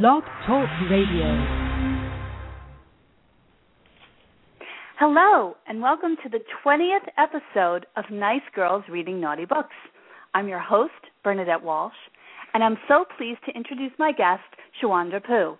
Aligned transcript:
Blog 0.00 0.22
Talk 0.46 0.70
Radio. 0.90 1.28
Hello, 4.98 5.54
and 5.68 5.82
welcome 5.82 6.16
to 6.22 6.30
the 6.30 6.38
20th 6.64 7.06
episode 7.18 7.84
of 7.96 8.06
Nice 8.10 8.40
Girls 8.54 8.84
Reading 8.88 9.20
Naughty 9.20 9.44
Books. 9.44 9.74
I'm 10.32 10.48
your 10.48 10.60
host, 10.60 10.94
Bernadette 11.22 11.62
Walsh, 11.62 11.92
and 12.54 12.64
I'm 12.64 12.78
so 12.88 13.04
pleased 13.18 13.40
to 13.44 13.54
introduce 13.54 13.92
my 13.98 14.12
guest, 14.12 14.40
Shewanda 14.82 15.22
Pugh. 15.22 15.58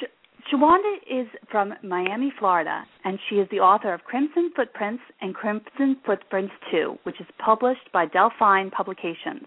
Sh- 0.00 0.52
Shewanda 0.52 0.96
is 1.08 1.28
from 1.48 1.74
Miami, 1.84 2.32
Florida, 2.36 2.82
and 3.04 3.20
she 3.30 3.36
is 3.36 3.46
the 3.52 3.60
author 3.60 3.94
of 3.94 4.02
Crimson 4.02 4.50
Footprints 4.56 5.04
and 5.20 5.32
Crimson 5.32 5.96
Footprints 6.04 6.54
2, 6.72 6.98
which 7.04 7.20
is 7.20 7.26
published 7.38 7.92
by 7.92 8.06
Delphine 8.06 8.72
Publications. 8.72 9.46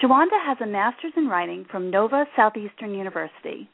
Shewanda 0.00 0.42
has 0.46 0.56
a 0.62 0.66
master's 0.66 1.12
in 1.14 1.28
writing 1.28 1.66
from 1.70 1.90
Nova 1.90 2.24
Southeastern 2.34 2.94
University. 2.94 3.68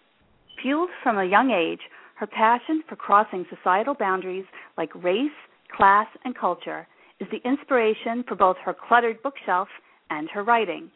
Fueled 0.60 0.88
from 1.00 1.18
a 1.18 1.24
young 1.24 1.52
age, 1.52 1.78
her 2.16 2.26
passion 2.26 2.82
for 2.88 2.96
crossing 2.96 3.46
societal 3.48 3.94
boundaries 3.94 4.44
like 4.76 4.92
race, 5.04 5.30
class, 5.76 6.08
and 6.24 6.36
culture 6.36 6.88
is 7.20 7.28
the 7.30 7.48
inspiration 7.48 8.24
for 8.26 8.34
both 8.34 8.56
her 8.64 8.74
cluttered 8.74 9.22
bookshelf 9.22 9.68
and 10.10 10.28
her 10.30 10.42
writing. 10.42 10.90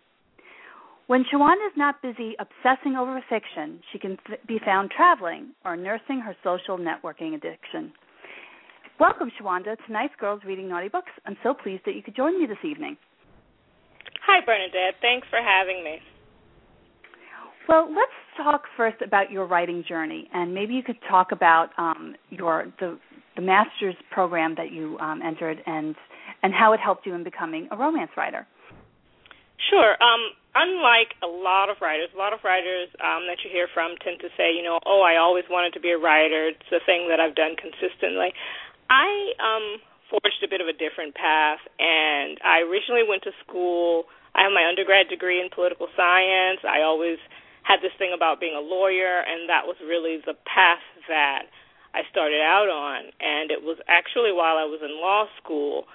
When 1.07 1.25
Shewanda 1.25 1.65
is 1.69 1.77
not 1.77 2.03
busy 2.03 2.35
obsessing 2.41 2.97
over 2.97 3.23
fiction, 3.29 3.81
she 3.93 4.01
can 4.01 4.19
f- 4.29 4.39
be 4.49 4.59
found 4.65 4.91
traveling 4.91 5.51
or 5.65 5.77
nursing 5.77 6.19
her 6.21 6.35
social 6.43 6.77
networking 6.77 7.37
addiction. 7.37 7.93
Welcome, 8.99 9.31
Shewanda, 9.41 9.77
to 9.77 9.93
Nice 9.93 10.11
Girls 10.19 10.41
Reading 10.45 10.69
Naughty 10.69 10.89
Books. 10.89 11.13
I'm 11.25 11.37
so 11.45 11.55
pleased 11.55 11.83
that 11.87 11.95
you 11.95 12.03
could 12.03 12.17
join 12.17 12.41
me 12.41 12.47
this 12.47 12.65
evening. 12.65 12.97
Hi, 14.31 14.39
Bernadette. 14.47 14.95
Thanks 15.03 15.27
for 15.27 15.43
having 15.43 15.83
me. 15.83 15.99
Well, 17.67 17.91
let's 17.91 18.15
talk 18.37 18.63
first 18.77 19.03
about 19.03 19.33
your 19.33 19.45
writing 19.45 19.83
journey, 19.83 20.31
and 20.33 20.55
maybe 20.55 20.73
you 20.73 20.85
could 20.85 21.03
talk 21.11 21.33
about 21.33 21.71
um, 21.79 22.15
your 22.31 22.71
the 22.79 22.97
the 23.35 23.43
master's 23.43 23.97
program 24.13 24.55
that 24.55 24.71
you 24.71 24.97
um, 25.01 25.21
entered 25.21 25.59
and 25.67 25.97
and 26.45 26.55
how 26.55 26.73
it 26.75 26.79
helped 26.79 27.07
you 27.07 27.15
in 27.15 27.25
becoming 27.25 27.67
a 27.73 27.77
romance 27.77 28.13
writer. 28.17 28.47
Sure. 29.69 29.99
Um, 29.99 30.23
unlike 30.55 31.19
a 31.25 31.27
lot 31.27 31.69
of 31.69 31.83
writers, 31.83 32.11
a 32.15 32.19
lot 32.19 32.33
of 32.33 32.39
writers 32.45 32.87
um, 33.03 33.27
that 33.27 33.43
you 33.43 33.51
hear 33.51 33.67
from 33.75 33.99
tend 33.99 34.21
to 34.21 34.31
say, 34.39 34.55
you 34.55 34.63
know, 34.63 34.79
oh, 34.87 35.03
I 35.03 35.19
always 35.19 35.45
wanted 35.51 35.75
to 35.75 35.81
be 35.81 35.91
a 35.91 35.99
writer. 35.99 36.55
It's 36.55 36.71
a 36.71 36.79
thing 36.87 37.11
that 37.11 37.19
I've 37.19 37.35
done 37.35 37.59
consistently. 37.59 38.31
I 38.91 39.35
um, 39.43 39.83
forged 40.11 40.43
a 40.43 40.51
bit 40.51 40.61
of 40.61 40.67
a 40.67 40.75
different 40.75 41.15
path, 41.15 41.63
and 41.79 42.37
I 42.43 42.67
originally 42.67 43.07
went 43.07 43.23
to 43.25 43.33
school. 43.47 44.11
I 44.35 44.45
have 44.45 44.53
my 44.53 44.67
undergrad 44.67 45.09
degree 45.09 45.41
in 45.41 45.49
political 45.49 45.87
science. 45.97 46.61
I 46.67 46.83
always 46.83 47.19
had 47.63 47.79
this 47.81 47.95
thing 47.99 48.13
about 48.15 48.43
being 48.43 48.59
a 48.59 48.63
lawyer, 48.63 49.23
and 49.23 49.49
that 49.49 49.67
was 49.67 49.77
really 49.81 50.19
the 50.19 50.35
path 50.45 50.83
that 51.09 51.47
I 51.95 52.03
started 52.11 52.43
out 52.43 52.67
on. 52.67 53.15
And 53.21 53.51
it 53.51 53.63
was 53.63 53.79
actually 53.87 54.35
while 54.35 54.59
I 54.59 54.67
was 54.67 54.83
in 54.83 54.99
law 54.99 55.27
school 55.39 55.87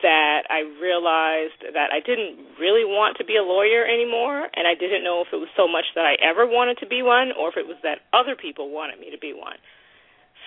that 0.00 0.48
I 0.48 0.64
realized 0.80 1.60
that 1.76 1.92
I 1.92 2.00
didn't 2.00 2.56
really 2.56 2.88
want 2.88 3.20
to 3.20 3.24
be 3.24 3.36
a 3.36 3.44
lawyer 3.44 3.84
anymore, 3.84 4.48
and 4.56 4.64
I 4.64 4.72
didn't 4.72 5.04
know 5.04 5.20
if 5.20 5.28
it 5.32 5.36
was 5.36 5.52
so 5.56 5.68
much 5.68 5.84
that 5.94 6.08
I 6.08 6.16
ever 6.24 6.48
wanted 6.48 6.80
to 6.80 6.86
be 6.86 7.02
one 7.02 7.32
or 7.36 7.52
if 7.52 7.56
it 7.56 7.68
was 7.68 7.76
that 7.84 8.00
other 8.12 8.34
people 8.34 8.72
wanted 8.72 8.98
me 8.98 9.12
to 9.12 9.20
be 9.20 9.36
one. 9.36 9.60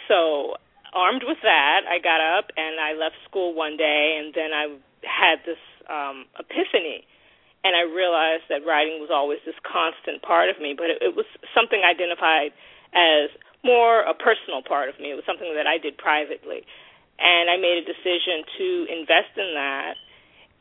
So, 0.09 0.57
armed 0.93 1.23
with 1.25 1.37
that, 1.43 1.81
I 1.89 1.99
got 1.99 2.21
up 2.21 2.51
and 2.55 2.79
I 2.79 2.93
left 2.93 3.15
school 3.29 3.53
one 3.53 3.77
day, 3.77 4.19
and 4.19 4.33
then 4.33 4.51
I 4.53 4.77
had 5.03 5.39
this 5.45 5.61
um, 5.89 6.25
epiphany 6.39 7.05
and 7.67 7.75
I 7.75 7.83
realized 7.83 8.47
that 8.47 8.63
writing 8.63 9.03
was 9.03 9.11
always 9.11 9.43
this 9.43 9.57
constant 9.65 10.23
part 10.23 10.47
of 10.47 10.55
me, 10.61 10.71
but 10.71 10.87
it, 10.87 11.03
it 11.03 11.13
was 11.19 11.27
something 11.51 11.83
identified 11.83 12.55
as 12.95 13.27
more 13.65 14.07
a 14.07 14.15
personal 14.15 14.63
part 14.63 14.87
of 14.87 14.95
me. 15.03 15.11
It 15.11 15.19
was 15.19 15.27
something 15.27 15.51
that 15.51 15.67
I 15.67 15.75
did 15.75 15.97
privately, 15.99 16.63
and 17.19 17.51
I 17.51 17.57
made 17.59 17.81
a 17.81 17.85
decision 17.85 18.47
to 18.55 18.67
invest 18.87 19.35
in 19.35 19.51
that. 19.59 19.99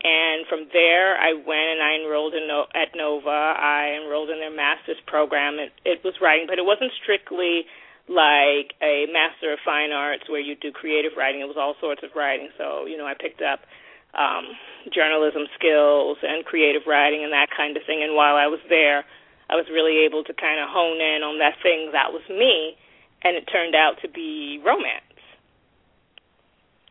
And 0.03 0.45
from 0.45 0.69
there, 0.73 1.17
I 1.17 1.33
went 1.33 1.69
and 1.73 1.81
I 1.81 1.97
enrolled 2.03 2.35
in 2.35 2.45
no- 2.45 2.69
at 2.75 2.93
Nova. 2.93 3.55
I 3.57 3.97
enrolled 3.97 4.29
in 4.29 4.37
their 4.37 4.53
master's 4.53 5.01
program. 5.07 5.57
It, 5.57 5.73
it 5.85 6.03
was 6.03 6.13
writing, 6.21 6.45
but 6.45 6.59
it 6.59 6.65
wasn't 6.65 6.91
strictly 7.01 7.65
like 8.07 8.71
a 8.81 9.05
master 9.11 9.51
of 9.51 9.59
fine 9.63 9.91
arts 9.91 10.23
where 10.29 10.39
you 10.39 10.55
do 10.55 10.71
creative 10.71 11.11
writing. 11.17 11.41
It 11.41 11.47
was 11.51 11.59
all 11.59 11.75
sorts 11.79 12.01
of 12.03 12.11
writing. 12.15 12.49
So 12.57 12.85
you 12.85 12.97
know, 12.97 13.05
I 13.05 13.13
picked 13.13 13.41
up 13.41 13.59
um, 14.15 14.55
journalism 14.93 15.45
skills 15.59 16.17
and 16.23 16.45
creative 16.45 16.83
writing 16.87 17.23
and 17.23 17.31
that 17.33 17.47
kind 17.55 17.75
of 17.77 17.83
thing. 17.85 18.01
And 18.03 18.15
while 18.15 18.35
I 18.35 18.47
was 18.47 18.59
there, 18.69 19.03
I 19.49 19.55
was 19.55 19.65
really 19.71 20.03
able 20.05 20.23
to 20.23 20.33
kind 20.33 20.59
of 20.59 20.67
hone 20.67 20.99
in 20.99 21.23
on 21.23 21.39
that 21.39 21.55
thing 21.63 21.91
that 21.93 22.11
was 22.11 22.23
me, 22.29 22.75
and 23.23 23.35
it 23.37 23.47
turned 23.47 23.75
out 23.75 23.95
to 24.01 24.09
be 24.09 24.59
romance. 24.63 25.03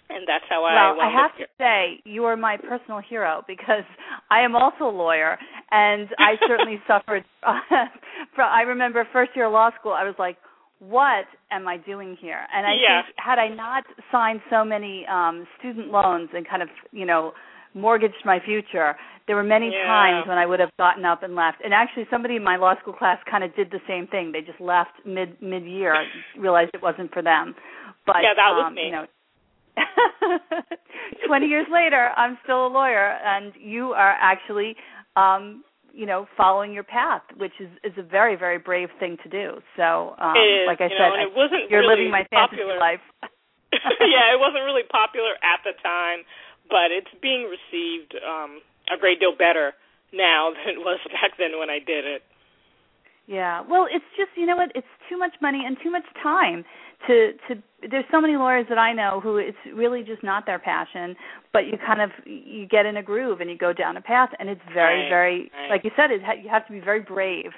And 0.08 0.22
that's 0.26 0.44
how 0.48 0.64
I. 0.64 0.94
Well, 0.96 1.00
I 1.02 1.10
have 1.10 1.36
to 1.38 1.46
say 1.58 2.00
you 2.04 2.24
are 2.24 2.36
my 2.36 2.56
personal 2.56 3.00
hero 3.00 3.42
because 3.48 3.84
I 4.30 4.40
am 4.40 4.54
also 4.54 4.84
a 4.84 4.94
lawyer, 4.94 5.36
and 5.70 6.08
I 6.18 6.36
certainly 6.46 6.80
suffered. 6.86 7.24
from, 8.34 8.48
I 8.48 8.62
remember 8.62 9.06
first 9.12 9.32
year 9.34 9.48
law 9.48 9.70
school, 9.78 9.92
I 9.92 10.04
was 10.04 10.14
like, 10.18 10.36
what 10.78 11.24
am 11.50 11.66
I 11.66 11.78
doing 11.78 12.16
here? 12.20 12.40
And 12.54 12.66
I 12.66 12.74
yeah. 12.74 13.02
think 13.02 13.16
had 13.16 13.38
I 13.38 13.48
not 13.48 13.84
signed 14.12 14.40
so 14.50 14.64
many 14.64 15.06
um 15.10 15.46
student 15.58 15.88
loans 15.88 16.30
and 16.34 16.46
kind 16.48 16.62
of, 16.62 16.68
you 16.92 17.06
know, 17.06 17.32
mortgaged 17.74 18.24
my 18.24 18.38
future, 18.44 18.96
there 19.26 19.36
were 19.36 19.42
many 19.42 19.70
yeah. 19.72 19.86
times 19.86 20.28
when 20.28 20.38
I 20.38 20.46
would 20.46 20.60
have 20.60 20.70
gotten 20.78 21.04
up 21.04 21.22
and 21.22 21.34
left. 21.34 21.58
And 21.64 21.72
actually 21.74 22.06
somebody 22.10 22.36
in 22.36 22.44
my 22.44 22.56
law 22.56 22.74
school 22.80 22.92
class 22.92 23.18
kind 23.30 23.44
of 23.44 23.54
did 23.56 23.70
the 23.70 23.80
same 23.88 24.06
thing. 24.06 24.32
They 24.32 24.40
just 24.40 24.60
left 24.60 24.92
mid 25.04 25.40
mid 25.40 25.64
year, 25.64 25.94
realized 26.38 26.70
it 26.74 26.82
wasn't 26.82 27.12
for 27.12 27.22
them. 27.22 27.54
But 28.06 28.16
yeah, 28.22 28.34
that 28.36 28.50
was 28.52 28.64
um, 28.68 28.74
me. 28.74 28.86
you 28.86 28.92
know, 28.92 29.06
20 31.26 31.46
years 31.46 31.66
later, 31.72 32.10
I'm 32.16 32.38
still 32.44 32.66
a 32.66 32.68
lawyer 32.68 33.18
and 33.24 33.52
you 33.60 33.92
are 33.92 34.16
actually 34.20 34.76
um 35.16 35.64
you 35.96 36.04
know 36.04 36.28
following 36.36 36.72
your 36.76 36.84
path 36.84 37.22
which 37.40 37.56
is 37.58 37.72
is 37.82 37.96
a 37.96 38.04
very 38.04 38.36
very 38.36 38.58
brave 38.60 38.92
thing 39.00 39.16
to 39.24 39.28
do. 39.32 39.56
So 39.80 40.12
um 40.20 40.36
like 40.68 40.84
i 40.84 40.92
you 40.92 40.96
said 41.00 41.08
know, 41.08 41.14
and 41.16 41.24
it 41.24 41.34
wasn't 41.34 41.70
you're 41.72 41.80
really 41.80 42.04
living 42.06 42.12
my 42.12 42.24
popular. 42.28 42.76
fantasy 42.76 43.00
life. 43.00 43.04
Yeah 44.14 44.36
it 44.36 44.38
wasn't 44.38 44.62
really 44.68 44.84
popular 44.86 45.32
at 45.40 45.64
the 45.64 45.72
time 45.82 46.22
but 46.68 46.92
it's 46.92 47.10
being 47.24 47.48
received 47.48 48.12
um 48.20 48.60
a 48.92 49.00
great 49.00 49.18
deal 49.18 49.34
better 49.34 49.72
now 50.12 50.52
than 50.54 50.76
it 50.76 50.82
was 50.84 51.00
back 51.10 51.34
then 51.40 51.58
when 51.58 51.70
i 51.72 51.80
did 51.80 52.04
it 52.04 52.22
yeah 53.26 53.62
well 53.68 53.86
it's 53.90 54.04
just 54.16 54.30
you 54.36 54.46
know 54.46 54.56
what 54.56 54.70
it's 54.74 54.86
too 55.08 55.18
much 55.18 55.32
money 55.40 55.62
and 55.66 55.76
too 55.82 55.90
much 55.90 56.04
time 56.22 56.64
to 57.06 57.32
to 57.48 57.62
there's 57.90 58.04
so 58.10 58.20
many 58.20 58.36
lawyers 58.36 58.66
that 58.68 58.78
I 58.78 58.92
know 58.92 59.20
who 59.22 59.36
it's 59.36 59.56
really 59.74 60.02
just 60.02 60.22
not 60.22 60.46
their 60.46 60.58
passion, 60.58 61.14
but 61.52 61.66
you 61.66 61.74
kind 61.84 62.00
of 62.00 62.10
you 62.24 62.66
get 62.66 62.86
in 62.86 62.96
a 62.96 63.02
groove 63.02 63.40
and 63.40 63.50
you 63.50 63.56
go 63.56 63.72
down 63.72 63.96
a 63.96 64.00
path, 64.00 64.30
and 64.38 64.48
it's 64.48 64.60
very 64.72 65.02
right, 65.02 65.08
very 65.08 65.50
right. 65.54 65.70
like 65.70 65.84
you 65.84 65.90
said, 65.96 66.10
it 66.10 66.22
ha- 66.24 66.40
you 66.42 66.48
have 66.48 66.66
to 66.66 66.72
be 66.72 66.80
very 66.80 67.00
brave 67.00 67.52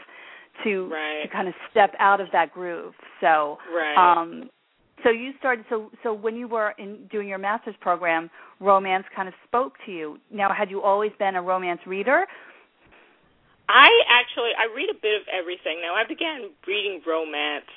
to 0.65 0.89
right. 0.89 1.23
to 1.23 1.29
kind 1.29 1.49
of 1.49 1.55
step 1.71 1.95
out 1.99 2.21
of 2.21 2.29
that 2.33 2.53
groove. 2.53 2.95
So 3.21 3.59
right. 3.75 3.97
um 3.97 4.51
so 5.05 5.11
you 5.11 5.31
started 5.39 5.65
so 5.69 5.91
so 6.03 6.13
when 6.13 6.37
you 6.37 6.49
were 6.49 6.75
in 6.79 7.07
doing 7.11 7.29
your 7.29 7.39
master's 7.39 7.77
program, 7.81 8.29
romance 8.61 9.05
kind 9.15 9.29
of 9.29 9.35
spoke 9.47 9.75
to 9.87 9.93
you. 9.93 10.19
Now, 10.33 10.53
had 10.53 10.71
you 10.71 10.83
always 10.83 11.13
been 11.19 11.37
a 11.37 11.43
romance 11.43 11.81
reader? 11.87 12.27
I 13.69 13.89
actually 14.09 14.57
I 14.57 14.73
read 14.75 14.89
a 14.89 14.97
bit 14.97 15.21
of 15.21 15.29
everything. 15.29 15.81
Now 15.83 15.95
I 15.95 16.05
began 16.09 16.51
reading 16.67 17.03
romance 17.07 17.69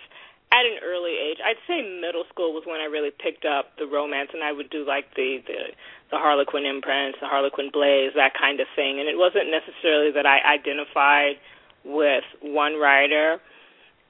at 0.51 0.63
an 0.67 0.79
early 0.83 1.15
age. 1.15 1.39
I'd 1.43 1.59
say 1.67 1.83
middle 1.83 2.23
school 2.31 2.53
was 2.53 2.63
when 2.65 2.79
I 2.79 2.85
really 2.85 3.11
picked 3.11 3.45
up 3.45 3.75
the 3.77 3.87
romance, 3.87 4.31
and 4.33 4.43
I 4.43 4.51
would 4.51 4.69
do 4.69 4.87
like 4.87 5.13
the 5.15 5.43
the, 5.45 5.75
the 6.11 6.17
Harlequin 6.17 6.65
imprints, 6.65 7.19
the 7.19 7.27
Harlequin 7.27 7.71
Blaze, 7.71 8.11
that 8.15 8.33
kind 8.39 8.59
of 8.59 8.67
thing. 8.75 8.99
And 8.99 9.07
it 9.07 9.17
wasn't 9.17 9.51
necessarily 9.51 10.11
that 10.11 10.25
I 10.25 10.39
identified 10.39 11.35
with 11.83 12.23
one 12.41 12.79
writer. 12.79 13.39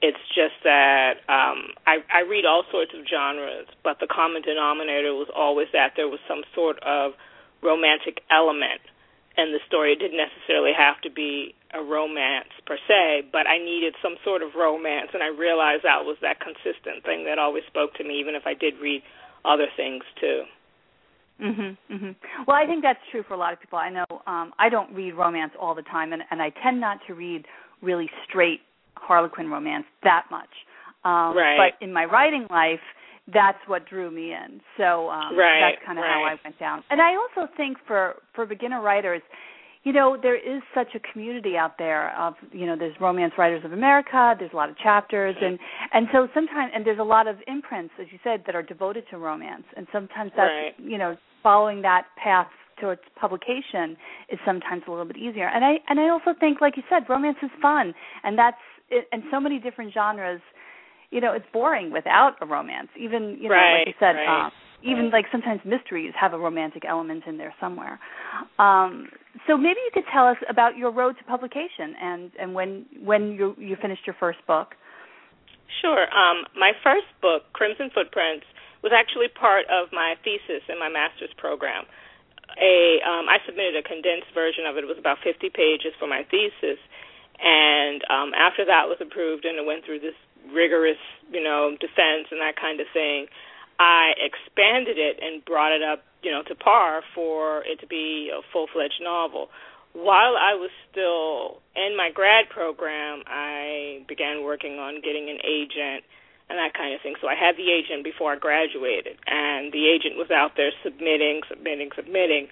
It's 0.01 0.21
just 0.33 0.57
that 0.63 1.21
um, 1.29 1.77
I, 1.85 2.01
I 2.09 2.21
read 2.25 2.43
all 2.43 2.63
sorts 2.71 2.91
of 2.97 3.05
genres, 3.05 3.67
but 3.83 3.99
the 4.01 4.07
common 4.09 4.41
denominator 4.41 5.13
was 5.13 5.29
always 5.29 5.67
that 5.73 5.93
there 5.95 6.09
was 6.09 6.19
some 6.27 6.41
sort 6.55 6.81
of 6.81 7.13
romantic 7.61 8.21
element 8.31 8.81
in 9.37 9.51
the 9.51 9.59
story. 9.67 9.95
Didn't 9.95 10.17
necessarily 10.17 10.71
have 10.77 10.99
to 11.01 11.11
be 11.11 11.55
a 11.73 11.81
romance 11.83 12.51
per 12.65 12.77
se, 12.87 13.29
but 13.31 13.47
I 13.47 13.57
needed 13.57 13.95
some 14.01 14.15
sort 14.23 14.43
of 14.43 14.55
romance, 14.55 15.11
and 15.13 15.23
I 15.23 15.27
realized 15.27 15.83
that 15.83 16.03
was 16.03 16.17
that 16.21 16.39
consistent 16.39 17.03
thing 17.05 17.25
that 17.25 17.39
always 17.39 17.63
spoke 17.67 17.93
to 17.95 18.03
me, 18.03 18.19
even 18.19 18.35
if 18.35 18.43
I 18.45 18.53
did 18.53 18.75
read 18.81 19.01
other 19.45 19.67
things 19.75 20.03
too. 20.19 20.43
Mhm. 21.41 21.77
Mhm. 21.89 22.15
Well, 22.45 22.55
I 22.55 22.67
think 22.67 22.83
that's 22.83 23.03
true 23.09 23.23
for 23.23 23.33
a 23.33 23.37
lot 23.37 23.53
of 23.53 23.59
people. 23.59 23.79
I 23.79 23.89
know 23.89 24.05
um 24.27 24.53
I 24.59 24.69
don't 24.69 24.93
read 24.93 25.15
romance 25.15 25.53
all 25.59 25.73
the 25.73 25.81
time 25.83 26.13
and 26.13 26.23
and 26.29 26.41
I 26.41 26.49
tend 26.61 26.79
not 26.79 27.03
to 27.07 27.15
read 27.15 27.47
really 27.81 28.09
straight 28.27 28.61
harlequin 28.95 29.49
romance 29.49 29.85
that 30.03 30.29
much. 30.29 30.49
Um 31.03 31.35
right. 31.35 31.57
but 31.57 31.83
in 31.83 31.91
my 31.91 32.05
writing 32.05 32.45
life, 32.51 32.81
that's 33.33 33.59
what 33.67 33.87
drew 33.87 34.11
me 34.11 34.33
in. 34.33 34.61
So 34.77 35.09
um 35.09 35.37
right, 35.37 35.73
that's 35.73 35.85
kind 35.85 35.97
of 35.97 36.03
right. 36.03 36.11
how 36.11 36.23
I 36.23 36.35
went 36.43 36.59
down. 36.59 36.83
And 36.89 37.01
I 37.01 37.15
also 37.15 37.51
think 37.57 37.77
for 37.87 38.15
for 38.35 38.45
beginner 38.45 38.81
writers, 38.81 39.21
you 39.83 39.93
know 39.93 40.17
there 40.21 40.35
is 40.35 40.61
such 40.75 40.89
a 40.95 40.99
community 41.11 41.55
out 41.57 41.77
there 41.77 42.15
of 42.17 42.35
you 42.51 42.65
know 42.65 42.75
there's 42.77 42.95
romance 42.99 43.33
writers 43.37 43.63
of 43.65 43.71
america 43.73 44.35
there's 44.37 44.51
a 44.53 44.55
lot 44.55 44.69
of 44.69 44.77
chapters 44.77 45.35
and 45.41 45.57
and 45.93 46.07
so 46.11 46.27
sometimes 46.33 46.71
and 46.75 46.85
there's 46.85 46.99
a 46.99 47.03
lot 47.03 47.27
of 47.27 47.37
imprints 47.47 47.93
as 47.99 48.07
you 48.11 48.19
said 48.23 48.43
that 48.45 48.55
are 48.55 48.63
devoted 48.63 49.03
to 49.09 49.17
romance 49.17 49.63
and 49.75 49.87
sometimes 49.91 50.31
that's 50.35 50.49
right. 50.49 50.73
you 50.79 50.97
know 50.97 51.15
following 51.41 51.81
that 51.81 52.05
path 52.21 52.47
towards 52.79 53.01
publication 53.19 53.97
is 54.29 54.39
sometimes 54.45 54.83
a 54.87 54.91
little 54.91 55.05
bit 55.05 55.17
easier 55.17 55.47
and 55.47 55.65
i 55.65 55.73
and 55.87 55.99
i 55.99 56.09
also 56.09 56.31
think 56.39 56.61
like 56.61 56.77
you 56.77 56.83
said 56.89 57.03
romance 57.09 57.37
is 57.41 57.51
fun 57.61 57.93
and 58.23 58.37
that's 58.37 58.57
and 59.11 59.23
so 59.31 59.39
many 59.39 59.57
different 59.57 59.93
genres 59.93 60.41
you 61.11 61.21
know 61.21 61.33
it's 61.33 61.45
boring 61.53 61.91
without 61.91 62.35
a 62.41 62.45
romance 62.45 62.89
even 62.99 63.37
you 63.39 63.47
know 63.49 63.55
right, 63.55 63.79
like 63.79 63.87
you 63.87 63.93
said 63.99 64.15
right. 64.15 64.45
um, 64.45 64.51
even 64.83 65.09
like 65.11 65.25
sometimes 65.31 65.61
mysteries 65.65 66.13
have 66.19 66.33
a 66.33 66.39
romantic 66.39 66.83
element 66.87 67.23
in 67.27 67.37
there 67.37 67.53
somewhere. 67.59 67.99
Um, 68.57 69.09
so 69.47 69.57
maybe 69.57 69.79
you 69.85 69.91
could 69.93 70.09
tell 70.11 70.27
us 70.27 70.37
about 70.49 70.77
your 70.77 70.91
road 70.91 71.17
to 71.19 71.23
publication 71.23 71.95
and 72.01 72.31
and 72.39 72.53
when 72.53 72.85
when 73.01 73.31
you 73.33 73.55
you 73.57 73.77
finished 73.81 74.05
your 74.05 74.15
first 74.19 74.39
book. 74.47 74.75
Sure. 75.81 76.03
Um, 76.11 76.43
my 76.57 76.73
first 76.83 77.07
book, 77.21 77.47
Crimson 77.53 77.89
Footprints, 77.93 78.45
was 78.83 78.91
actually 78.91 79.29
part 79.29 79.65
of 79.71 79.87
my 79.93 80.15
thesis 80.23 80.61
in 80.67 80.77
my 80.77 80.89
master's 80.89 81.33
program. 81.37 81.85
A 82.59 82.99
um, 83.05 83.29
I 83.29 83.37
submitted 83.45 83.77
a 83.77 83.85
condensed 83.85 84.33
version 84.33 84.65
of 84.65 84.77
it. 84.77 84.83
It 84.83 84.89
was 84.91 84.99
about 84.99 85.17
50 85.23 85.49
pages 85.53 85.93
for 85.97 86.07
my 86.07 86.25
thesis, 86.29 86.81
and 87.39 88.03
um, 88.09 88.33
after 88.35 88.65
that 88.65 88.89
was 88.89 88.97
approved 88.99 89.45
and 89.45 89.57
it 89.57 89.65
went 89.65 89.85
through 89.85 89.99
this 90.01 90.17
rigorous, 90.53 90.97
you 91.31 91.43
know, 91.43 91.77
defense 91.79 92.27
and 92.31 92.41
that 92.41 92.55
kind 92.59 92.79
of 92.79 92.87
thing. 92.93 93.27
I 93.79 94.13
expanded 94.17 94.97
it 94.97 95.19
and 95.21 95.43
brought 95.45 95.73
it 95.73 95.81
up, 95.81 96.03
you 96.21 96.31
know, 96.31 96.43
to 96.43 96.55
par 96.55 97.01
for 97.15 97.63
it 97.65 97.79
to 97.81 97.87
be 97.87 98.31
a 98.33 98.41
full-fledged 98.53 99.01
novel. 99.01 99.49
While 99.93 100.37
I 100.39 100.55
was 100.55 100.69
still 100.89 101.59
in 101.75 101.97
my 101.97 102.11
grad 102.13 102.47
program, 102.49 103.23
I 103.27 104.05
began 104.07 104.43
working 104.43 104.79
on 104.79 105.01
getting 105.01 105.29
an 105.29 105.39
agent 105.43 106.05
and 106.49 106.59
that 106.59 106.73
kind 106.73 106.93
of 106.93 107.01
thing. 107.01 107.15
So 107.19 107.27
I 107.27 107.35
had 107.35 107.55
the 107.55 107.71
agent 107.71 108.03
before 108.03 108.33
I 108.33 108.37
graduated, 108.37 109.17
and 109.27 109.71
the 109.71 109.87
agent 109.87 110.15
was 110.15 110.31
out 110.31 110.55
there 110.55 110.71
submitting, 110.83 111.41
submitting, 111.49 111.89
submitting, 111.95 112.47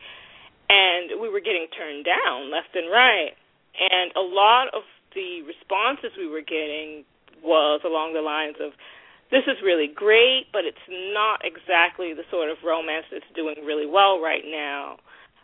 and 0.70 1.20
we 1.22 1.30
were 1.30 1.40
getting 1.40 1.68
turned 1.76 2.06
down 2.06 2.52
left 2.52 2.76
and 2.76 2.90
right. 2.92 3.36
And 3.80 4.12
a 4.16 4.22
lot 4.24 4.68
of 4.74 4.84
the 5.14 5.42
responses 5.44 6.12
we 6.18 6.28
were 6.28 6.42
getting 6.42 7.06
was 7.44 7.82
along 7.86 8.14
the 8.14 8.22
lines 8.22 8.56
of, 8.60 8.74
this 9.30 9.46
is 9.46 9.62
really 9.62 9.86
great, 9.86 10.50
but 10.50 10.66
it's 10.66 10.82
not 11.14 11.46
exactly 11.46 12.18
the 12.18 12.26
sort 12.34 12.50
of 12.50 12.58
romance 12.66 13.06
that's 13.14 13.30
doing 13.36 13.62
really 13.62 13.86
well 13.86 14.18
right 14.18 14.44
now. 14.44 14.98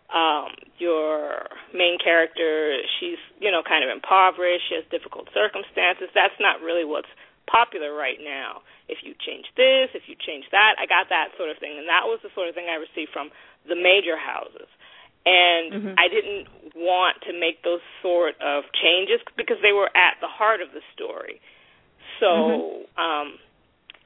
Um, 0.09 0.53
your 0.77 1.49
main 1.73 1.97
character, 1.97 2.77
she's, 2.99 3.21
you 3.41 3.49
know, 3.49 3.61
kind 3.61 3.85
of 3.85 3.89
impoverished, 3.89 4.69
she 4.69 4.75
has 4.77 4.85
difficult 4.89 5.29
circumstances. 5.33 6.09
That's 6.13 6.37
not 6.41 6.61
really 6.61 6.85
what's 6.85 7.09
popular 7.45 7.93
right 7.93 8.17
now. 8.21 8.61
If 8.89 9.01
you 9.01 9.13
change 9.17 9.49
this, 9.57 9.93
if 9.97 10.05
you 10.05 10.13
change 10.17 10.45
that, 10.53 10.77
I 10.77 10.85
got 10.85 11.09
that 11.09 11.33
sort 11.37 11.49
of 11.49 11.57
thing. 11.57 11.77
And 11.77 11.89
that 11.89 12.05
was 12.05 12.21
the 12.21 12.29
sort 12.33 12.49
of 12.49 12.53
thing 12.53 12.69
I 12.69 12.77
received 12.77 13.13
from 13.13 13.29
the 13.65 13.77
major 13.77 14.17
houses. 14.17 14.69
And 15.25 15.65
mm-hmm. 15.73 15.93
I 15.97 16.05
didn't 16.05 16.49
want 16.77 17.21
to 17.25 17.33
make 17.33 17.65
those 17.65 17.81
sort 18.05 18.37
of 18.41 18.69
changes 18.77 19.21
because 19.33 19.57
they 19.65 19.73
were 19.73 19.89
at 19.97 20.21
the 20.21 20.29
heart 20.29 20.61
of 20.61 20.69
the 20.69 20.85
story. 20.93 21.41
So, 22.25 22.33
mm-hmm. 22.33 22.97
um, 22.97 23.27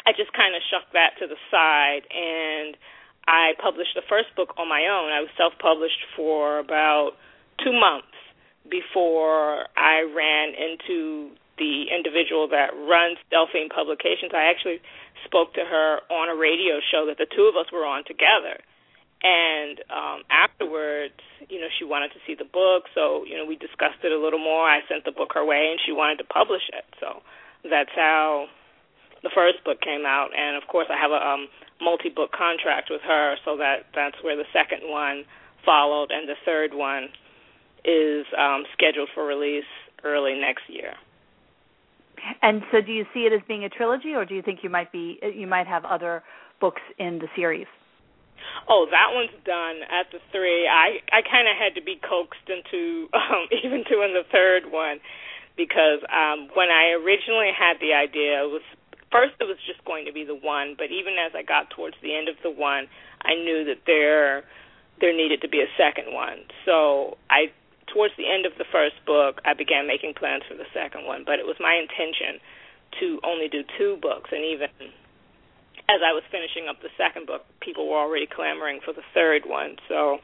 I 0.04 0.12
just 0.12 0.36
kind 0.36 0.52
of 0.52 0.62
shucked 0.68 0.92
that 0.92 1.16
to 1.24 1.26
the 1.32 1.40
side 1.48 2.04
and 2.12 2.76
I 3.24 3.56
published 3.64 3.96
the 3.96 4.04
first 4.10 4.36
book 4.36 4.52
on 4.60 4.68
my 4.68 4.92
own. 4.92 5.16
I 5.16 5.24
was 5.24 5.32
self-published 5.40 6.04
for 6.20 6.60
about 6.60 7.16
2 7.64 7.72
months 7.72 8.12
before 8.68 9.72
I 9.78 10.04
ran 10.04 10.52
into 10.52 11.32
the 11.56 11.88
individual 11.96 12.48
that 12.50 12.76
runs 12.76 13.20
Delphine 13.32 13.70
Publications. 13.70 14.32
I 14.36 14.52
actually 14.52 14.82
spoke 15.24 15.54
to 15.56 15.64
her 15.64 16.00
on 16.12 16.28
a 16.28 16.36
radio 16.36 16.80
show 16.92 17.08
that 17.08 17.18
the 17.20 17.28
two 17.28 17.48
of 17.48 17.56
us 17.56 17.72
were 17.72 17.86
on 17.86 18.04
together. 18.04 18.60
And 19.22 19.84
um 19.92 20.24
afterwards, 20.32 21.20
you 21.52 21.60
know, 21.60 21.68
she 21.78 21.84
wanted 21.84 22.16
to 22.16 22.20
see 22.26 22.36
the 22.36 22.48
book, 22.48 22.88
so, 22.96 23.28
you 23.28 23.36
know, 23.36 23.44
we 23.44 23.56
discussed 23.60 24.00
it 24.04 24.12
a 24.12 24.20
little 24.20 24.40
more. 24.40 24.64
I 24.64 24.80
sent 24.88 25.04
the 25.04 25.12
book 25.12 25.36
her 25.36 25.44
way 25.44 25.72
and 25.72 25.80
she 25.84 25.92
wanted 25.92 26.24
to 26.24 26.28
publish 26.28 26.64
it. 26.72 26.88
So 27.00 27.22
that's 27.64 27.92
how 27.96 28.48
the 29.24 29.32
first 29.34 29.64
book 29.66 29.82
came 29.82 30.06
out, 30.06 30.30
and 30.38 30.56
of 30.56 30.68
course 30.68 30.88
I 30.90 30.98
have 30.98 31.12
a 31.12 31.20
um, 31.20 31.48
multi-book 31.82 32.32
contract 32.32 32.88
with 32.90 33.02
her, 33.02 33.36
so 33.44 33.58
that 33.58 33.88
that's 33.96 34.16
where 34.24 34.36
the 34.36 34.48
second 34.54 34.90
one 34.90 35.24
followed, 35.66 36.12
and 36.12 36.28
the 36.28 36.40
third 36.46 36.74
one 36.74 37.10
is 37.84 38.26
um, 38.38 38.64
scheduled 38.74 39.10
for 39.14 39.26
release 39.26 39.68
early 40.04 40.40
next 40.40 40.64
year. 40.68 40.94
And 42.42 42.64
so, 42.72 42.82
do 42.82 42.92
you 42.92 43.06
see 43.14 43.22
it 43.22 43.34
as 43.34 43.42
being 43.48 43.64
a 43.64 43.70
trilogy, 43.70 44.14
or 44.14 44.26
do 44.26 44.36
you 44.36 44.42
think 44.42 44.60
you 44.64 44.70
might 44.70 44.92
be 44.92 45.20
you 45.22 45.48
might 45.48 45.68
have 45.68 45.86
other 45.86 46.24
books 46.60 46.82
in 46.98 47.20
the 47.20 47.28
series? 47.36 47.68
Oh, 48.68 48.88
that 48.92 49.12
one's 49.14 49.36
done 49.46 49.84
at 49.88 50.12
the 50.12 50.20
three. 50.32 50.68
I 50.68 51.00
I 51.12 51.22
kind 51.24 51.48
of 51.48 51.56
had 51.56 51.76
to 51.80 51.84
be 51.84 52.00
coaxed 52.00 52.48
into 52.48 53.08
um, 53.14 53.48
even 53.64 53.84
doing 53.90 54.14
the 54.14 54.24
third 54.32 54.72
one 54.72 55.00
because 55.60 56.00
um, 56.08 56.48
when 56.56 56.72
I 56.72 56.96
originally 56.96 57.52
had 57.52 57.84
the 57.84 57.92
idea, 57.92 58.48
it 58.48 58.48
was 58.48 58.64
first 59.12 59.36
it 59.44 59.44
was 59.44 59.60
just 59.68 59.84
going 59.84 60.08
to 60.08 60.16
be 60.16 60.24
the 60.24 60.40
one, 60.40 60.80
but 60.80 60.88
even 60.88 61.20
as 61.20 61.36
I 61.36 61.44
got 61.44 61.68
towards 61.76 62.00
the 62.00 62.16
end 62.16 62.32
of 62.32 62.40
the 62.40 62.50
one, 62.50 62.88
I 63.20 63.36
knew 63.36 63.68
that 63.68 63.84
there 63.84 64.48
there 65.04 65.12
needed 65.12 65.44
to 65.44 65.52
be 65.52 65.60
a 65.60 65.70
second 65.76 66.16
one. 66.16 66.48
So 66.64 67.20
I 67.28 67.52
towards 67.92 68.16
the 68.16 68.32
end 68.32 68.48
of 68.48 68.56
the 68.56 68.66
first 68.72 68.96
book, 69.04 69.44
I 69.44 69.52
began 69.52 69.84
making 69.84 70.16
plans 70.16 70.48
for 70.48 70.56
the 70.56 70.70
second 70.72 71.04
one, 71.04 71.28
but 71.28 71.44
it 71.44 71.46
was 71.46 71.60
my 71.60 71.76
intention 71.76 72.40
to 73.04 73.20
only 73.28 73.52
do 73.52 73.68
two 73.78 74.00
books 74.02 74.32
and 74.32 74.48
even 74.48 74.72
as 75.90 76.06
I 76.06 76.14
was 76.14 76.22
finishing 76.30 76.70
up 76.70 76.86
the 76.86 76.94
second 77.02 77.26
book, 77.26 77.50
people 77.66 77.90
were 77.90 77.98
already 77.98 78.30
clamoring 78.30 78.80
for 78.86 78.94
the 78.94 79.02
third 79.14 79.50
one. 79.50 79.82
So 79.90 80.22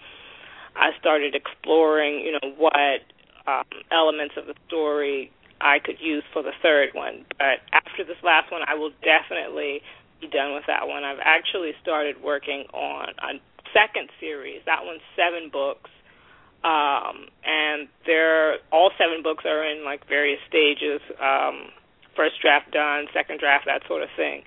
I 0.77 0.93
started 1.01 1.33
exploring, 1.33 2.21
you 2.21 2.38
know, 2.38 2.53
what 2.53 3.01
um, 3.47 3.65
elements 3.92 4.36
of 4.38 4.45
the 4.45 4.56
story 4.68 5.31
I 5.62 5.80
could 5.80 5.97
use 6.00 6.24
for 6.33 6.44
the 6.44 6.51
third 6.62 6.89
one. 6.94 7.25
But 7.38 7.63
after 7.71 8.03
this 8.03 8.18
last 8.24 8.51
one, 8.51 8.62
I 8.68 8.75
will 8.75 8.92
definitely 9.03 9.81
be 10.21 10.27
done 10.27 10.53
with 10.53 10.63
that 10.68 10.88
one. 10.88 11.03
I've 11.03 11.24
actually 11.24 11.71
started 11.81 12.21
working 12.24 12.65
on 12.74 13.09
a 13.19 13.39
second 13.74 14.09
series. 14.19 14.62
That 14.65 14.86
one's 14.86 15.01
seven 15.15 15.50
books. 15.51 15.89
Um, 16.63 17.30
and 17.45 17.88
they're 18.07 18.57
all 18.71 18.89
seven 18.97 19.21
books 19.21 19.45
are 19.45 19.63
in 19.63 19.86
like 19.86 20.07
various 20.07 20.39
stages. 20.50 21.00
Um, 21.21 21.69
first 22.15 22.41
draft 22.41 22.71
done, 22.71 23.06
second 23.13 23.39
draft, 23.39 23.65
that 23.67 23.84
sort 23.88 24.01
of 24.01 24.10
thing. 24.15 24.41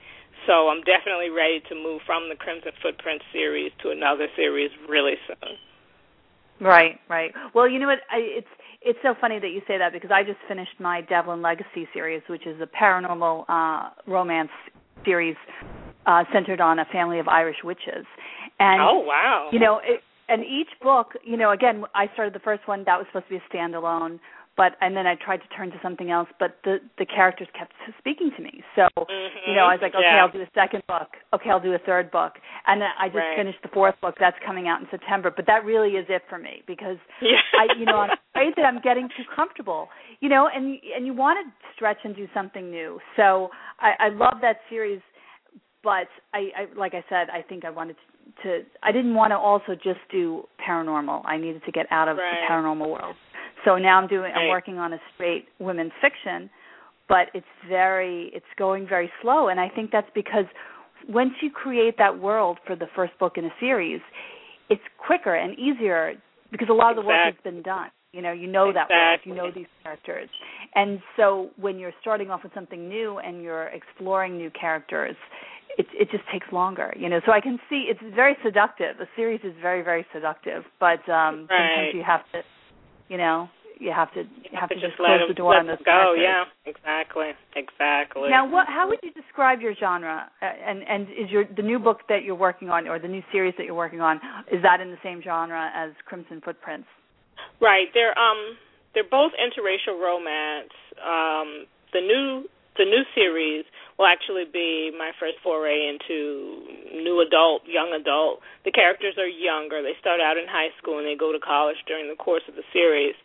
So 0.46 0.68
I'm 0.68 0.82
definitely 0.82 1.30
ready 1.30 1.61
to 1.68 1.75
move 1.75 2.00
from 2.06 2.28
the 2.28 2.34
Crimson 2.34 2.72
Footprint 2.82 3.22
series 3.32 3.70
to 3.82 3.90
another 3.90 4.26
series 4.34 4.70
really 4.88 5.14
soon. 5.26 5.58
Right, 6.61 6.99
right. 7.08 7.32
Well, 7.54 7.68
you 7.68 7.78
know 7.78 7.87
what? 7.87 8.00
I, 8.11 8.18
it's 8.18 8.49
it's 8.80 8.99
so 9.02 9.14
funny 9.20 9.38
that 9.38 9.49
you 9.49 9.61
say 9.66 9.78
that 9.78 9.92
because 9.92 10.11
I 10.12 10.23
just 10.23 10.38
finished 10.47 10.78
my 10.78 11.00
Devlin 11.00 11.42
Legacy 11.42 11.88
series, 11.92 12.23
which 12.28 12.47
is 12.47 12.61
a 12.61 12.66
paranormal 12.66 13.44
uh, 13.49 13.90
romance 14.06 14.50
series 15.04 15.37
uh, 16.06 16.25
centered 16.32 16.61
on 16.61 16.78
a 16.78 16.85
family 16.87 17.18
of 17.18 17.28
Irish 17.28 17.58
witches. 17.64 18.06
And 18.61 18.80
oh 18.80 19.04
wow! 19.06 19.49
You 19.52 19.61
know, 19.61 19.80
it, 19.82 20.02
and 20.28 20.44
each 20.44 20.68
book, 20.82 21.12
you 21.25 21.37
know, 21.37 21.52
again, 21.52 21.85
I 21.94 22.06
started 22.12 22.35
the 22.35 22.40
first 22.40 22.66
one 22.68 22.85
that 22.85 22.99
was 22.99 23.06
supposed 23.08 23.26
to 23.26 23.30
be 23.30 23.37
a 23.37 23.54
standalone 23.56 24.20
but 24.58 24.74
and 24.80 24.96
then 24.96 25.06
I 25.06 25.14
tried 25.14 25.38
to 25.38 25.48
turn 25.56 25.70
to 25.70 25.78
something 25.80 26.10
else, 26.10 26.28
but 26.40 26.58
the 26.64 26.78
the 26.98 27.06
characters 27.06 27.46
kept 27.56 27.72
speaking 27.98 28.32
to 28.36 28.42
me. 28.42 28.60
So 28.74 28.82
mm-hmm. 28.98 29.50
you 29.50 29.54
know, 29.54 29.64
I 29.64 29.78
was 29.78 29.80
like, 29.80 29.94
okay, 29.94 30.02
yeah. 30.02 30.20
I'll 30.20 30.32
do 30.32 30.42
a 30.42 30.50
second 30.52 30.82
book. 30.88 31.08
Okay, 31.32 31.48
I'll 31.48 31.62
do 31.62 31.72
a 31.72 31.78
third 31.78 32.10
book, 32.10 32.32
and 32.66 32.82
then 32.82 32.88
I 32.98 33.06
just 33.06 33.16
right. 33.16 33.38
finished 33.38 33.62
the 33.62 33.70
fourth 33.72 33.94
book. 34.02 34.16
That's 34.18 34.36
coming 34.44 34.66
out 34.66 34.80
in 34.80 34.88
September. 34.90 35.32
But 35.34 35.46
that 35.46 35.64
really 35.64 35.90
is 35.90 36.06
it 36.08 36.22
for 36.28 36.38
me 36.38 36.62
because 36.66 36.98
yeah. 37.22 37.38
I, 37.54 37.78
you 37.78 37.86
know, 37.86 37.98
I'm 37.98 38.18
afraid 38.34 38.54
that 38.56 38.66
I'm 38.66 38.82
getting 38.82 39.08
too 39.16 39.24
comfortable. 39.34 39.88
You 40.18 40.28
know, 40.28 40.48
and 40.52 40.76
and 40.94 41.06
you 41.06 41.14
want 41.14 41.38
to 41.38 41.54
stretch 41.76 41.98
and 42.02 42.14
do 42.16 42.26
something 42.34 42.68
new. 42.68 42.98
So 43.16 43.50
I, 43.78 44.06
I 44.06 44.08
love 44.10 44.42
that 44.42 44.56
series, 44.68 45.00
but 45.84 46.10
I, 46.34 46.50
I 46.58 46.62
like 46.76 46.94
I 46.94 47.04
said, 47.08 47.30
I 47.32 47.42
think 47.42 47.64
I 47.64 47.70
wanted 47.70 47.94
to 47.94 48.18
to 48.42 48.60
I 48.82 48.92
didn't 48.92 49.14
want 49.14 49.32
to 49.32 49.36
also 49.36 49.74
just 49.74 50.00
do 50.10 50.44
paranormal. 50.66 51.24
I 51.24 51.38
needed 51.38 51.62
to 51.64 51.72
get 51.72 51.86
out 51.90 52.08
of 52.08 52.16
right. 52.16 52.34
the 52.40 52.52
paranormal 52.52 52.88
world. 52.90 53.16
So 53.64 53.76
now 53.76 54.00
I'm 54.00 54.08
doing 54.08 54.32
I'm 54.34 54.48
working 54.48 54.78
on 54.78 54.92
a 54.92 54.98
straight 55.14 55.46
women's 55.58 55.92
fiction, 56.00 56.50
but 57.08 57.28
it's 57.34 57.46
very 57.68 58.30
it's 58.34 58.46
going 58.58 58.86
very 58.86 59.10
slow 59.22 59.48
and 59.48 59.58
I 59.58 59.68
think 59.68 59.90
that's 59.90 60.10
because 60.14 60.44
once 61.08 61.32
you 61.40 61.50
create 61.50 61.96
that 61.98 62.18
world 62.18 62.58
for 62.66 62.76
the 62.76 62.86
first 62.94 63.18
book 63.18 63.34
in 63.36 63.44
a 63.44 63.52
series, 63.60 64.00
it's 64.68 64.82
quicker 64.98 65.34
and 65.34 65.58
easier 65.58 66.14
because 66.50 66.68
a 66.70 66.72
lot 66.72 66.90
of 66.90 66.96
the 66.96 67.06
work 67.06 67.24
has 67.24 67.34
been 67.44 67.62
done. 67.62 67.90
You 68.12 68.22
know, 68.22 68.32
you 68.32 68.46
know 68.46 68.70
exactly. 68.70 68.94
that 68.94 68.98
world, 68.98 69.20
you 69.24 69.34
know 69.34 69.50
these 69.54 69.70
characters. 69.82 70.30
And 70.74 70.98
so 71.16 71.50
when 71.60 71.78
you're 71.78 71.92
starting 72.00 72.30
off 72.30 72.42
with 72.42 72.54
something 72.54 72.88
new 72.88 73.18
and 73.18 73.42
you're 73.42 73.68
exploring 73.68 74.38
new 74.38 74.50
characters, 74.50 75.14
it 75.76 75.86
it 75.92 76.10
just 76.10 76.24
takes 76.32 76.46
longer, 76.50 76.92
you 76.96 77.08
know. 77.08 77.20
So 77.26 77.32
I 77.32 77.40
can 77.40 77.58
see 77.68 77.86
it's 77.88 78.00
very 78.14 78.36
seductive. 78.42 78.96
The 78.98 79.06
series 79.14 79.40
is 79.44 79.52
very 79.60 79.82
very 79.82 80.06
seductive, 80.12 80.64
but 80.80 81.06
um 81.08 81.46
right. 81.50 81.68
sometimes 81.68 81.94
you 81.94 82.02
have 82.02 82.20
to 82.32 82.40
you 83.08 83.16
know, 83.16 83.48
you 83.80 83.92
have 83.94 84.12
to 84.14 84.20
you 84.20 84.50
have, 84.52 84.60
have 84.60 84.68
to, 84.70 84.74
to 84.74 84.80
just, 84.80 84.92
just 84.92 84.96
close 84.98 85.20
the 85.28 85.34
door 85.34 85.56
on 85.56 85.66
those 85.66 85.78
go. 85.78 85.84
characters. 85.84 86.26
Yeah, 86.26 86.44
exactly, 86.66 87.30
exactly. 87.54 88.28
Now, 88.28 88.48
what? 88.48 88.66
How 88.66 88.88
would 88.88 88.98
you 89.02 89.12
describe 89.12 89.60
your 89.60 89.74
genre? 89.74 90.30
Uh, 90.42 90.44
and 90.44 90.82
and 90.82 91.08
is 91.10 91.30
your 91.30 91.44
the 91.44 91.62
new 91.62 91.78
book 91.78 92.00
that 92.08 92.24
you're 92.24 92.34
working 92.34 92.70
on, 92.70 92.88
or 92.88 92.98
the 92.98 93.08
new 93.08 93.22
series 93.32 93.54
that 93.56 93.64
you're 93.64 93.78
working 93.78 94.00
on, 94.00 94.16
is 94.50 94.62
that 94.62 94.80
in 94.80 94.90
the 94.90 94.98
same 95.02 95.22
genre 95.22 95.70
as 95.74 95.90
Crimson 96.06 96.40
Footprints? 96.44 96.88
Right. 97.60 97.86
They're 97.94 98.18
um 98.18 98.58
they're 98.94 99.08
both 99.08 99.32
interracial 99.38 100.00
romance. 100.00 100.74
Um, 100.98 101.66
the 101.92 102.00
new 102.00 102.44
the 102.76 102.84
new 102.84 103.02
series 103.14 103.64
will 103.98 104.06
actually 104.06 104.46
be 104.46 104.94
my 104.96 105.10
first 105.18 105.42
foray 105.42 105.90
into 105.90 106.62
new 106.94 107.20
adult, 107.20 107.66
young 107.66 107.90
adult. 107.92 108.40
The 108.64 108.70
characters 108.70 109.18
are 109.18 109.26
younger. 109.26 109.82
They 109.82 109.98
start 109.98 110.20
out 110.22 110.38
in 110.38 110.46
high 110.46 110.70
school 110.78 110.98
and 110.98 111.06
they 111.06 111.18
go 111.18 111.32
to 111.34 111.42
college 111.42 111.76
during 111.86 112.08
the 112.08 112.16
course 112.16 112.46
of 112.46 112.54
the 112.54 112.64
series 112.72 113.18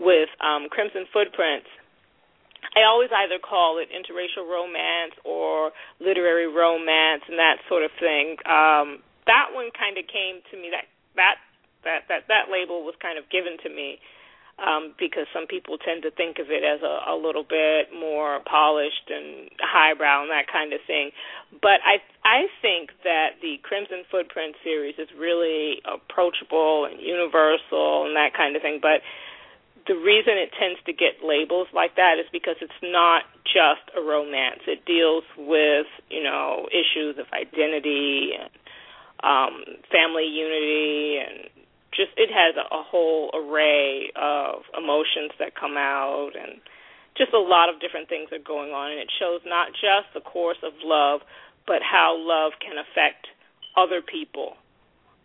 with 0.00 0.30
um, 0.38 0.70
Crimson 0.70 1.06
Footprints, 1.12 1.66
I 2.74 2.86
always 2.86 3.10
either 3.10 3.38
call 3.38 3.78
it 3.78 3.90
interracial 3.90 4.46
romance 4.46 5.14
or 5.24 5.70
literary 6.00 6.46
romance 6.46 7.22
and 7.28 7.38
that 7.38 7.58
sort 7.68 7.82
of 7.82 7.90
thing. 7.98 8.38
Um, 8.46 9.02
that 9.26 9.54
one 9.54 9.70
kind 9.74 9.98
of 9.98 10.06
came 10.06 10.42
to 10.50 10.54
me. 10.56 10.70
That 10.70 10.86
that 11.16 11.36
that 11.84 12.00
that 12.08 12.22
that 12.28 12.44
label 12.50 12.82
was 12.82 12.94
kind 13.00 13.18
of 13.18 13.26
given 13.30 13.58
to 13.62 13.70
me 13.70 13.98
um, 14.58 14.94
because 14.98 15.26
some 15.32 15.46
people 15.46 15.78
tend 15.78 16.02
to 16.02 16.10
think 16.10 16.38
of 16.38 16.50
it 16.50 16.66
as 16.66 16.82
a, 16.82 17.14
a 17.14 17.16
little 17.16 17.44
bit 17.46 17.94
more 17.94 18.40
polished 18.42 19.06
and 19.06 19.48
highbrow 19.62 20.22
and 20.22 20.30
that 20.30 20.50
kind 20.50 20.72
of 20.72 20.80
thing. 20.86 21.10
But 21.62 21.78
I 21.86 22.02
I 22.26 22.50
think 22.60 22.90
that 23.04 23.38
the 23.40 23.62
Crimson 23.62 24.02
Footprint 24.10 24.56
series 24.64 24.98
is 24.98 25.08
really 25.16 25.78
approachable 25.86 26.90
and 26.90 27.00
universal 27.00 28.06
and 28.06 28.16
that 28.16 28.34
kind 28.34 28.56
of 28.56 28.62
thing. 28.62 28.80
But 28.82 29.06
the 29.86 29.94
reason 29.94 30.36
it 30.36 30.50
tends 30.58 30.82
to 30.84 30.92
get 30.92 31.24
labels 31.24 31.68
like 31.72 31.96
that 31.96 32.18
is 32.18 32.26
because 32.32 32.56
it's 32.60 32.82
not 32.82 33.24
just 33.46 33.86
a 33.96 34.02
romance. 34.02 34.60
It 34.66 34.84
deals 34.84 35.24
with, 35.38 35.86
you 36.10 36.22
know, 36.22 36.66
issues 36.74 37.16
of 37.16 37.26
identity 37.32 38.34
and 38.34 38.50
um 39.18 39.64
family 39.90 40.30
unity 40.30 41.18
and 41.18 41.50
just 41.94 42.10
it 42.16 42.30
has 42.30 42.54
a, 42.56 42.66
a 42.74 42.82
whole 42.82 43.30
array 43.34 44.10
of 44.16 44.62
emotions 44.76 45.32
that 45.38 45.54
come 45.54 45.76
out 45.76 46.32
and 46.38 46.60
just 47.16 47.32
a 47.32 47.38
lot 47.38 47.68
of 47.68 47.80
different 47.80 48.08
things 48.08 48.28
are 48.32 48.42
going 48.42 48.70
on 48.70 48.92
and 48.92 49.00
it 49.00 49.10
shows 49.18 49.40
not 49.44 49.72
just 49.72 50.12
the 50.14 50.20
course 50.20 50.58
of 50.62 50.72
love 50.82 51.20
but 51.66 51.82
how 51.82 52.16
love 52.16 52.52
can 52.60 52.78
affect 52.78 53.26
other 53.76 54.00
people 54.00 54.54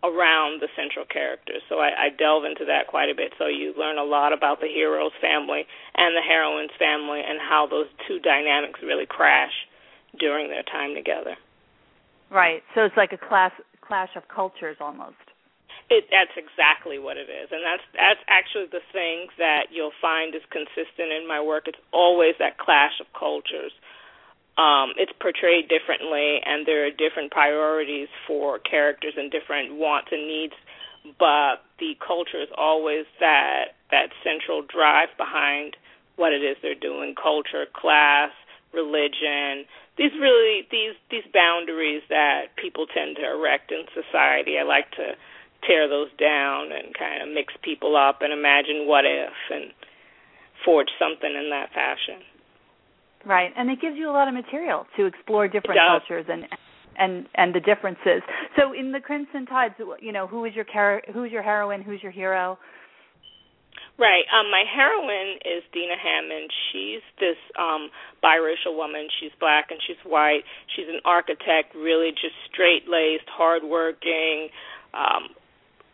around 0.04 0.60
the 0.60 0.68
central 0.76 1.06
characters. 1.08 1.64
So 1.70 1.80
I, 1.80 2.08
I 2.08 2.08
delve 2.12 2.44
into 2.44 2.66
that 2.66 2.88
quite 2.88 3.10
a 3.10 3.16
bit. 3.16 3.32
So 3.40 3.48
you 3.48 3.74
learn 3.80 3.98
a 3.98 4.04
lot 4.04 4.34
about 4.34 4.60
the 4.60 4.68
hero's 4.68 5.16
family 5.22 5.64
and 5.96 6.12
the 6.12 6.22
heroine's 6.22 6.76
family 6.78 7.22
and 7.24 7.40
how 7.40 7.68
those 7.72 7.88
two 8.06 8.20
dynamics 8.20 8.82
really 8.84 9.08
crash 9.08 9.54
during 10.20 10.50
their 10.50 10.64
time 10.64 10.94
together. 10.94 11.36
Right. 12.30 12.62
So 12.76 12.82
it's 12.84 12.98
like 12.98 13.14
a 13.14 13.18
class 13.18 13.52
clash 13.82 14.10
of 14.16 14.24
cultures 14.28 14.78
almost. 14.82 15.16
It 15.90 16.06
that's 16.12 16.36
exactly 16.38 17.00
what 17.00 17.18
it 17.18 17.28
is. 17.30 17.52
And 17.52 17.62
that's 17.64 17.84
that's 17.94 18.24
actually 18.28 18.68
the 18.72 18.84
thing 18.92 19.28
that 19.38 19.68
you'll 19.72 19.96
find 20.02 20.36
is 20.36 20.42
consistent 20.50 21.12
in 21.12 21.28
my 21.28 21.42
work. 21.42 21.68
It's 21.68 21.82
always 21.92 22.36
that 22.40 22.58
clash 22.58 23.00
of 23.00 23.08
cultures 23.18 23.72
um, 24.58 24.94
it's 24.98 25.12
portrayed 25.20 25.68
differently, 25.68 26.38
and 26.46 26.66
there 26.66 26.86
are 26.86 26.92
different 26.92 27.32
priorities 27.32 28.08
for 28.28 28.60
characters 28.60 29.14
and 29.18 29.32
different 29.32 29.76
wants 29.76 30.10
and 30.12 30.28
needs. 30.28 30.54
But 31.18 31.66
the 31.80 31.98
culture 32.00 32.40
is 32.42 32.50
always 32.56 33.06
that 33.20 33.76
that 33.90 34.10
central 34.24 34.62
drive 34.62 35.10
behind 35.18 35.76
what 36.16 36.34
it 36.34 36.44
is 36.46 36.56
they're 36.62 36.76
doing: 36.78 37.16
culture, 37.18 37.66
class, 37.74 38.30
religion. 38.74 39.66
These 39.98 40.14
really 40.22 40.68
these 40.70 40.94
these 41.10 41.26
boundaries 41.34 42.04
that 42.10 42.56
people 42.56 42.86
tend 42.86 43.18
to 43.18 43.26
erect 43.26 43.72
in 43.72 43.86
society. 43.90 44.60
I 44.60 44.64
like 44.64 44.92
to 45.02 45.18
tear 45.68 45.88
those 45.88 46.10
down 46.20 46.72
and 46.72 46.94
kind 46.98 47.22
of 47.22 47.34
mix 47.34 47.54
people 47.64 47.96
up 47.96 48.20
and 48.22 48.34
imagine 48.34 48.88
what 48.88 49.06
if 49.06 49.34
and 49.52 49.72
forge 50.66 50.90
something 51.00 51.30
in 51.30 51.50
that 51.50 51.70
fashion. 51.74 52.22
Right, 53.26 53.52
and 53.56 53.70
it 53.70 53.80
gives 53.80 53.96
you 53.96 54.10
a 54.10 54.12
lot 54.14 54.28
of 54.28 54.34
material 54.34 54.86
to 54.98 55.06
explore 55.06 55.48
different 55.48 55.80
cultures 55.80 56.26
and 56.30 56.46
and 56.98 57.26
and 57.36 57.56
the 57.56 57.60
differences. 57.60 58.22
So 58.58 58.74
in 58.74 58.92
the 58.92 59.00
Crimson 59.00 59.46
Tides, 59.46 59.76
you 60.02 60.12
know, 60.12 60.28
who 60.28 60.46
is 60.46 60.54
your 60.54 60.66
char- 60.66 61.04
who's 61.14 61.32
your 61.32 61.42
heroine, 61.42 61.82
who's 61.82 62.04
your 62.04 62.12
hero? 62.12 62.58
Right. 63.98 64.26
Um, 64.34 64.50
my 64.50 64.64
heroine 64.66 65.38
is 65.46 65.62
Dina 65.72 65.94
Hammond. 66.02 66.50
She's 66.72 67.02
this 67.20 67.38
um, 67.60 67.90
biracial 68.24 68.76
woman. 68.76 69.08
She's 69.20 69.32
black 69.40 69.68
and 69.70 69.80
she's 69.86 70.02
white. 70.04 70.42
She's 70.76 70.88
an 70.90 71.00
architect, 71.06 71.76
really 71.76 72.10
just 72.10 72.34
straight 72.52 72.90
laced, 72.90 73.30
hardworking, 73.30 74.50
um, 74.96 75.30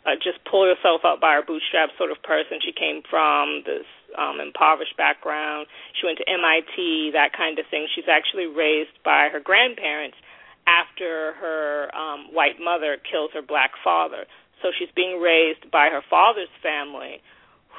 uh, 0.10 0.16
just 0.18 0.44
pull 0.50 0.66
yourself 0.66 1.06
up 1.06 1.22
by 1.22 1.34
her 1.38 1.44
bootstraps 1.46 1.94
sort 1.98 2.10
of 2.12 2.22
person. 2.24 2.58
She 2.66 2.74
came 2.74 3.02
from 3.10 3.62
this 3.66 3.86
um, 4.18 4.42
impoverished 4.42 4.98
background. 4.98 5.68
She 5.94 6.06
went 6.06 6.18
to 6.18 6.26
MIT, 6.26 7.12
that 7.14 7.34
kind 7.38 7.60
of 7.60 7.66
thing. 7.70 7.88
She's 7.94 8.10
actually 8.10 8.48
raised 8.48 8.98
by 9.06 9.30
her 9.32 9.40
grandparents 9.40 10.18
after 10.66 11.34
her 11.38 11.94
um, 11.96 12.34
white 12.34 12.60
mother 12.60 12.98
kills 12.98 13.32
her 13.34 13.42
black 13.42 13.72
father. 13.84 14.26
So 14.62 14.70
she's 14.78 14.90
being 14.96 15.22
raised 15.22 15.70
by 15.72 15.90
her 15.90 16.02
father's 16.10 16.52
family, 16.62 17.22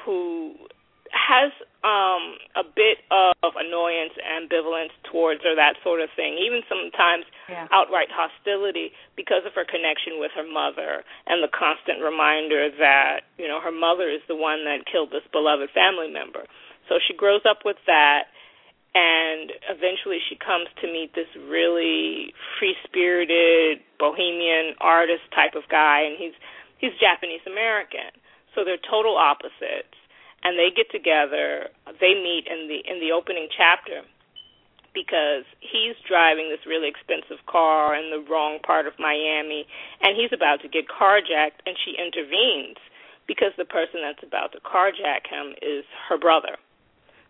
who 0.04 0.54
has 1.10 1.52
um 1.80 2.36
a 2.60 2.64
bit 2.64 3.00
of 3.08 3.56
annoyance 3.56 4.12
ambivalence 4.20 4.92
towards 5.08 5.40
her 5.40 5.56
that 5.56 5.80
sort 5.82 6.00
of 6.00 6.12
thing. 6.12 6.36
Even 6.36 6.60
sometimes 6.68 7.24
yeah. 7.48 7.68
outright 7.72 8.12
hostility 8.12 8.92
because 9.16 9.48
of 9.48 9.56
her 9.56 9.64
connection 9.64 10.20
with 10.20 10.28
her 10.36 10.44
mother 10.44 11.00
and 11.24 11.40
the 11.40 11.48
constant 11.48 12.04
reminder 12.04 12.68
that 12.68 13.24
you 13.40 13.48
know 13.48 13.60
her 13.60 13.72
mother 13.72 14.12
is 14.12 14.20
the 14.28 14.36
one 14.36 14.64
that 14.68 14.84
killed 14.84 15.08
this 15.08 15.24
beloved 15.32 15.72
family 15.72 16.12
member. 16.12 16.44
So 16.88 17.00
she 17.00 17.16
grows 17.16 17.42
up 17.48 17.64
with 17.64 17.80
that 17.86 18.28
and 18.92 19.52
eventually 19.70 20.18
she 20.28 20.34
comes 20.34 20.66
to 20.82 20.90
meet 20.90 21.14
this 21.14 21.30
really 21.48 22.34
free 22.58 22.74
spirited 22.84 23.80
bohemian 23.98 24.74
artist 24.80 25.22
type 25.32 25.54
of 25.54 25.64
guy 25.70 26.04
and 26.04 26.20
he's 26.20 26.36
he's 26.76 26.92
Japanese 27.00 27.44
American. 27.48 28.12
So 28.52 28.68
they're 28.68 28.82
total 28.82 29.16
opposites 29.16 29.96
and 30.42 30.58
they 30.58 30.70
get 30.74 30.90
together. 30.90 31.68
They 32.00 32.14
meet 32.14 32.46
in 32.48 32.68
the 32.68 32.80
in 32.84 33.00
the 33.00 33.12
opening 33.12 33.48
chapter 33.52 34.02
because 34.94 35.46
he's 35.60 35.94
driving 36.08 36.50
this 36.50 36.66
really 36.66 36.88
expensive 36.88 37.38
car 37.46 37.94
in 37.94 38.10
the 38.10 38.26
wrong 38.26 38.58
part 38.58 38.86
of 38.86 38.94
Miami, 38.98 39.66
and 40.02 40.16
he's 40.16 40.32
about 40.34 40.60
to 40.62 40.68
get 40.68 40.90
carjacked, 40.90 41.62
and 41.64 41.78
she 41.78 41.94
intervenes 41.94 42.76
because 43.28 43.54
the 43.56 43.64
person 43.64 44.02
that's 44.02 44.22
about 44.26 44.50
to 44.52 44.58
carjack 44.66 45.30
him 45.30 45.54
is 45.62 45.84
her 46.08 46.18
brother. 46.18 46.58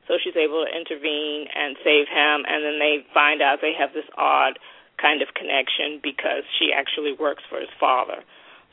So 0.09 0.17
she's 0.17 0.37
able 0.37 0.65
to 0.65 0.73
intervene 0.73 1.47
and 1.53 1.77
save 1.85 2.09
him, 2.09 2.49
and 2.49 2.65
then 2.65 2.81
they 2.81 3.05
find 3.13 3.43
out 3.43 3.61
they 3.61 3.77
have 3.79 3.93
this 3.93 4.09
odd 4.17 4.59
kind 4.97 5.21
of 5.23 5.29
connection 5.35 6.01
because 6.03 6.49
she 6.59 6.73
actually 6.73 7.13
works 7.13 7.45
for 7.49 7.61
his 7.61 7.73
father. 7.79 8.25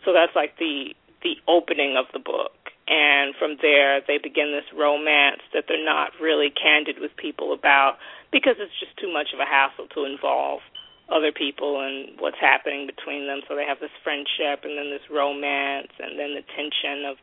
So 0.06 0.14
that's 0.14 0.36
like 0.36 0.58
the 0.58 0.96
the 1.24 1.36
opening 1.48 1.98
of 1.98 2.06
the 2.14 2.20
book 2.20 2.72
and 2.88 3.36
from 3.36 3.58
there 3.62 4.02
they 4.08 4.18
begin 4.18 4.52
this 4.52 4.68
romance 4.72 5.44
that 5.54 5.66
they're 5.68 5.84
not 5.84 6.12
really 6.22 6.50
candid 6.50 7.00
with 7.00 7.16
people 7.16 7.54
about 7.54 7.98
because 8.32 8.56
it's 8.60 8.76
just 8.80 8.96
too 8.98 9.12
much 9.12 9.34
of 9.34 9.40
a 9.40 9.46
hassle 9.46 9.88
to 9.94 10.06
involve 10.06 10.60
other 11.08 11.32
people 11.32 11.80
and 11.80 12.20
what's 12.20 12.40
happening 12.40 12.88
between 12.88 13.28
them. 13.28 13.40
So 13.48 13.56
they 13.56 13.64
have 13.64 13.80
this 13.80 13.94
friendship 14.04 14.68
and 14.68 14.76
then 14.76 14.92
this 14.92 15.08
romance 15.08 15.92
and 16.00 16.20
then 16.20 16.36
the 16.36 16.44
tension 16.56 17.08
of 17.08 17.16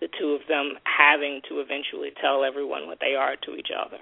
the 0.00 0.08
two 0.08 0.32
of 0.32 0.46
them 0.48 0.78
having 0.84 1.42
to 1.48 1.60
eventually 1.60 2.12
tell 2.20 2.44
everyone 2.44 2.86
what 2.86 3.00
they 3.00 3.16
are 3.16 3.36
to 3.44 3.56
each 3.56 3.68
other. 3.68 4.00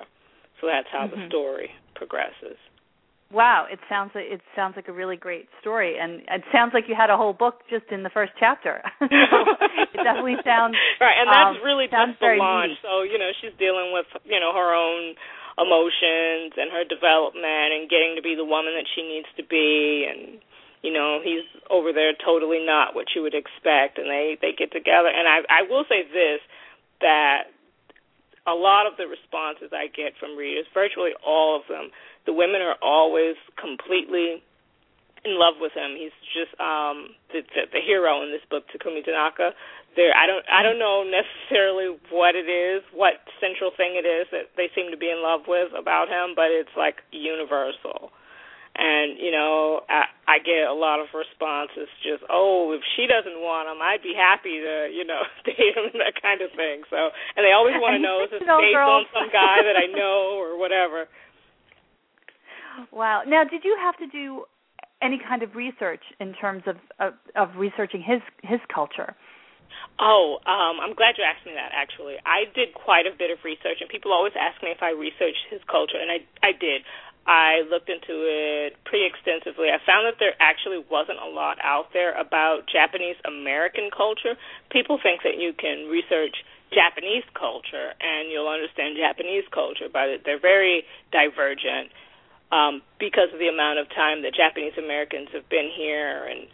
So 0.61 0.67
that's 0.67 0.87
how 0.93 1.07
mm-hmm. 1.07 1.21
the 1.21 1.29
story 1.29 1.71
progresses 1.95 2.59
Wow, 3.33 3.67
it 3.67 3.83
sounds 3.91 4.15
like 4.15 4.31
it 4.31 4.41
sounds 4.55 4.79
like 4.79 4.87
a 4.87 4.95
really 4.95 5.17
great 5.19 5.51
story, 5.61 5.99
and 5.99 6.23
it 6.31 6.47
sounds 6.55 6.71
like 6.71 6.87
you 6.87 6.95
had 6.95 7.11
a 7.11 7.19
whole 7.19 7.35
book 7.35 7.67
just 7.67 7.91
in 7.91 8.07
the 8.07 8.11
first 8.15 8.31
chapter. 8.39 8.79
so 9.03 9.07
it 9.83 9.99
definitely 9.99 10.39
sounds 10.47 10.79
right, 11.03 11.19
and 11.19 11.27
that's 11.27 11.59
um, 11.59 11.67
really 11.67 11.91
just 11.91 12.23
the 12.23 12.39
launch. 12.39 12.79
So 12.87 13.03
you 13.03 13.19
know, 13.19 13.35
she's 13.43 13.51
dealing 13.59 13.91
with 13.91 14.07
you 14.23 14.39
know 14.39 14.55
her 14.55 14.71
own 14.71 15.19
emotions 15.59 16.55
and 16.55 16.71
her 16.71 16.87
development, 16.87 17.75
and 17.75 17.91
getting 17.91 18.15
to 18.15 18.23
be 18.23 18.39
the 18.39 18.47
woman 18.47 18.79
that 18.79 18.87
she 18.95 19.03
needs 19.03 19.27
to 19.35 19.43
be, 19.43 20.07
and 20.07 20.39
you 20.87 20.95
know 20.95 21.19
he's 21.19 21.43
over 21.67 21.91
there 21.91 22.15
totally 22.15 22.63
not 22.63 22.95
what 22.95 23.11
you 23.19 23.27
would 23.27 23.35
expect, 23.35 23.99
and 23.99 24.07
they 24.07 24.39
they 24.39 24.55
get 24.55 24.71
together. 24.71 25.11
And 25.11 25.27
I 25.27 25.43
I 25.51 25.61
will 25.67 25.83
say 25.91 26.07
this 26.07 26.39
that 27.03 27.51
a 28.47 28.55
lot 28.55 28.87
of 28.87 28.97
the 28.97 29.07
responses 29.07 29.71
I 29.75 29.89
get 29.89 30.15
from 30.19 30.37
readers, 30.37 30.67
virtually 30.73 31.11
all 31.25 31.57
of 31.57 31.63
them 31.69 31.91
the 32.27 32.33
women 32.33 32.61
are 32.61 32.77
always 32.83 33.37
completely 33.57 34.43
in 35.25 35.39
love 35.39 35.55
with 35.59 35.73
him. 35.73 35.97
He's 35.97 36.15
just 36.35 36.53
um 36.61 37.15
the, 37.33 37.43
the 37.55 37.71
the 37.73 37.83
hero 37.83 38.23
in 38.23 38.31
this 38.31 38.45
book, 38.51 38.65
Takumi 38.71 39.03
Tanaka. 39.03 39.55
There, 39.95 40.15
I 40.15 40.27
don't 40.27 40.45
I 40.51 40.63
don't 40.63 40.79
know 40.79 41.03
necessarily 41.03 41.97
what 42.11 42.35
it 42.35 42.51
is, 42.51 42.83
what 42.93 43.23
central 43.41 43.71
thing 43.75 43.97
it 43.97 44.07
is 44.07 44.27
that 44.31 44.53
they 44.57 44.69
seem 44.75 44.91
to 44.91 44.99
be 44.99 45.09
in 45.11 45.23
love 45.23 45.49
with 45.49 45.73
about 45.73 46.09
him, 46.09 46.35
but 46.37 46.51
it's 46.51 46.75
like 46.77 47.03
universal. 47.11 48.13
And 48.77 49.17
you 49.17 49.33
know, 49.33 49.81
I, 49.89 50.05
I 50.29 50.37
get 50.45 50.69
a 50.69 50.77
lot 50.77 51.01
of 51.01 51.09
responses 51.17 51.89
just, 52.05 52.21
oh, 52.29 52.77
if 52.77 52.85
she 52.93 53.09
doesn't 53.09 53.41
want 53.41 53.73
him, 53.73 53.81
I'd 53.81 54.05
be 54.05 54.13
happy 54.13 54.61
to, 54.61 54.93
you 54.93 55.09
know, 55.09 55.25
date 55.49 55.73
him, 55.73 55.97
that 55.97 56.21
kind 56.21 56.45
of 56.45 56.53
thing. 56.53 56.85
So, 56.93 57.09
and 57.37 57.41
they 57.41 57.57
always 57.57 57.81
want 57.81 57.97
to 57.97 58.03
know 58.07 58.29
is 58.29 58.31
this 58.31 58.45
based 58.45 58.77
on 58.77 59.09
some 59.17 59.33
guy 59.33 59.65
that 59.65 59.81
I 59.81 59.89
know 60.01 60.37
or 60.37 60.61
whatever. 60.61 61.09
Wow. 62.93 63.25
Now, 63.25 63.45
did 63.45 63.65
you 63.65 63.77
have 63.81 63.97
to 63.99 64.07
do 64.13 64.45
any 65.01 65.21
kind 65.21 65.43
of 65.43 65.55
research 65.55 66.03
in 66.21 66.33
terms 66.35 66.65
of 66.67 66.77
of, 67.01 67.15
of 67.35 67.57
researching 67.57 68.05
his 68.05 68.21
his 68.43 68.61
culture? 68.69 69.17
Oh, 69.97 70.37
um, 70.45 70.77
I'm 70.81 70.93
glad 70.93 71.17
you 71.17 71.25
asked 71.25 71.45
me 71.49 71.57
that. 71.57 71.73
Actually, 71.73 72.21
I 72.25 72.45
did 72.53 72.77
quite 72.77 73.09
a 73.09 73.15
bit 73.17 73.33
of 73.33 73.41
research, 73.45 73.81
and 73.81 73.89
people 73.89 74.13
always 74.13 74.37
ask 74.37 74.61
me 74.61 74.69
if 74.69 74.85
I 74.85 74.93
researched 74.93 75.49
his 75.49 75.61
culture, 75.69 75.97
and 75.97 76.13
I 76.13 76.21
I 76.45 76.53
did. 76.53 76.85
I 77.27 77.67
looked 77.69 77.91
into 77.91 78.23
it 78.23 78.79
pretty 78.87 79.05
extensively. 79.07 79.69
I 79.69 79.83
found 79.85 80.07
that 80.07 80.23
there 80.23 80.39
actually 80.39 80.79
wasn't 80.87 81.19
a 81.19 81.27
lot 81.29 81.59
out 81.63 81.91
there 81.93 82.15
about 82.15 82.71
Japanese 82.71 83.17
American 83.27 83.91
culture. 83.91 84.39
People 84.71 84.99
think 85.03 85.23
that 85.27 85.35
you 85.39 85.53
can 85.53 85.91
research 85.91 86.37
Japanese 86.71 87.27
culture 87.35 87.95
and 87.99 88.31
you'll 88.31 88.49
understand 88.49 88.95
Japanese 88.95 89.45
culture, 89.51 89.91
but 89.91 90.23
they're 90.25 90.41
very 90.41 90.85
divergent 91.11 91.91
um, 92.53 92.83
because 92.99 93.31
of 93.33 93.39
the 93.39 93.49
amount 93.49 93.79
of 93.79 93.91
time 93.91 94.23
that 94.23 94.35
Japanese 94.35 94.75
Americans 94.79 95.29
have 95.35 95.49
been 95.49 95.71
here, 95.75 96.27
and 96.31 96.47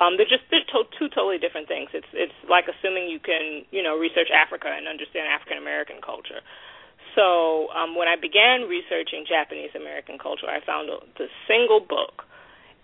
um, 0.00 0.16
they're 0.16 0.28
just 0.28 0.44
they're 0.52 0.66
to- 0.76 0.92
two 0.98 1.08
totally 1.08 1.38
different 1.38 1.68
things. 1.68 1.88
It's 1.94 2.08
it's 2.12 2.36
like 2.48 2.68
assuming 2.68 3.08
you 3.08 3.18
can 3.18 3.64
you 3.70 3.82
know 3.82 3.96
research 3.96 4.28
Africa 4.28 4.68
and 4.68 4.86
understand 4.86 5.28
African 5.28 5.56
American 5.56 6.04
culture. 6.04 6.44
So 7.14 7.68
um, 7.70 7.94
when 7.96 8.08
I 8.08 8.16
began 8.16 8.68
researching 8.68 9.24
Japanese 9.28 9.70
American 9.74 10.18
culture, 10.18 10.46
I 10.46 10.64
found 10.64 10.88
the 10.88 11.28
single 11.46 11.80
book, 11.80 12.24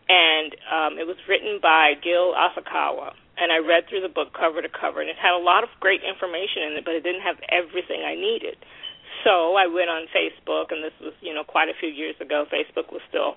and 0.09 0.52
um, 0.69 0.93
it 0.99 1.07
was 1.07 1.16
written 1.28 1.59
by 1.61 1.95
Gil 2.02 2.35
Asakawa. 2.35 3.14
And 3.35 3.50
I 3.50 3.59
read 3.59 3.90
through 3.90 4.07
the 4.07 4.12
book 4.12 4.31
cover 4.31 4.62
to 4.62 4.71
cover, 4.71 5.02
and 5.02 5.11
it 5.11 5.19
had 5.19 5.35
a 5.35 5.43
lot 5.43 5.66
of 5.66 5.71
great 5.83 6.07
information 6.07 6.71
in 6.71 6.78
it, 6.78 6.85
but 6.87 6.95
it 6.95 7.02
didn't 7.02 7.26
have 7.26 7.43
everything 7.50 8.07
I 8.07 8.14
needed. 8.14 8.54
So 9.26 9.59
I 9.59 9.66
went 9.66 9.90
on 9.90 10.07
Facebook, 10.14 10.71
and 10.71 10.85
this 10.85 10.95
was, 11.02 11.14
you 11.19 11.35
know, 11.35 11.43
quite 11.43 11.66
a 11.66 11.75
few 11.75 11.90
years 11.90 12.14
ago. 12.23 12.47
Facebook 12.47 12.95
was 12.95 13.02
still 13.11 13.35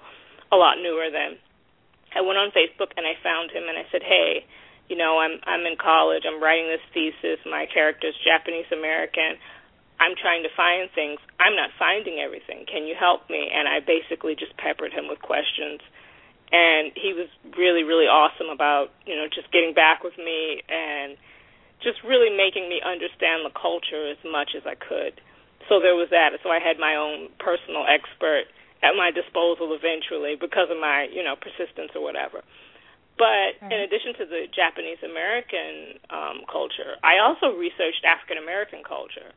a 0.51 0.55
lot 0.55 0.77
newer 0.77 1.09
then. 1.09 1.41
I 2.15 2.21
went 2.21 2.37
on 2.37 2.53
Facebook 2.53 2.93
and 2.95 3.05
I 3.05 3.17
found 3.21 3.51
him, 3.51 3.67
and 3.67 3.77
I 3.77 3.85
said, 3.91 4.01
"Hey, 4.01 4.45
you 4.87 4.95
know, 4.95 5.19
I'm 5.19 5.39
I'm 5.43 5.65
in 5.67 5.75
college. 5.75 6.23
I'm 6.25 6.41
writing 6.41 6.67
this 6.67 6.83
thesis. 6.93 7.39
My 7.45 7.67
character's 7.67 8.15
Japanese 8.23 8.69
American. 8.71 9.35
I'm 9.99 10.15
trying 10.15 10.43
to 10.43 10.49
find 10.55 10.89
things. 10.93 11.19
I'm 11.39 11.55
not 11.55 11.71
finding 11.77 12.19
everything. 12.19 12.65
Can 12.65 12.85
you 12.85 12.95
help 12.95 13.29
me?" 13.29 13.49
And 13.53 13.67
I 13.67 13.79
basically 13.79 14.35
just 14.35 14.55
peppered 14.57 14.93
him 14.93 15.07
with 15.07 15.21
questions, 15.21 15.81
and 16.51 16.91
he 16.95 17.13
was 17.13 17.27
really, 17.57 17.83
really 17.83 18.07
awesome 18.07 18.49
about, 18.49 18.91
you 19.05 19.15
know, 19.15 19.27
just 19.27 19.51
getting 19.51 19.73
back 19.73 20.03
with 20.03 20.17
me 20.17 20.61
and 20.69 21.17
just 21.81 22.01
really 22.03 22.35
making 22.35 22.69
me 22.69 22.81
understand 22.81 23.45
the 23.45 23.53
culture 23.53 24.07
as 24.09 24.17
much 24.23 24.55
as 24.55 24.65
I 24.65 24.75
could 24.75 25.21
so 25.69 25.79
there 25.79 25.95
was 25.95 26.09
that. 26.11 26.31
So 26.43 26.49
I 26.49 26.59
had 26.59 26.79
my 26.79 26.95
own 26.95 27.29
personal 27.39 27.83
expert 27.87 28.47
at 28.83 28.95
my 28.95 29.11
disposal 29.11 29.75
eventually 29.75 30.35
because 30.39 30.71
of 30.71 30.79
my, 30.79 31.07
you 31.11 31.23
know, 31.23 31.35
persistence 31.35 31.91
or 31.95 32.01
whatever. 32.01 32.41
But 33.17 33.57
in 33.73 33.81
addition 33.81 34.13
to 34.21 34.25
the 34.29 34.45
Japanese 34.53 35.01
American 35.01 35.97
um, 36.13 36.45
culture, 36.45 37.01
I 37.01 37.17
also 37.17 37.57
researched 37.57 38.05
African 38.05 38.37
American 38.37 38.85
culture, 38.85 39.33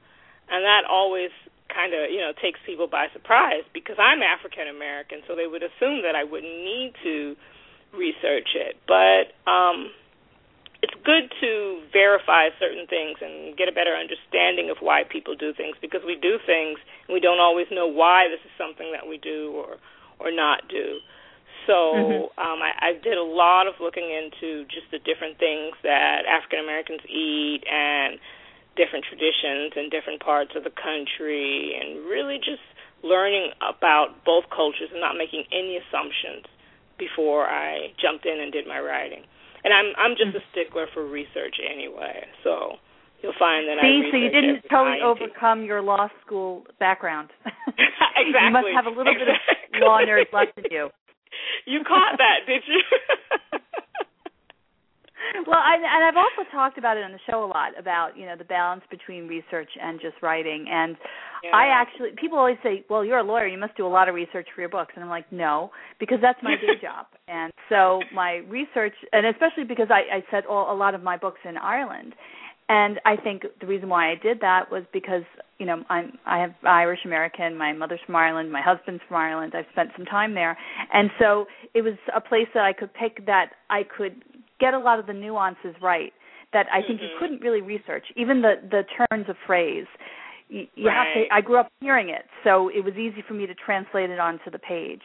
and 0.50 0.64
that 0.64 0.83
always 0.88 1.30
kind 1.73 1.95
of 1.95 2.11
you 2.11 2.19
know 2.19 2.35
takes 2.42 2.59
people 2.66 2.87
by 2.90 3.07
surprise 3.12 3.62
because 3.73 3.97
I'm 3.99 4.23
African 4.23 4.69
American, 4.69 5.23
so 5.26 5.35
they 5.35 5.47
would 5.47 5.62
assume 5.62 6.02
that 6.02 6.14
I 6.19 6.25
wouldn't 6.25 6.64
need 6.64 6.92
to 7.02 7.36
research 7.95 8.54
it. 8.54 8.76
But 8.86 9.34
um, 9.50 9.91
it's 10.82 10.95
good 11.04 11.30
to 11.41 11.82
verify 11.93 12.49
certain 12.58 12.86
things 12.86 13.19
and 13.21 13.56
get 13.56 13.69
a 13.69 13.75
better 13.75 13.95
understanding 13.95 14.71
of 14.71 14.78
why 14.80 15.04
people 15.04 15.36
do 15.36 15.52
things 15.52 15.76
because 15.80 16.00
we 16.06 16.17
do 16.17 16.39
things 16.45 16.78
and 17.06 17.13
we 17.13 17.21
don't 17.21 17.41
always 17.41 17.67
know 17.71 17.86
why 17.86 18.28
this 18.28 18.41
is 18.45 18.52
something 18.56 18.93
that 18.93 19.06
we 19.06 19.19
do 19.19 19.52
or 19.54 19.76
or 20.19 20.30
not 20.30 20.69
do. 20.69 21.00
So 21.67 21.73
mm-hmm. 21.73 22.41
um, 22.41 22.58
I, 22.65 22.73
I 22.80 22.93
did 22.99 23.17
a 23.17 23.23
lot 23.23 23.67
of 23.67 23.75
looking 23.80 24.08
into 24.08 24.65
just 24.67 24.89
the 24.91 24.99
different 24.99 25.39
things 25.39 25.76
that 25.82 26.25
African 26.25 26.58
Americans 26.60 27.04
eat 27.04 27.63
and 27.69 28.19
different 28.76 29.04
traditions 29.04 29.75
in 29.76 29.91
different 29.91 30.23
parts 30.23 30.52
of 30.54 30.65
the 30.65 30.75
country 30.75 31.75
and 31.75 32.06
really 32.06 32.39
just 32.39 32.63
learning 33.02 33.50
about 33.61 34.25
both 34.25 34.45
cultures 34.54 34.93
and 34.93 35.00
not 35.00 35.17
making 35.17 35.45
any 35.52 35.80
assumptions 35.80 36.47
before 36.99 37.49
I 37.49 37.93
jumped 37.97 38.26
in 38.26 38.39
and 38.39 38.52
did 38.52 38.67
my 38.67 38.78
writing 38.78 39.25
and 39.65 39.73
I'm 39.73 39.93
I'm 39.97 40.15
just 40.17 40.35
a 40.37 40.43
stickler 40.52 40.87
for 40.93 41.04
research 41.04 41.56
anyway. 41.61 42.25
So 42.45 42.80
you'll 43.23 43.37
find 43.39 43.69
that 43.69 43.78
See, 43.80 44.09
I 44.09 44.11
so 44.11 44.17
you 44.17 44.30
didn't 44.30 44.65
totally 44.71 45.00
overcome 45.04 45.65
your 45.65 45.83
law 45.83 46.09
school 46.25 46.65
background. 46.78 47.30
exactly. 47.45 48.33
you 48.33 48.50
must 48.50 48.69
have 48.75 48.87
a 48.87 48.95
little 48.95 49.13
exactly. 49.13 49.37
bit 49.73 49.83
of 49.83 49.87
law 49.87 50.00
nerd 50.00 50.33
left 50.33 50.56
in 50.56 50.65
you. 50.71 50.89
You 51.67 51.85
caught 51.87 52.19
that, 52.19 52.47
did 52.47 52.63
you? 52.67 52.80
well, 55.47 55.58
I, 55.58 55.75
and 55.76 56.04
I've 56.04 56.16
also 56.16 56.49
talked 56.50 56.78
about 56.78 56.97
it 56.97 57.04
on 57.04 57.12
the 57.12 57.19
show 57.28 57.45
a 57.45 57.47
lot 57.47 57.78
about 57.78 58.16
you 58.16 58.26
know 58.26 58.36
the 58.36 58.45
balance 58.45 58.82
between 58.90 59.26
research 59.28 59.69
and 59.80 60.00
just 60.00 60.16
writing. 60.23 60.66
And 60.71 60.97
yeah. 61.45 61.50
I 61.54 61.66
actually, 61.66 62.10
people 62.21 62.38
always 62.38 62.58
say, 62.62 62.84
"Well, 62.88 63.04
you're 63.04 63.19
a 63.19 63.25
lawyer, 63.25 63.47
you 63.47 63.58
must 63.58 63.76
do 63.76 63.86
a 63.86 63.88
lot 63.88 64.08
of 64.08 64.14
research 64.14 64.49
for 64.54 64.60
your 64.60 64.71
books," 64.71 64.93
and 64.95 65.04
I'm 65.04 65.10
like, 65.10 65.30
"No, 65.32 65.71
because 65.99 66.19
that's 66.21 66.38
my 66.43 66.56
day 66.56 66.76
job." 66.82 67.06
And 67.28 67.52
so 67.69 68.00
my 68.14 68.43
research, 68.49 68.95
and 69.12 69.26
especially 69.26 69.64
because 69.64 69.88
I, 69.90 70.19
I 70.19 70.25
set 70.30 70.47
all, 70.47 70.73
a 70.73 70.76
lot 70.76 70.95
of 70.95 71.02
my 71.02 71.16
books 71.16 71.40
in 71.49 71.56
Ireland, 71.56 72.14
and 72.69 73.00
I 73.04 73.16
think 73.16 73.43
the 73.60 73.66
reason 73.66 73.88
why 73.88 74.10
I 74.10 74.14
did 74.14 74.40
that 74.40 74.71
was 74.71 74.84
because 74.93 75.23
you 75.58 75.66
know 75.66 75.82
I'm 75.90 76.19
I 76.26 76.38
have 76.38 76.54
Irish 76.64 77.00
American. 77.04 77.56
My 77.56 77.73
mother's 77.73 78.00
from 78.06 78.16
Ireland. 78.16 78.52
My 78.52 78.62
husband's 78.62 79.02
from 79.08 79.16
Ireland. 79.16 79.54
I've 79.56 79.66
spent 79.73 79.90
some 79.97 80.06
time 80.06 80.34
there, 80.34 80.56
and 80.93 81.10
so 81.19 81.47
it 81.75 81.82
was 81.82 81.95
a 82.14 82.21
place 82.21 82.49
that 82.54 82.64
I 82.64 82.73
could 82.73 82.95
pick 82.95 83.26
that 83.26 83.50
I 83.69 83.82
could 83.82 84.23
get 84.60 84.75
a 84.75 84.78
lot 84.78 84.99
of 84.99 85.06
the 85.06 85.12
nuances 85.12 85.75
right 85.82 86.12
that 86.52 86.66
I 86.73 86.80
think 86.86 87.00
mm-hmm. 87.00 87.04
you 87.04 87.18
couldn't 87.18 87.40
really 87.40 87.60
research. 87.60 88.04
Even 88.16 88.42
the 88.42 88.54
the 88.70 88.82
turns 88.96 89.28
of 89.28 89.36
phrase. 89.46 89.86
You, 90.49 90.66
you 90.75 90.88
right. 90.88 90.96
have 90.96 91.28
to. 91.28 91.34
I 91.34 91.40
grew 91.40 91.58
up 91.58 91.70
hearing 91.80 92.08
it, 92.08 92.25
so 92.42 92.68
it 92.68 92.84
was 92.84 92.94
easy 92.94 93.23
for 93.26 93.34
me 93.34 93.46
to 93.46 93.54
translate 93.54 94.10
it 94.10 94.18
onto 94.18 94.50
the 94.50 94.58
page. 94.58 95.02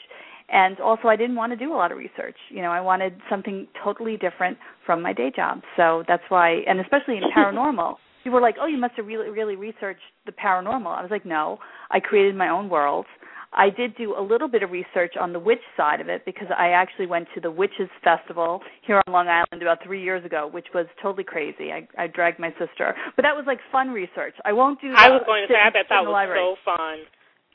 And 0.49 0.79
also, 0.79 1.07
I 1.07 1.15
didn't 1.15 1.35
want 1.35 1.51
to 1.53 1.55
do 1.55 1.73
a 1.73 1.77
lot 1.77 1.91
of 1.91 1.97
research. 1.97 2.35
You 2.49 2.61
know, 2.61 2.71
I 2.71 2.81
wanted 2.81 3.13
something 3.29 3.67
totally 3.83 4.17
different 4.17 4.57
from 4.85 5.01
my 5.01 5.13
day 5.13 5.31
job. 5.35 5.61
So 5.75 6.03
that's 6.07 6.23
why, 6.29 6.61
and 6.67 6.79
especially 6.79 7.17
in 7.17 7.23
paranormal, 7.35 7.95
people 8.23 8.39
were 8.39 8.41
like, 8.41 8.55
"Oh, 8.59 8.67
you 8.67 8.77
must 8.77 8.95
have 8.95 9.05
really, 9.05 9.29
really 9.29 9.55
researched 9.55 10.01
the 10.25 10.31
paranormal." 10.31 10.87
I 10.87 11.01
was 11.01 11.11
like, 11.11 11.25
"No, 11.25 11.59
I 11.91 11.99
created 11.99 12.35
my 12.35 12.49
own 12.49 12.69
worlds. 12.69 13.07
I 13.53 13.69
did 13.69 13.95
do 13.95 14.15
a 14.17 14.21
little 14.21 14.47
bit 14.47 14.63
of 14.63 14.71
research 14.71 15.15
on 15.19 15.33
the 15.33 15.39
witch 15.39 15.61
side 15.77 16.01
of 16.01 16.09
it 16.09 16.25
because 16.25 16.47
I 16.57 16.69
actually 16.69 17.07
went 17.07 17.27
to 17.35 17.41
the 17.41 17.51
Witches 17.51 17.89
Festival 18.03 18.61
here 18.85 19.01
on 19.07 19.13
Long 19.13 19.27
Island 19.27 19.61
about 19.61 19.83
three 19.83 20.03
years 20.03 20.25
ago, 20.25 20.49
which 20.51 20.67
was 20.73 20.85
totally 21.01 21.23
crazy. 21.23 21.71
I, 21.71 21.87
I 21.97 22.07
dragged 22.07 22.39
my 22.39 22.51
sister, 22.51 22.95
but 23.15 23.23
that 23.23 23.35
was 23.35 23.45
like 23.47 23.59
fun 23.71 23.89
research. 23.89 24.35
I 24.43 24.53
won't 24.53 24.81
do. 24.81 24.93
I 24.95 25.09
was 25.09 25.21
going 25.25 25.45
to 25.47 25.53
say, 25.53 25.59
I 25.59 25.69
bet 25.69 25.85
that 25.89 26.01
was 26.01 26.11
library. 26.11 26.39
so 26.39 26.55
fun. 26.65 26.97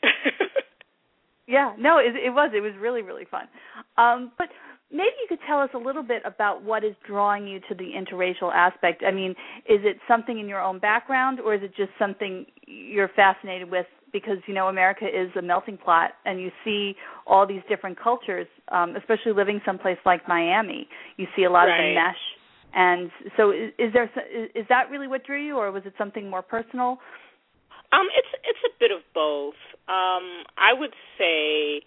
yeah, 1.46 1.74
no, 1.79 1.98
it, 1.98 2.16
it 2.16 2.31
was. 2.31 2.50
It 2.55 2.61
was 2.61 2.72
really, 2.81 3.03
really 3.03 3.26
fun. 3.31 3.44
Um, 3.98 4.33
but 4.38 4.48
maybe 4.90 5.12
you 5.20 5.26
could 5.29 5.40
tell 5.46 5.61
us 5.61 5.70
a 5.74 5.79
little 5.79 6.03
bit 6.03 6.22
about 6.24 6.62
what 6.62 6.85
is 6.85 6.94
drawing 7.07 7.46
you 7.46 7.61
to 7.68 7.74
the 7.74 7.90
interracial 7.96 8.53
aspect. 8.53 9.03
I 9.07 9.11
mean, 9.11 9.33
is 9.68 9.81
it 9.85 9.98
something 10.09 10.38
in 10.38 10.48
your 10.48 10.62
own 10.62 10.79
background, 10.79 11.40
or 11.40 11.55
is 11.55 11.62
it 11.62 11.74
just 11.76 11.90
something 11.98 12.46
you're 12.66 13.11
fascinated 13.14 13.70
with 13.70 13.87
because 14.12 14.38
you 14.46 14.55
know 14.55 14.68
America 14.68 15.05
is 15.05 15.31
a 15.37 15.42
melting 15.42 15.77
pot, 15.77 16.12
and 16.25 16.40
you 16.40 16.51
see 16.64 16.94
all 17.27 17.46
these 17.46 17.62
different 17.68 17.99
cultures, 18.01 18.46
um, 18.73 18.96
especially 18.96 19.33
living 19.33 19.61
someplace 19.64 19.99
like 20.05 20.27
Miami. 20.29 20.88
You 21.16 21.27
see 21.37 21.44
a 21.44 21.51
lot 21.51 21.64
right. 21.64 21.79
of 21.79 21.83
the 21.83 21.94
mesh, 21.94 22.23
and 22.75 23.11
so 23.37 23.51
is, 23.51 23.73
is 23.79 23.92
there 23.92 24.11
is 24.55 24.66
that 24.68 24.90
really 24.90 25.09
what 25.09 25.25
drew 25.25 25.44
you, 25.44 25.57
or 25.57 25.70
was 25.70 25.83
it 25.87 25.94
something 25.99 26.29
more 26.29 26.42
personal? 26.42 26.99
Um, 27.92 28.07
it's 28.16 28.29
it's 28.44 28.64
a 28.66 28.73
bit 28.79 28.90
of 28.90 29.03
both. 29.14 29.59
Um, 29.88 30.46
I 30.55 30.73
would 30.73 30.94
say, 31.18 31.83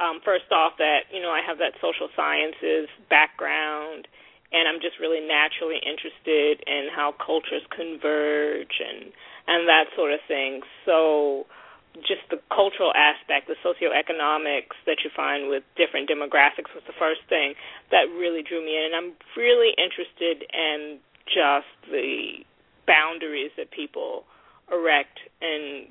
um, 0.00 0.20
first 0.24 0.50
off, 0.50 0.74
that 0.78 1.12
you 1.12 1.20
know 1.20 1.30
I 1.30 1.40
have 1.46 1.58
that 1.58 1.76
social 1.80 2.08
sciences 2.16 2.88
background, 3.10 4.08
and 4.52 4.68
I'm 4.68 4.80
just 4.80 4.96
really 5.00 5.20
naturally 5.20 5.76
interested 5.76 6.64
in 6.66 6.88
how 6.94 7.12
cultures 7.12 7.62
converge 7.68 8.80
and 8.80 9.12
and 9.46 9.68
that 9.68 9.86
sort 9.96 10.12
of 10.12 10.20
thing. 10.28 10.62
So 10.86 11.46
just 12.00 12.24
the 12.30 12.40
cultural 12.48 12.92
aspect, 12.96 13.48
the 13.48 13.58
socioeconomics 13.60 14.76
that 14.86 15.04
you 15.04 15.10
find 15.14 15.48
with 15.48 15.62
different 15.76 16.08
demographics 16.08 16.72
was 16.72 16.82
the 16.86 16.96
first 16.98 17.20
thing 17.28 17.54
that 17.90 18.08
really 18.16 18.42
drew 18.42 18.64
me 18.64 18.76
in. 18.78 18.92
And 18.92 18.96
I'm 18.96 19.12
really 19.36 19.76
interested 19.76 20.44
in 20.52 20.98
just 21.28 21.68
the 21.90 22.44
boundaries 22.86 23.52
that 23.56 23.70
people 23.70 24.24
erect 24.72 25.20
in 25.40 25.88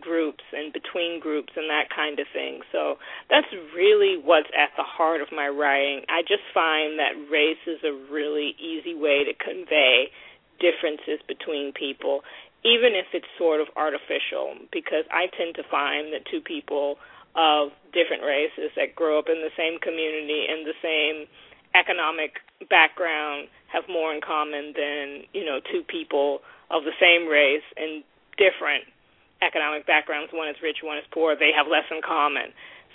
groups 0.00 0.42
and 0.52 0.72
between 0.72 1.20
groups 1.20 1.52
and 1.54 1.68
that 1.68 1.92
kind 1.94 2.18
of 2.18 2.26
thing. 2.32 2.60
So 2.72 2.96
that's 3.28 3.46
really 3.76 4.16
what's 4.16 4.48
at 4.56 4.72
the 4.76 4.82
heart 4.82 5.20
of 5.20 5.28
my 5.30 5.48
writing. 5.48 6.04
I 6.08 6.22
just 6.22 6.42
find 6.54 6.98
that 6.98 7.12
race 7.30 7.60
is 7.66 7.84
a 7.84 7.92
really 8.10 8.56
easy 8.56 8.94
way 8.94 9.24
to 9.24 9.34
convey 9.36 10.08
differences 10.58 11.20
between 11.28 11.72
people 11.72 12.22
even 12.64 12.94
if 12.94 13.06
it's 13.12 13.26
sort 13.38 13.60
of 13.60 13.68
artificial, 13.76 14.54
because 14.70 15.04
I 15.10 15.26
tend 15.36 15.54
to 15.56 15.64
find 15.66 16.12
that 16.14 16.26
two 16.30 16.40
people 16.40 16.96
of 17.34 17.70
different 17.92 18.22
races 18.22 18.70
that 18.76 18.94
grow 18.94 19.18
up 19.18 19.26
in 19.28 19.40
the 19.40 19.50
same 19.56 19.80
community 19.80 20.46
in 20.48 20.64
the 20.68 20.76
same 20.84 21.26
economic 21.74 22.36
background 22.68 23.48
have 23.72 23.84
more 23.88 24.12
in 24.12 24.20
common 24.20 24.76
than 24.76 25.24
you 25.32 25.44
know 25.44 25.58
two 25.72 25.82
people 25.88 26.40
of 26.70 26.84
the 26.84 26.92
same 27.00 27.26
race 27.26 27.64
and 27.76 28.04
different 28.36 28.84
economic 29.40 29.86
backgrounds. 29.86 30.32
One 30.32 30.48
is 30.48 30.56
rich, 30.62 30.78
one 30.82 30.98
is 30.98 31.04
poor. 31.12 31.34
They 31.34 31.50
have 31.56 31.66
less 31.66 31.88
in 31.90 32.00
common. 32.04 32.52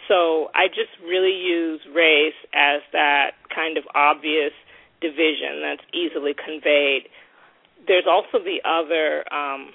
So 0.07 0.49
I 0.55 0.67
just 0.69 0.93
really 1.03 1.35
use 1.35 1.81
race 1.93 2.37
as 2.53 2.81
that 2.93 3.35
kind 3.53 3.77
of 3.77 3.83
obvious 3.93 4.53
division 5.01 5.61
that's 5.61 5.83
easily 5.93 6.33
conveyed 6.33 7.09
there's 7.87 8.05
also 8.09 8.43
the 8.43 8.61
other 8.65 9.23
um 9.33 9.71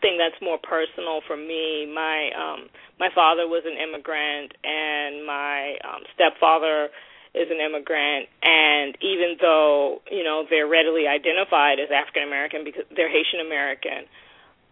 thing 0.00 0.18
that's 0.18 0.40
more 0.42 0.58
personal 0.58 1.20
for 1.26 1.36
me. 1.36 1.88
My 1.92 2.30
um 2.36 2.68
my 3.00 3.08
father 3.14 3.48
was 3.48 3.64
an 3.64 3.76
immigrant 3.76 4.52
and 4.64 5.26
my 5.26 5.76
um 5.84 6.02
stepfather 6.14 6.88
is 7.34 7.48
an 7.50 7.60
immigrant 7.60 8.28
and 8.42 8.96
even 9.00 9.36
though, 9.40 10.00
you 10.10 10.24
know, 10.24 10.44
they're 10.48 10.68
readily 10.68 11.06
identified 11.06 11.80
as 11.80 11.88
African 11.92 12.22
American 12.22 12.64
because 12.64 12.84
they're 12.94 13.10
Haitian 13.10 13.40
American, 13.40 14.04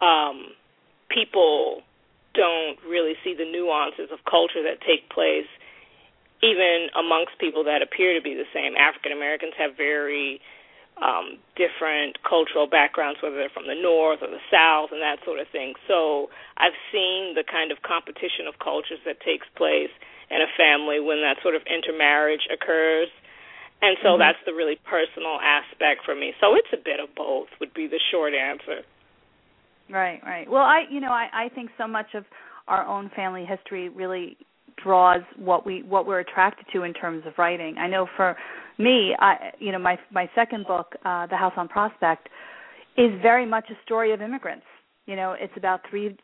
um 0.00 0.52
people 1.08 1.82
don't 2.34 2.78
really 2.88 3.14
see 3.22 3.34
the 3.34 3.44
nuances 3.44 4.10
of 4.12 4.18
culture 4.28 4.62
that 4.64 4.80
take 4.82 5.08
place 5.08 5.46
even 6.42 6.88
amongst 6.98 7.38
people 7.38 7.64
that 7.64 7.80
appear 7.80 8.12
to 8.12 8.20
be 8.20 8.34
the 8.34 8.44
same. 8.52 8.76
African 8.76 9.12
Americans 9.12 9.54
have 9.56 9.76
very 9.76 10.40
um, 11.02 11.42
different 11.58 12.22
cultural 12.22 12.66
backgrounds, 12.70 13.18
whether 13.22 13.34
they're 13.34 13.52
from 13.52 13.66
the 13.66 13.74
north 13.74 14.22
or 14.22 14.30
the 14.30 14.42
south 14.50 14.94
and 14.94 15.02
that 15.02 15.18
sort 15.24 15.40
of 15.40 15.48
thing. 15.50 15.74
So 15.88 16.30
I've 16.56 16.76
seen 16.92 17.34
the 17.34 17.42
kind 17.42 17.72
of 17.72 17.82
competition 17.82 18.46
of 18.46 18.62
cultures 18.62 19.02
that 19.04 19.18
takes 19.20 19.46
place 19.58 19.90
in 20.30 20.38
a 20.38 20.50
family 20.56 21.00
when 21.00 21.20
that 21.22 21.42
sort 21.42 21.54
of 21.54 21.62
intermarriage 21.66 22.46
occurs. 22.46 23.10
And 23.82 23.98
so 24.02 24.14
mm-hmm. 24.14 24.22
that's 24.22 24.38
the 24.46 24.54
really 24.54 24.78
personal 24.86 25.42
aspect 25.42 26.06
for 26.06 26.14
me. 26.14 26.32
So 26.40 26.54
it's 26.54 26.70
a 26.72 26.80
bit 26.80 27.02
of 27.02 27.10
both 27.14 27.50
would 27.58 27.74
be 27.74 27.86
the 27.86 28.00
short 28.10 28.32
answer. 28.32 28.86
Right, 29.90 30.22
right. 30.24 30.48
Well, 30.48 30.62
I 30.62 30.84
you 30.88 31.00
know, 31.00 31.12
I 31.12 31.28
I 31.32 31.48
think 31.54 31.70
so 31.76 31.86
much 31.86 32.14
of 32.14 32.24
our 32.68 32.86
own 32.86 33.10
family 33.14 33.44
history 33.44 33.90
really 33.90 34.38
draws 34.82 35.20
what 35.36 35.66
we 35.66 35.82
what 35.82 36.06
we're 36.06 36.20
attracted 36.20 36.66
to 36.72 36.82
in 36.84 36.94
terms 36.94 37.24
of 37.26 37.34
writing. 37.36 37.76
I 37.78 37.86
know 37.88 38.06
for 38.16 38.36
me, 38.78 39.14
I 39.18 39.52
you 39.58 39.72
know 39.72 39.78
my 39.78 39.98
my 40.10 40.28
second 40.34 40.66
book, 40.66 40.94
uh, 41.04 41.26
The 41.26 41.36
House 41.36 41.54
on 41.56 41.68
Prospect, 41.68 42.28
is 42.96 43.10
very 43.22 43.46
much 43.46 43.66
a 43.70 43.74
story 43.84 44.12
of 44.12 44.20
immigrants. 44.20 44.66
You 45.06 45.16
know, 45.16 45.34
it's 45.38 45.52
about 45.56 45.80
three 45.88 46.16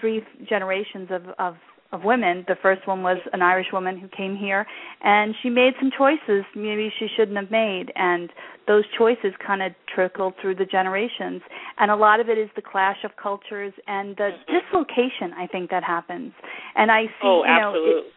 three 0.00 0.22
generations 0.48 1.08
of 1.10 1.22
of 1.38 1.56
of 1.92 2.02
women. 2.02 2.44
The 2.48 2.56
first 2.60 2.86
one 2.86 3.02
was 3.02 3.18
an 3.32 3.40
Irish 3.40 3.68
woman 3.72 3.98
who 3.98 4.08
came 4.08 4.36
here, 4.36 4.66
and 5.02 5.34
she 5.42 5.48
made 5.48 5.74
some 5.80 5.90
choices 5.96 6.44
maybe 6.54 6.92
she 6.98 7.06
shouldn't 7.16 7.36
have 7.36 7.50
made, 7.50 7.92
and 7.94 8.30
those 8.66 8.84
choices 8.98 9.32
kind 9.46 9.62
of 9.62 9.72
trickled 9.94 10.34
through 10.42 10.56
the 10.56 10.64
generations. 10.64 11.40
And 11.78 11.90
a 11.90 11.96
lot 11.96 12.18
of 12.18 12.28
it 12.28 12.36
is 12.36 12.48
the 12.56 12.62
clash 12.62 12.98
of 13.04 13.12
cultures 13.22 13.72
and 13.86 14.16
the 14.16 14.30
mm-hmm. 14.30 14.52
dislocation. 14.52 15.32
I 15.38 15.46
think 15.46 15.70
that 15.70 15.84
happens, 15.84 16.32
and 16.74 16.90
I 16.90 17.04
see. 17.04 17.10
Oh, 17.22 17.44
you 17.46 17.60
know, 17.60 17.72
it, 17.76 18.13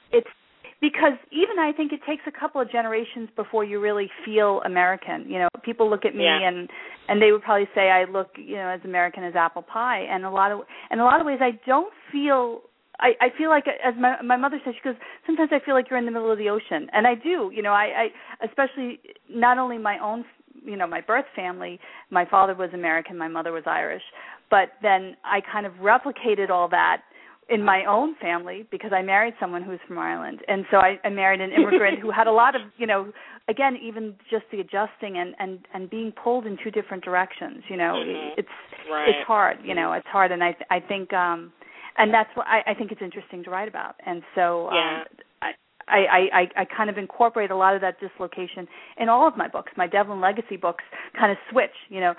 because 0.82 1.14
even 1.32 1.58
I 1.60 1.72
think 1.72 1.92
it 1.92 2.02
takes 2.08 2.24
a 2.28 2.32
couple 2.32 2.62
of 2.62 2.72
generations 2.72 3.30
before 3.36 3.64
you 3.64 3.80
really 3.80 4.10
feel 4.24 4.62
American. 4.66 5.26
You 5.28 5.40
know, 5.40 5.48
people 5.64 5.90
look 5.90 6.06
at 6.06 6.16
me 6.16 6.26
yeah. 6.26 6.48
and 6.48 6.70
and 7.08 7.22
they 7.22 7.32
would 7.32 7.42
probably 7.42 7.68
say 7.74 7.90
I 7.90 8.06
look, 8.06 8.30
you 8.38 8.56
know, 8.56 8.70
as 8.70 8.82
American 8.84 9.24
as 9.24 9.34
apple 9.36 9.64
pie. 9.64 10.06
And 10.10 10.26
a 10.26 10.30
lot 10.30 10.52
of 10.52 10.62
in 10.92 11.00
a 11.00 11.04
lot 11.04 11.20
of 11.20 11.26
ways, 11.26 11.40
I 11.42 11.60
don't 11.66 11.94
feel. 12.12 12.62
I, 13.00 13.12
I 13.22 13.28
feel 13.38 13.50
like, 13.50 13.66
as 13.68 13.94
my 14.00 14.22
my 14.24 14.38
mother 14.38 14.60
says, 14.66 14.74
she 14.76 14.82
goes. 14.84 14.96
Sometimes 15.26 15.50
I 15.52 15.64
feel 15.64 15.76
like 15.76 15.86
you're 15.90 16.00
in 16.00 16.06
the 16.06 16.12
middle 16.12 16.32
of 16.32 16.38
the 16.38 16.50
ocean, 16.50 16.90
and 16.94 17.06
I 17.06 17.14
do. 17.16 17.52
You 17.54 17.62
know, 17.62 17.72
I, 17.72 18.10
I 18.42 18.46
especially 18.46 19.00
not 19.30 19.58
only 19.60 19.78
my 19.78 20.00
own, 20.00 20.26
you 20.64 20.76
know, 20.76 20.88
my 20.88 21.02
birth 21.02 21.26
family. 21.36 21.80
My 22.10 22.26
father 22.26 22.56
was 22.56 22.70
American, 22.74 23.18
my 23.18 23.28
mother 23.28 23.52
was 23.52 23.64
Irish, 23.68 24.02
but 24.50 24.70
then 24.82 25.16
I 25.24 25.42
kind 25.42 25.66
of 25.66 25.74
replicated 25.74 26.50
all 26.50 26.70
that 26.70 27.02
in 27.50 27.64
my 27.64 27.86
own 27.86 28.16
family 28.22 28.66
because 28.72 28.92
I 28.94 29.02
married 29.02 29.34
someone 29.40 29.64
who 29.64 29.72
was 29.72 29.80
from 29.88 29.98
Ireland, 29.98 30.42
and 30.48 30.66
so 30.70 30.78
I, 30.78 31.00
I 31.04 31.10
married 31.10 31.42
an 31.42 31.52
immigrant 31.52 32.00
who 32.00 32.12
had 32.12 32.28
a 32.28 32.32
lot 32.32 32.56
of, 32.56 32.62
you 32.78 32.86
know, 32.86 33.12
again, 33.48 33.78
even 33.82 34.16
just 34.30 34.46
the 34.52 34.60
adjusting 34.60 35.18
and 35.18 35.34
and 35.40 35.60
and 35.74 35.90
being 35.90 36.12
pulled 36.12 36.46
in 36.46 36.58
two 36.64 36.72
different 36.72 37.04
directions. 37.04 37.64
You 37.70 37.78
know, 37.78 37.94
mm-hmm. 37.96 38.40
it's 38.40 38.48
right. 38.92 39.10
it's 39.10 39.28
hard. 39.28 39.58
You 39.64 39.76
know, 39.76 39.94
it's 39.94 40.08
hard, 40.08 40.32
and 40.32 40.44
I 40.44 40.56
I 40.70 40.80
think 40.80 41.14
um, 41.14 41.52
and 41.98 42.14
that's 42.14 42.30
what 42.36 42.48
I, 42.48 42.72
I 42.72 42.74
think 42.74 42.92
it's 42.92 43.02
interesting 43.02 43.44
to 43.46 43.50
write 43.50 43.68
about, 43.68 43.96
and 44.06 44.22
so 44.36 44.70
yeah. 44.74 45.02
um, 45.02 45.06
I. 45.42 45.52
I, 45.90 46.28
I, 46.34 46.62
I 46.64 46.66
kind 46.66 46.90
of 46.90 46.98
incorporate 46.98 47.50
a 47.50 47.56
lot 47.56 47.74
of 47.74 47.80
that 47.80 47.98
dislocation 48.02 48.68
in 48.98 49.08
all 49.08 49.26
of 49.26 49.38
my 49.38 49.48
books. 49.48 49.72
My 49.78 49.88
Devlin 49.88 50.20
Legacy 50.20 50.58
books 50.58 50.84
kind 51.18 51.32
of 51.32 51.38
switch. 51.50 51.72
You 51.88 52.02
know, 52.02 52.14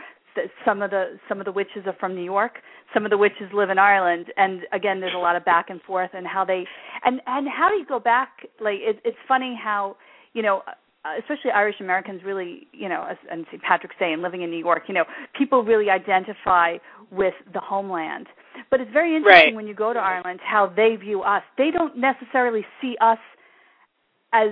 some 0.64 0.83
of 0.83 0.90
the 0.90 1.18
some 1.29 1.40
of 1.40 1.44
the 1.44 1.53
witches 1.53 1.85
are 1.87 1.96
from 1.98 2.14
New 2.14 2.24
York, 2.24 2.59
some 2.94 3.05
of 3.05 3.11
the 3.11 3.18
witches 3.18 3.51
live 3.53 3.70
in 3.70 3.79
Ireland, 3.79 4.27
and 4.37 4.62
again, 4.72 5.01
there's 5.01 5.14
a 5.14 5.18
lot 5.18 5.37
of 5.37 5.44
back 5.44 5.70
and 5.70 5.81
forth 5.83 6.11
and 6.14 6.27
how 6.27 6.44
they 6.44 6.64
and 7.05 7.20
and 7.27 7.48
how 7.48 7.68
do 7.68 7.77
you 7.77 7.87
go 7.87 7.98
back? 7.98 8.46
Like 8.61 8.79
it, 8.81 9.01
it's 9.05 9.18
funny 9.27 9.59
how 9.61 9.96
you 10.33 10.42
know 10.42 10.62
especially 11.18 11.51
Irish 11.53 11.77
Americans 11.81 12.22
really, 12.24 12.66
you 12.72 12.88
know, 12.88 13.07
and 13.31 13.46
St. 13.51 13.62
Patrick's 13.62 13.96
Day 13.98 14.12
and 14.12 14.22
living 14.22 14.42
in 14.42 14.51
New 14.51 14.59
York, 14.59 14.83
you 14.88 14.94
know, 14.94 15.05
people 15.37 15.62
really 15.62 15.90
identify 15.90 16.77
with 17.11 17.35
the 17.53 17.61
homeland. 17.61 18.27
But 18.70 18.81
it's 18.81 18.92
very 18.92 19.16
interesting 19.16 19.46
right. 19.46 19.55
when 19.55 19.66
you 19.66 19.74
go 19.74 19.92
to 19.92 19.98
Ireland 19.98 20.40
how 20.42 20.66
they 20.74 20.96
view 20.96 21.22
us. 21.22 21.42
They 21.57 21.70
don't 21.70 21.96
necessarily 21.96 22.66
see 22.81 22.96
us 23.01 23.18
as 24.33 24.51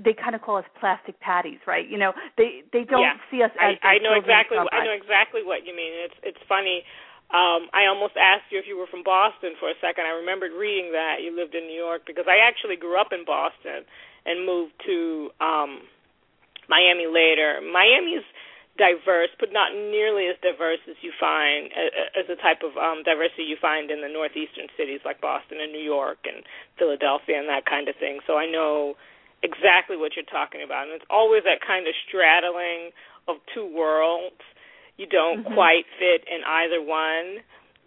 they 0.00 0.16
kind 0.16 0.34
of 0.34 0.40
call 0.40 0.56
us 0.56 0.64
plastic 0.80 1.20
patties, 1.20 1.60
right? 1.66 1.84
You 1.84 1.98
know, 1.98 2.12
they 2.36 2.64
they 2.72 2.84
don't 2.84 3.04
yeah. 3.04 3.20
see 3.30 3.42
us 3.42 3.52
as 3.60 3.76
I, 3.82 3.96
I 3.96 3.98
know 4.00 4.16
exactly 4.16 4.56
I 4.56 4.84
know 4.84 4.96
exactly 4.96 5.44
what 5.44 5.66
you 5.66 5.76
mean. 5.76 5.92
It's 6.08 6.18
it's 6.22 6.42
funny. 6.48 6.84
Um, 7.32 7.72
I 7.72 7.88
almost 7.88 8.12
asked 8.20 8.52
you 8.52 8.60
if 8.60 8.68
you 8.68 8.76
were 8.76 8.88
from 8.88 9.04
Boston 9.04 9.56
for 9.56 9.72
a 9.72 9.76
second. 9.80 10.04
I 10.04 10.20
remembered 10.20 10.52
reading 10.52 10.92
that 10.92 11.24
you 11.24 11.32
lived 11.32 11.56
in 11.56 11.64
New 11.64 11.76
York 11.76 12.04
because 12.04 12.28
I 12.28 12.44
actually 12.44 12.76
grew 12.76 13.00
up 13.00 13.08
in 13.08 13.24
Boston 13.24 13.88
and 14.24 14.44
moved 14.44 14.76
to 14.84 15.32
um 15.40 15.84
Miami 16.68 17.08
later. 17.08 17.60
Miami's 17.60 18.24
diverse, 18.80 19.28
but 19.36 19.52
not 19.52 19.76
nearly 19.76 20.32
as 20.32 20.40
diverse 20.40 20.80
as 20.88 20.96
you 21.04 21.12
find 21.20 21.68
as 22.16 22.24
the 22.32 22.40
type 22.40 22.64
of 22.64 22.72
um 22.80 23.04
diversity 23.04 23.44
you 23.44 23.60
find 23.60 23.92
in 23.92 24.00
the 24.00 24.08
northeastern 24.08 24.72
cities 24.72 25.04
like 25.04 25.20
Boston 25.20 25.60
and 25.60 25.68
New 25.68 25.84
York 25.84 26.24
and 26.24 26.40
Philadelphia 26.80 27.36
and 27.36 27.48
that 27.52 27.68
kind 27.68 27.92
of 27.92 27.96
thing. 28.00 28.24
So 28.24 28.40
I 28.40 28.48
know 28.48 28.96
exactly 29.42 29.96
what 29.96 30.12
you're 30.16 30.28
talking 30.28 30.62
about. 30.62 30.86
And 30.86 30.94
it's 30.94 31.08
always 31.10 31.42
that 31.44 31.60
kind 31.66 31.86
of 31.86 31.94
straddling 32.06 32.90
of 33.28 33.36
two 33.54 33.66
worlds. 33.66 34.40
You 34.96 35.06
don't 35.06 35.44
mm-hmm. 35.44 35.54
quite 35.54 35.84
fit 35.98 36.24
in 36.30 36.42
either 36.46 36.80
one. 36.82 37.42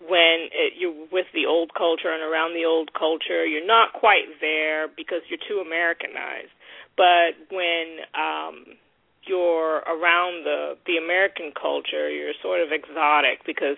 When 0.05 0.51
it, 0.51 0.75
you're 0.77 1.07
with 1.11 1.27
the 1.33 1.47
old 1.47 1.71
culture 1.73 2.11
and 2.11 2.21
around 2.21 2.53
the 2.53 2.65
old 2.65 2.91
culture, 2.93 3.45
you're 3.45 3.65
not 3.65 3.93
quite 3.93 4.27
there 4.41 4.87
because 4.91 5.23
you're 5.29 5.41
too 5.47 5.63
Americanized. 5.65 6.51
But 6.97 7.39
when 7.49 8.03
um, 8.13 8.75
you're 9.23 9.79
around 9.87 10.43
the 10.43 10.75
the 10.85 10.97
American 10.97 11.51
culture, 11.55 12.09
you're 12.09 12.35
sort 12.41 12.61
of 12.61 12.71
exotic 12.71 13.45
because 13.45 13.77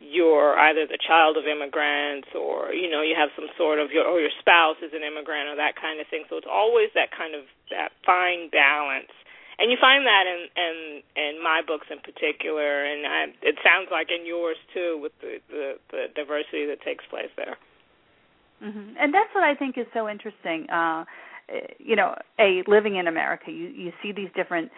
you're 0.00 0.58
either 0.58 0.86
the 0.86 0.98
child 0.98 1.36
of 1.36 1.46
immigrants 1.46 2.28
or 2.34 2.72
you 2.72 2.88
know 2.88 3.02
you 3.02 3.14
have 3.18 3.30
some 3.34 3.50
sort 3.58 3.78
of 3.78 3.90
your 3.90 4.06
or 4.06 4.20
your 4.20 4.34
spouse 4.38 4.78
is 4.82 4.92
an 4.94 5.02
immigrant 5.02 5.50
or 5.50 5.56
that 5.56 5.74
kind 5.74 6.00
of 6.00 6.06
thing. 6.06 6.24
So 6.30 6.36
it's 6.36 6.50
always 6.50 6.88
that 6.94 7.10
kind 7.10 7.34
of 7.34 7.44
that 7.70 7.90
fine 8.06 8.48
balance. 8.50 9.10
And 9.58 9.74
you 9.74 9.76
find 9.80 10.06
that 10.06 10.24
in 10.30 10.40
in 10.54 10.76
in 11.18 11.42
my 11.42 11.62
books 11.66 11.88
in 11.90 11.98
particular. 11.98 12.86
And 12.86 13.06
I, 13.06 13.20
it 13.42 13.58
sounds 13.66 13.90
like 13.90 14.08
in 14.14 14.24
yours 14.24 14.56
too 14.72 14.98
with 15.02 15.12
the 15.20 15.42
the, 15.50 15.66
the 15.90 16.02
diversity 16.14 16.66
that 16.66 16.80
takes 16.82 17.04
place 17.10 17.30
there. 17.36 17.58
Mm-hmm. 18.58 18.98
and 18.98 19.14
that's 19.14 19.32
what 19.36 19.44
i 19.44 19.54
think 19.54 19.78
is 19.78 19.86
so 19.94 20.08
interesting. 20.08 20.68
Uh 20.68 21.04
you 21.78 21.96
know 21.96 22.14
a 22.38 22.62
living 22.66 22.96
in 22.96 23.06
america 23.06 23.50
you 23.50 23.68
you 23.68 23.92
see 24.02 24.12
these 24.12 24.28
different 24.34 24.70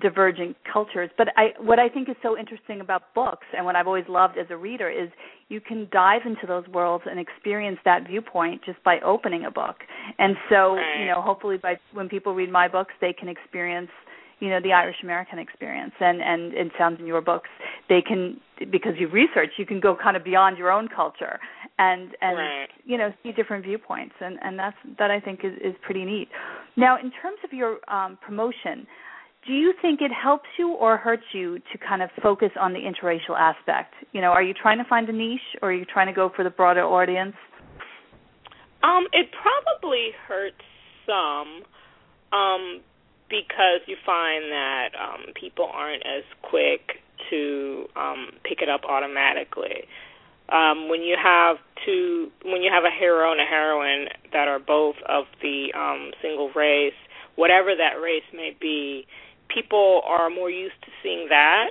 divergent 0.00 0.56
cultures. 0.70 1.10
But 1.16 1.28
I, 1.36 1.50
what 1.60 1.78
I 1.78 1.88
think 1.88 2.08
is 2.08 2.16
so 2.22 2.36
interesting 2.36 2.80
about 2.80 3.14
books, 3.14 3.46
and 3.56 3.64
what 3.64 3.76
I've 3.76 3.86
always 3.86 4.04
loved 4.08 4.36
as 4.36 4.46
a 4.50 4.56
reader, 4.56 4.90
is 4.90 5.08
you 5.48 5.60
can 5.60 5.88
dive 5.92 6.22
into 6.24 6.46
those 6.46 6.66
worlds 6.68 7.04
and 7.08 7.20
experience 7.20 7.78
that 7.84 8.06
viewpoint 8.06 8.62
just 8.64 8.82
by 8.82 8.98
opening 9.00 9.44
a 9.44 9.50
book. 9.50 9.76
And 10.18 10.36
so, 10.50 10.76
you 10.98 11.06
know, 11.06 11.22
hopefully, 11.22 11.56
by 11.56 11.76
when 11.92 12.08
people 12.08 12.34
read 12.34 12.50
my 12.50 12.68
books, 12.68 12.94
they 13.00 13.12
can 13.12 13.28
experience 13.28 13.90
you 14.38 14.50
know 14.50 14.60
the 14.60 14.72
Irish 14.72 14.96
American 15.02 15.38
experience 15.38 15.94
and 15.98 16.20
and 16.20 16.52
it 16.52 16.70
sounds 16.78 17.00
in 17.00 17.06
your 17.06 17.22
books 17.22 17.48
they 17.88 18.02
can 18.02 18.38
because 18.70 18.92
you've 18.98 19.14
researched 19.14 19.52
you 19.56 19.64
can 19.64 19.80
go 19.80 19.96
kind 19.96 20.14
of 20.14 20.24
beyond 20.24 20.58
your 20.58 20.70
own 20.70 20.88
culture 20.94 21.38
and 21.78 22.10
and 22.20 22.36
right. 22.36 22.68
you 22.84 22.98
know 22.98 23.12
see 23.22 23.32
different 23.32 23.64
viewpoints 23.64 24.14
and 24.20 24.38
and 24.42 24.58
that's 24.58 24.76
that 24.98 25.10
I 25.10 25.20
think 25.20 25.40
is 25.42 25.54
is 25.64 25.74
pretty 25.82 26.04
neat. 26.04 26.28
Now 26.76 26.96
in 26.96 27.10
terms 27.10 27.38
of 27.44 27.52
your 27.52 27.78
um 27.88 28.18
promotion 28.20 28.86
do 29.46 29.52
you 29.52 29.72
think 29.80 30.00
it 30.00 30.10
helps 30.10 30.48
you 30.58 30.72
or 30.72 30.96
hurts 30.96 31.22
you 31.32 31.58
to 31.58 31.78
kind 31.78 32.02
of 32.02 32.10
focus 32.22 32.50
on 32.60 32.72
the 32.72 32.80
interracial 32.80 33.38
aspect? 33.38 33.94
You 34.12 34.20
know, 34.20 34.28
are 34.28 34.42
you 34.42 34.54
trying 34.54 34.78
to 34.78 34.84
find 34.84 35.08
a 35.08 35.12
niche 35.12 35.40
or 35.62 35.70
are 35.70 35.74
you 35.74 35.84
trying 35.84 36.08
to 36.08 36.12
go 36.12 36.30
for 36.34 36.42
the 36.42 36.50
broader 36.50 36.82
audience? 36.82 37.36
Um, 38.82 39.06
it 39.12 39.28
probably 39.32 40.10
hurts 40.28 40.62
some 41.06 41.62
um, 42.32 42.80
because 43.28 43.80
you 43.86 43.96
find 44.04 44.44
that 44.50 44.88
um, 45.00 45.32
people 45.40 45.68
aren't 45.72 46.02
as 46.06 46.24
quick 46.42 47.02
to 47.30 47.86
um, 47.96 48.28
pick 48.44 48.62
it 48.62 48.68
up 48.68 48.82
automatically. 48.88 49.86
Um, 50.48 50.88
when 50.88 51.02
you 51.02 51.16
have 51.20 51.56
two, 51.84 52.30
when 52.44 52.62
you 52.62 52.70
have 52.72 52.84
a 52.84 52.94
hero 52.96 53.32
and 53.32 53.40
a 53.40 53.44
heroine 53.44 54.06
that 54.32 54.46
are 54.46 54.60
both 54.60 54.96
of 55.08 55.24
the 55.42 55.72
um, 55.74 56.12
single 56.22 56.52
race, 56.54 56.94
whatever 57.34 57.74
that 57.76 58.00
race 58.00 58.26
may 58.32 58.56
be, 58.60 59.06
people 59.48 60.02
are 60.06 60.30
more 60.30 60.50
used 60.50 60.80
to 60.82 60.90
seeing 61.02 61.28
that, 61.30 61.70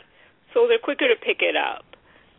so 0.54 0.68
they're 0.68 0.80
quicker 0.80 1.08
to 1.08 1.16
pick 1.16 1.42
it 1.42 1.56
up. 1.56 1.86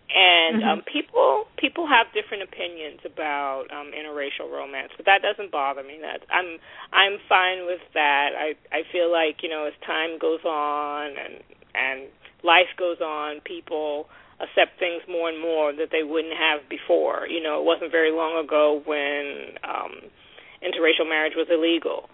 And 0.06 0.62
mm-hmm. 0.62 0.68
um, 0.68 0.82
people 0.86 1.46
people 1.58 1.86
have 1.88 2.06
different 2.14 2.44
opinions 2.44 3.00
about 3.04 3.66
um, 3.74 3.90
interracial 3.90 4.50
romance, 4.50 4.92
but 4.96 5.04
that 5.06 5.20
doesn't 5.20 5.50
bother 5.50 5.82
me. 5.82 5.98
That 6.00 6.22
I'm 6.30 6.58
I'm 6.92 7.18
fine 7.28 7.66
with 7.66 7.82
that. 7.94 8.30
I 8.38 8.54
I 8.70 8.82
feel 8.92 9.10
like 9.10 9.42
you 9.42 9.50
know 9.50 9.66
as 9.66 9.74
time 9.84 10.18
goes 10.18 10.44
on 10.44 11.10
and 11.18 11.42
and 11.74 12.08
life 12.44 12.70
goes 12.78 13.00
on, 13.00 13.40
people 13.42 14.06
accept 14.40 14.78
things 14.78 15.02
more 15.08 15.28
and 15.28 15.40
more 15.40 15.72
that 15.72 15.88
they 15.90 16.02
wouldn't 16.02 16.36
have 16.36 16.68
before. 16.68 17.26
You 17.26 17.42
know, 17.42 17.58
it 17.60 17.64
wasn't 17.64 17.90
very 17.90 18.12
long 18.12 18.38
ago 18.42 18.82
when 18.84 19.58
um, 19.64 20.06
interracial 20.62 21.08
marriage 21.08 21.34
was 21.36 21.48
illegal. 21.50 22.08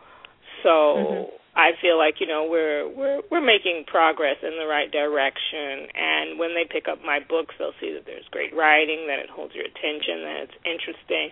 So 0.62 0.68
mm-hmm. 0.70 1.36
I 1.62 1.78
feel 1.80 1.96
like 1.96 2.18
you 2.18 2.26
know 2.26 2.42
we're 2.50 2.90
we're 2.90 3.22
we're 3.30 3.44
making 3.44 3.84
progress 3.86 4.42
in 4.42 4.58
the 4.58 4.66
right 4.66 4.90
direction, 4.90 5.86
and 5.94 6.36
when 6.36 6.58
they 6.58 6.66
pick 6.66 6.88
up 6.90 6.98
my 7.06 7.20
books, 7.22 7.54
they'll 7.58 7.78
see 7.78 7.94
that 7.94 8.02
there's 8.04 8.26
great 8.34 8.50
writing, 8.50 9.06
that 9.06 9.22
it 9.22 9.30
holds 9.30 9.54
your 9.54 9.64
attention, 9.64 10.26
that 10.26 10.50
it's 10.50 10.58
interesting, 10.66 11.30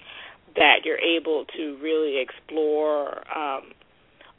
that 0.54 0.86
you're 0.86 1.02
able 1.02 1.46
to 1.58 1.76
really 1.82 2.22
explore 2.22 3.26
um, 3.34 3.74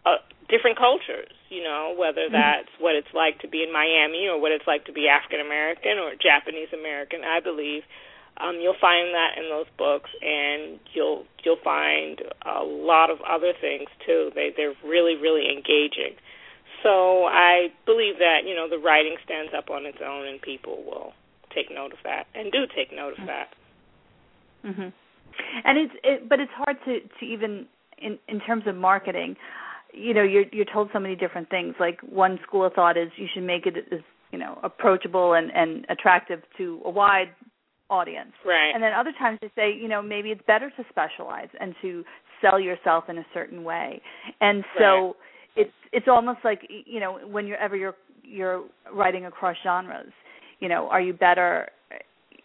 uh, 0.07 0.23
different 0.47 0.79
cultures. 0.79 1.35
You 1.51 1.63
know, 1.67 1.93
whether 1.99 2.31
mm-hmm. 2.31 2.39
that's 2.39 2.71
what 2.79 2.95
it's 2.95 3.11
like 3.13 3.43
to 3.43 3.49
be 3.51 3.61
in 3.61 3.73
Miami 3.75 4.31
or 4.31 4.39
what 4.39 4.55
it's 4.55 4.67
like 4.67 4.87
to 4.87 4.95
be 4.95 5.11
African 5.11 5.43
American 5.43 5.99
or 5.99 6.15
Japanese 6.15 6.71
American. 6.71 7.27
I 7.27 7.43
believe 7.43 7.83
um, 8.37 8.57
you'll 8.61 8.79
find 8.79 9.13
that 9.13 9.37
in 9.37 9.49
those 9.49 9.67
books, 9.77 10.09
and 10.21 10.79
you'll 10.93 11.25
you'll 11.43 11.61
find 11.63 12.21
a 12.45 12.63
lot 12.63 13.09
of 13.09 13.19
other 13.21 13.53
things 13.59 13.89
too. 14.05 14.31
They 14.33 14.51
they're 14.55 14.73
really 14.83 15.15
really 15.15 15.49
engaging. 15.49 16.15
So 16.83 17.25
I 17.25 17.67
believe 17.85 18.17
that 18.19 18.41
you 18.45 18.55
know 18.55 18.67
the 18.69 18.79
writing 18.79 19.17
stands 19.23 19.53
up 19.55 19.69
on 19.69 19.85
its 19.85 19.99
own, 20.03 20.27
and 20.27 20.41
people 20.41 20.83
will 20.83 21.13
take 21.53 21.69
note 21.69 21.91
of 21.93 21.99
that, 22.03 22.27
and 22.33 22.51
do 22.51 22.65
take 22.73 22.91
note 22.91 23.19
of 23.19 23.27
that. 23.27 23.53
Mhm. 24.65 24.93
And 25.63 25.77
it's 25.77 25.93
it, 26.03 26.29
but 26.29 26.39
it's 26.39 26.51
hard 26.53 26.77
to 26.85 26.99
to 27.01 27.25
even 27.25 27.67
in 27.97 28.17
in 28.27 28.39
terms 28.39 28.65
of 28.67 28.75
marketing. 28.75 29.37
You 29.93 30.13
know, 30.13 30.23
you're 30.23 30.45
you're 30.51 30.65
told 30.65 30.89
so 30.93 30.99
many 30.99 31.15
different 31.15 31.49
things. 31.49 31.75
Like 31.79 31.99
one 32.01 32.39
school 32.43 32.65
of 32.65 32.73
thought 32.73 32.97
is 32.97 33.11
you 33.17 33.27
should 33.33 33.43
make 33.43 33.65
it 33.65 33.75
as 33.91 33.99
you 34.31 34.39
know 34.39 34.57
approachable 34.63 35.33
and 35.33 35.51
and 35.53 35.85
attractive 35.89 36.41
to 36.57 36.81
a 36.85 36.89
wide 36.89 37.29
audience. 37.91 38.31
Right. 38.45 38.71
And 38.73 38.81
then 38.81 38.93
other 38.93 39.11
times 39.19 39.37
they 39.41 39.51
say, 39.55 39.73
you 39.73 39.87
know, 39.87 40.01
maybe 40.01 40.29
it's 40.29 40.41
better 40.47 40.71
to 40.77 40.83
specialize 40.89 41.49
and 41.59 41.75
to 41.81 42.03
sell 42.41 42.59
yourself 42.59 43.03
in 43.09 43.19
a 43.19 43.25
certain 43.33 43.63
way. 43.63 44.01
And 44.39 44.63
so 44.79 44.83
right. 44.83 45.13
it's 45.57 45.73
it's 45.91 46.07
almost 46.07 46.39
like 46.43 46.61
you 46.69 46.99
know, 46.99 47.19
when 47.27 47.45
you're 47.45 47.57
ever 47.57 47.75
you're 47.75 47.95
you're 48.23 48.63
writing 48.91 49.25
across 49.25 49.57
genres, 49.61 50.11
you 50.59 50.69
know, 50.69 50.87
are 50.89 51.01
you 51.01 51.13
better 51.13 51.69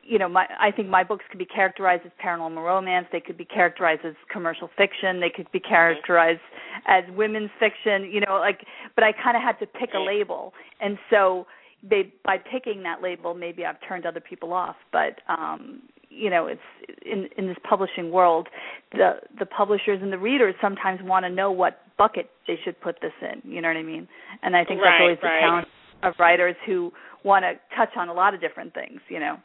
you 0.09 0.19
know, 0.19 0.29
my 0.29 0.47
I 0.61 0.71
think 0.71 0.89
my 0.89 1.05
books 1.05 1.25
could 1.31 1.39
be 1.39 1.47
characterized 1.47 2.05
as 2.05 2.13
paranormal 2.25 2.65
romance, 2.65 3.07
they 3.13 3.21
could 3.21 3.39
be 3.39 3.45
characterized 3.45 4.03
as 4.05 4.15
commercial 4.31 4.69
fiction, 4.77 5.21
they 5.21 5.31
could 5.35 5.51
be 5.53 5.59
mm-hmm. 5.59 5.69
characterized 5.69 6.41
as 6.87 7.05
women's 7.17 7.51
fiction, 7.59 8.11
you 8.11 8.21
know, 8.21 8.39
like 8.39 8.61
but 8.95 9.05
I 9.05 9.13
kind 9.13 9.37
of 9.37 9.43
had 9.43 9.59
to 9.61 9.67
pick 9.67 9.91
a 9.95 10.01
label. 10.01 10.53
And 10.81 10.99
so 11.11 11.47
they 11.83 12.13
by 12.25 12.37
picking 12.39 12.83
that 12.83 13.03
label 13.03 13.35
maybe 13.35 13.65
I've 13.65 13.77
turned 13.87 14.07
other 14.07 14.21
people 14.21 14.53
off 14.53 14.77
but 14.93 15.21
um 15.29 15.83
you 16.09 16.31
know 16.31 16.47
it's 16.47 16.61
in 17.05 17.29
in 17.37 17.47
this 17.47 17.57
publishing 17.69 18.11
world 18.11 18.49
the 18.93 19.21
the 19.39 19.47
publishers 19.47 20.01
and 20.03 20.13
the 20.13 20.19
readers 20.19 20.55
sometimes 20.61 21.01
want 21.03 21.25
to 21.25 21.31
know 21.31 21.51
what 21.51 21.81
bucket 21.99 22.31
they 22.47 22.59
should 22.65 22.81
put 22.81 23.01
this 23.01 23.13
in 23.21 23.51
you 23.51 23.61
know 23.61 23.69
what 23.69 23.77
I 23.77 23.83
mean? 23.83 24.09
And 24.43 24.57
I 24.57 24.65
think 24.65 24.81
right, 24.81 24.91
that's 24.91 25.03
always 25.03 25.19
right. 25.23 25.41
the 25.41 25.47
challenge 25.47 25.69
of 26.03 26.15
writers 26.19 26.57
who 26.67 26.93
want 27.25 27.45
to 27.45 27.55
touch 27.77 27.97
on 27.97 28.09
a 28.09 28.15
lot 28.15 28.35
of 28.35 28.41
different 28.41 28.75
things 28.75 29.01
you 29.09 29.21
know? 29.21 29.37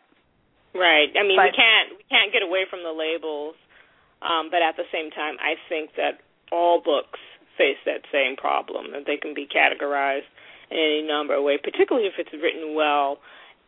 Right. 0.74 1.10
I 1.20 1.24
mean 1.24 1.38
but, 1.38 1.52
we 1.52 1.56
can't 1.56 1.98
we 1.98 2.04
can't 2.10 2.32
get 2.32 2.44
away 2.44 2.66
from 2.70 2.84
the 2.84 2.94
labels 2.94 3.56
um 4.22 4.50
but 4.50 4.62
at 4.62 4.78
the 4.78 4.88
same 4.92 5.12
time 5.12 5.36
I 5.40 5.56
think 5.68 5.92
that 5.98 6.22
all 6.52 6.82
books 6.82 7.20
face 7.58 7.80
that 7.86 8.02
same 8.12 8.36
problem 8.36 8.92
that 8.92 9.04
they 9.06 9.18
can 9.18 9.34
be 9.34 9.48
categorized 9.48 10.30
in 10.72 10.78
any 10.78 11.02
number 11.08 11.36
of 11.36 11.44
ways, 11.44 11.60
particularly 11.64 12.08
if 12.08 12.14
it's 12.18 12.34
written 12.34 12.76
well. 12.76 13.18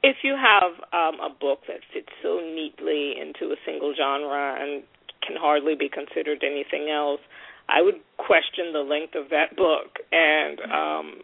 If 0.04 0.18
you 0.24 0.36
have 0.36 0.74
um, 0.92 1.20
a 1.20 1.30
book 1.30 1.60
that 1.68 1.80
fits 1.94 2.12
so 2.22 2.40
neatly 2.40 3.16
into 3.20 3.54
a 3.54 3.58
single 3.66 3.94
genre 3.96 4.58
and 4.60 4.84
can 5.26 5.38
hardly 5.40 5.76
be 5.76 5.88
considered 5.88 6.44
anything 6.44 6.90
else, 6.90 7.22
I 7.70 7.82
would 7.82 7.96
question 8.18 8.74
the 8.74 8.84
length 8.84 9.16
of 9.16 9.30
that 9.30 9.56
book 9.56 10.00
and 10.12 10.60
um, 10.68 11.22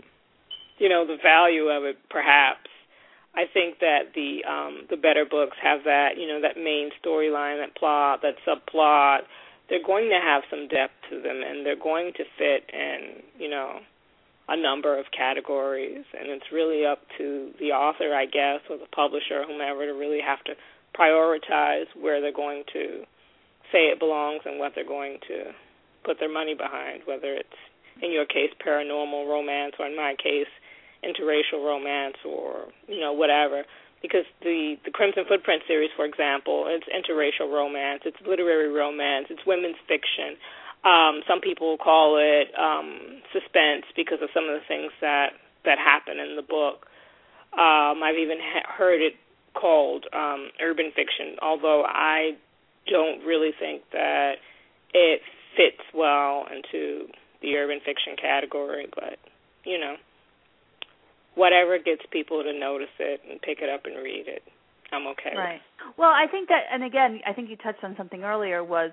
you 0.78 0.88
know 0.88 1.06
the 1.06 1.18
value 1.22 1.68
of 1.68 1.84
it. 1.84 1.98
Perhaps 2.10 2.70
I 3.36 3.44
think 3.52 3.80
that 3.80 4.15
the 4.15 4.44
um, 4.50 4.88
the 4.89 4.98
better 4.98 5.26
books 5.26 5.58
have 5.62 5.84
that 5.84 6.18
you 6.18 6.28
know 6.28 6.42
that 6.42 6.56
main 6.56 6.89
storyline, 7.04 7.60
that 7.60 7.76
plot, 7.76 8.22
that 8.22 8.36
subplot. 8.48 9.28
They're 9.70 9.86
going 9.86 10.10
to 10.10 10.20
have 10.20 10.44
some 10.50 10.68
depth 10.68 10.96
to 11.12 11.22
them, 11.22 11.44
and 11.46 11.63
they're 11.65 11.76
going 11.76 12.13
to 12.18 12.24
fit 12.38 12.70
in 12.74 13.22
you 13.38 13.50
know 13.50 13.80
a 14.50 14.58
number 14.58 14.98
of 14.98 15.06
categories, 15.16 16.04
and 16.18 16.30
it's 16.30 16.52
really 16.52 16.86
up 16.86 17.00
to 17.18 17.52
the 17.60 17.70
author, 17.72 18.14
I 18.16 18.26
guess, 18.26 18.62
or 18.70 18.78
the 18.78 18.90
publisher, 18.90 19.46
whomever, 19.46 19.86
to 19.86 19.94
really 19.94 20.22
have 20.26 20.44
to 20.46 20.54
prioritize 20.98 21.86
where 22.00 22.20
they're 22.20 22.34
going 22.34 22.64
to 22.74 23.06
say 23.72 23.94
it 23.94 24.00
belongs 24.00 24.42
and 24.46 24.58
what 24.58 24.74
they're 24.74 24.88
going 24.88 25.20
to 25.28 25.54
put 26.04 26.20
their 26.20 26.32
money 26.32 26.56
behind, 26.56 27.04
whether 27.06 27.34
it's 27.34 27.62
in 28.02 28.12
your 28.12 28.26
case 28.26 28.50
paranormal 28.66 29.30
romance 29.30 29.76
or 29.78 29.86
in 29.86 29.96
my 29.96 30.16
case 30.18 30.50
interracial 31.06 31.64
romance 31.64 32.18
or 32.26 32.68
you 32.88 33.00
know 33.00 33.14
whatever. 33.14 33.64
Because 34.02 34.26
the 34.42 34.76
the 34.86 34.92
Crimson 34.92 35.26
Footprint 35.28 35.64
series 35.68 35.92
for 35.96 36.06
example 36.06 36.66
it's 36.68 36.88
interracial 36.90 37.52
romance 37.52 38.02
it's 38.06 38.18
literary 38.26 38.72
romance 38.72 39.28
it's 39.30 39.46
women's 39.46 39.78
fiction 39.88 40.40
um, 40.84 41.22
some 41.28 41.42
people 41.42 41.78
call 41.78 42.18
it 42.18 42.48
um, 42.58 43.22
suspense 43.34 43.86
because 43.96 44.20
of 44.22 44.30
some 44.34 44.46
of 44.46 44.56
the 44.56 44.65
things 44.68 44.92
that 45.02 45.32
that 45.65 45.78
happen 45.78 46.20
in 46.20 46.36
the 46.36 46.42
book. 46.42 46.88
Um, 47.52 48.02
I've 48.04 48.18
even 48.18 48.38
ha- 48.39 48.72
heard 48.72 49.02
it 49.02 49.13
called 49.54 50.06
um, 50.13 50.50
urban 50.62 50.92
fiction, 50.96 51.36
although 51.42 51.84
I 51.84 52.38
don't 52.89 53.26
really 53.26 53.52
think 53.60 53.84
that 53.92 54.36
it 54.94 55.22
fits 55.58 55.84
well 55.94 56.46
into 56.48 57.08
the 57.42 57.56
urban 57.58 57.80
fiction 57.84 58.15
category. 58.15 58.88
But 58.96 59.20
you 59.65 59.80
know, 59.80 59.96
whatever 61.36 61.78
gets 61.78 62.04
people 62.12 62.44
to 62.44 62.58
notice 62.58 62.94
it 63.00 63.22
and 63.30 63.42
pick 63.42 63.60
it 63.62 63.70
up 63.70 63.86
and 63.86 64.02
read 64.02 64.28
it, 64.28 64.44
I'm 64.92 65.08
okay. 65.08 65.36
Right. 65.36 65.62
Well, 65.98 66.10
I 66.10 66.28
think 66.32 66.50
that, 66.50 66.63
and 66.72 66.84
again, 66.84 67.20
I 67.28 67.34
think 67.34 67.50
you 67.50 67.58
touched 67.58 67.84
on 67.84 67.96
something 67.98 68.24
earlier 68.24 68.63
was 68.63 68.92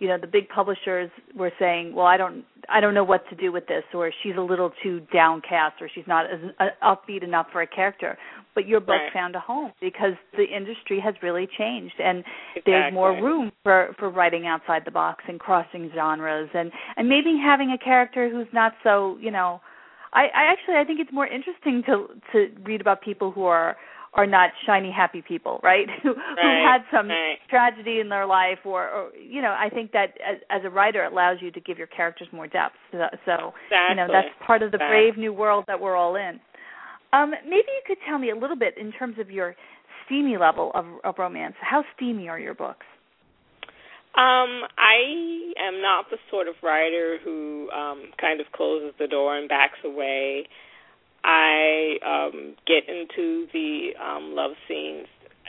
you 0.00 0.08
know 0.08 0.18
the 0.18 0.26
big 0.26 0.48
publishers 0.48 1.10
were 1.36 1.52
saying 1.60 1.94
well 1.94 2.06
i 2.06 2.16
don't 2.16 2.44
i 2.68 2.80
don't 2.80 2.94
know 2.94 3.04
what 3.04 3.22
to 3.28 3.36
do 3.36 3.52
with 3.52 3.66
this 3.68 3.84
or 3.94 4.10
she's 4.22 4.34
a 4.36 4.40
little 4.40 4.72
too 4.82 5.00
downcast 5.12 5.76
or 5.80 5.88
she's 5.94 6.06
not 6.08 6.24
as 6.26 6.40
uh, 6.58 6.64
upbeat 6.82 7.22
enough 7.22 7.46
for 7.52 7.62
a 7.62 7.66
character 7.66 8.18
but 8.54 8.66
your 8.66 8.80
book 8.80 8.88
right. 8.88 9.12
found 9.12 9.36
a 9.36 9.40
home 9.40 9.70
because 9.80 10.14
the 10.36 10.44
industry 10.44 10.98
has 10.98 11.14
really 11.22 11.46
changed 11.56 11.94
and 12.02 12.24
exactly. 12.56 12.62
there's 12.66 12.92
more 12.92 13.12
room 13.12 13.52
for 13.62 13.94
for 13.98 14.10
writing 14.10 14.46
outside 14.46 14.82
the 14.84 14.90
box 14.90 15.22
and 15.28 15.38
crossing 15.38 15.90
genres 15.94 16.48
and 16.54 16.72
and 16.96 17.08
maybe 17.08 17.38
having 17.40 17.70
a 17.70 17.78
character 17.78 18.28
who's 18.28 18.48
not 18.52 18.72
so 18.82 19.16
you 19.20 19.30
know 19.30 19.60
I, 20.12 20.22
I 20.22 20.50
actually 20.50 20.74
I 20.74 20.84
think 20.84 20.98
it's 20.98 21.12
more 21.12 21.26
interesting 21.26 21.82
to 21.86 22.08
to 22.32 22.48
read 22.64 22.80
about 22.80 23.02
people 23.02 23.30
who 23.30 23.44
are 23.44 23.76
are 24.14 24.26
not 24.26 24.50
shiny 24.66 24.90
happy 24.90 25.22
people, 25.22 25.60
right? 25.62 25.86
who 26.02 26.10
right, 26.10 26.36
who 26.42 26.66
had 26.66 26.80
some 26.90 27.08
right. 27.08 27.36
tragedy 27.48 28.00
in 28.00 28.08
their 28.08 28.26
life, 28.26 28.58
or, 28.64 28.88
or 28.88 29.10
you 29.14 29.40
know, 29.40 29.54
I 29.56 29.68
think 29.72 29.92
that 29.92 30.14
as, 30.26 30.38
as 30.50 30.62
a 30.64 30.70
writer, 30.70 31.04
it 31.04 31.12
allows 31.12 31.38
you 31.40 31.50
to 31.52 31.60
give 31.60 31.78
your 31.78 31.86
characters 31.86 32.28
more 32.32 32.46
depth. 32.46 32.74
So, 32.90 32.98
so 33.24 33.32
exactly. 33.32 33.76
you 33.90 33.96
know, 33.96 34.08
that's 34.10 34.28
part 34.44 34.62
of 34.62 34.72
the 34.72 34.76
exactly. 34.76 35.10
brave 35.10 35.18
new 35.18 35.32
world 35.32 35.64
that 35.68 35.80
we're 35.80 35.96
all 35.96 36.16
in. 36.16 36.40
Um, 37.12 37.30
maybe 37.44 37.66
you 37.66 37.82
could 37.86 37.98
tell 38.08 38.18
me 38.18 38.30
a 38.30 38.36
little 38.36 38.56
bit 38.56 38.76
in 38.78 38.92
terms 38.92 39.16
of 39.18 39.30
your 39.30 39.54
steamy 40.06 40.36
level 40.36 40.70
of, 40.74 40.84
of 41.04 41.14
romance. 41.18 41.54
How 41.60 41.84
steamy 41.96 42.28
are 42.28 42.38
your 42.38 42.54
books? 42.54 42.86
Um, 44.10 44.66
I 44.76 45.54
am 45.56 45.80
not 45.80 46.06
the 46.10 46.18
sort 46.30 46.48
of 46.48 46.54
writer 46.64 47.18
who 47.22 47.70
um 47.70 48.10
kind 48.20 48.40
of 48.40 48.46
closes 48.52 48.92
the 48.98 49.06
door 49.06 49.38
and 49.38 49.48
backs 49.48 49.78
away. 49.84 50.48
I 51.24 51.96
um 52.04 52.56
get 52.66 52.88
into 52.88 53.46
the 53.52 53.90
um 54.00 54.34
love 54.34 54.52
scenes. 54.68 55.06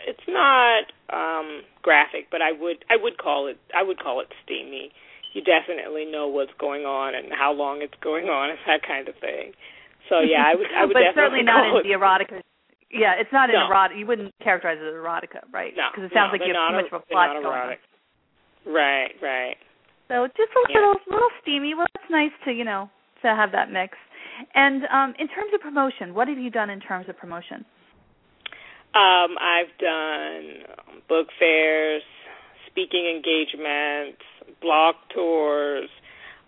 It's 0.08 0.26
not 0.28 0.92
um 1.14 1.62
graphic, 1.82 2.28
but 2.32 2.42
I 2.42 2.52
would 2.52 2.84
I 2.90 2.98
would 3.02 3.18
call 3.18 3.48
it 3.48 3.58
I 3.76 3.84
would 3.84 4.00
call 4.00 4.20
it 4.22 4.28
steamy. 4.44 4.92
You 5.34 5.42
definitely 5.42 6.04
know 6.06 6.28
what's 6.28 6.52
going 6.60 6.84
on 6.84 7.16
and 7.16 7.32
how 7.32 7.54
long 7.54 7.80
it's 7.82 7.96
going 8.04 8.26
on 8.28 8.50
and 8.52 8.60
that 8.68 8.84
kind 8.86 9.08
of 9.08 9.16
thing. 9.22 9.54
So 10.10 10.20
yeah, 10.20 10.44
I 10.44 10.56
would 10.56 10.68
I 10.76 10.84
would 10.86 10.94
but 10.98 11.08
definitely 11.08 11.42
certainly 11.42 11.44
not 11.48 11.72
call 11.72 11.80
in 11.80 11.88
the 11.88 11.96
erotica. 11.96 12.42
Yeah, 12.92 13.16
it's 13.16 13.32
not 13.32 13.48
No. 13.48 13.64
an 13.64 13.72
erotica. 13.72 13.96
You 13.96 14.08
wouldn't 14.08 14.36
characterize 14.44 14.76
it 14.76 14.84
as 14.84 14.94
erotica, 15.00 15.48
right? 15.54 15.72
No, 15.78 15.88
Because 15.96 16.12
it 16.12 16.14
sounds 16.14 16.36
no, 16.36 16.44
like 16.44 16.44
you 16.44 16.52
have 16.52 16.68
too 16.68 16.84
much 16.84 16.92
of 16.92 17.00
a 17.00 17.06
plot 17.08 17.32
going 17.40 17.48
on. 17.48 17.80
Right, 18.68 19.16
right. 19.24 19.56
So 20.12 20.28
just 20.36 20.52
a 20.52 20.62
Yeah. 20.68 20.76
little 20.84 21.00
little 21.08 21.32
steamy. 21.42 21.74
Well, 21.74 21.88
it's 21.96 22.12
nice 22.12 22.36
to 22.44 22.52
you 22.52 22.66
know 22.66 22.90
to 23.24 23.32
have 23.32 23.52
that 23.54 23.72
mix. 23.72 23.98
And 24.54 24.84
um, 24.86 25.14
in 25.20 25.28
terms 25.28 25.52
of 25.54 25.62
promotion, 25.62 26.14
what 26.14 26.28
have 26.28 26.38
you 26.38 26.50
done 26.50 26.70
in 26.70 26.80
terms 26.80 27.08
of 27.10 27.18
promotion? 27.18 27.66
Um, 28.94 29.38
I've 29.40 29.72
done 29.80 31.00
book 31.08 31.28
fairs, 31.40 32.04
speaking 32.68 33.06
engagements, 33.06 34.22
blog 34.62 34.96
tours, 35.14 35.90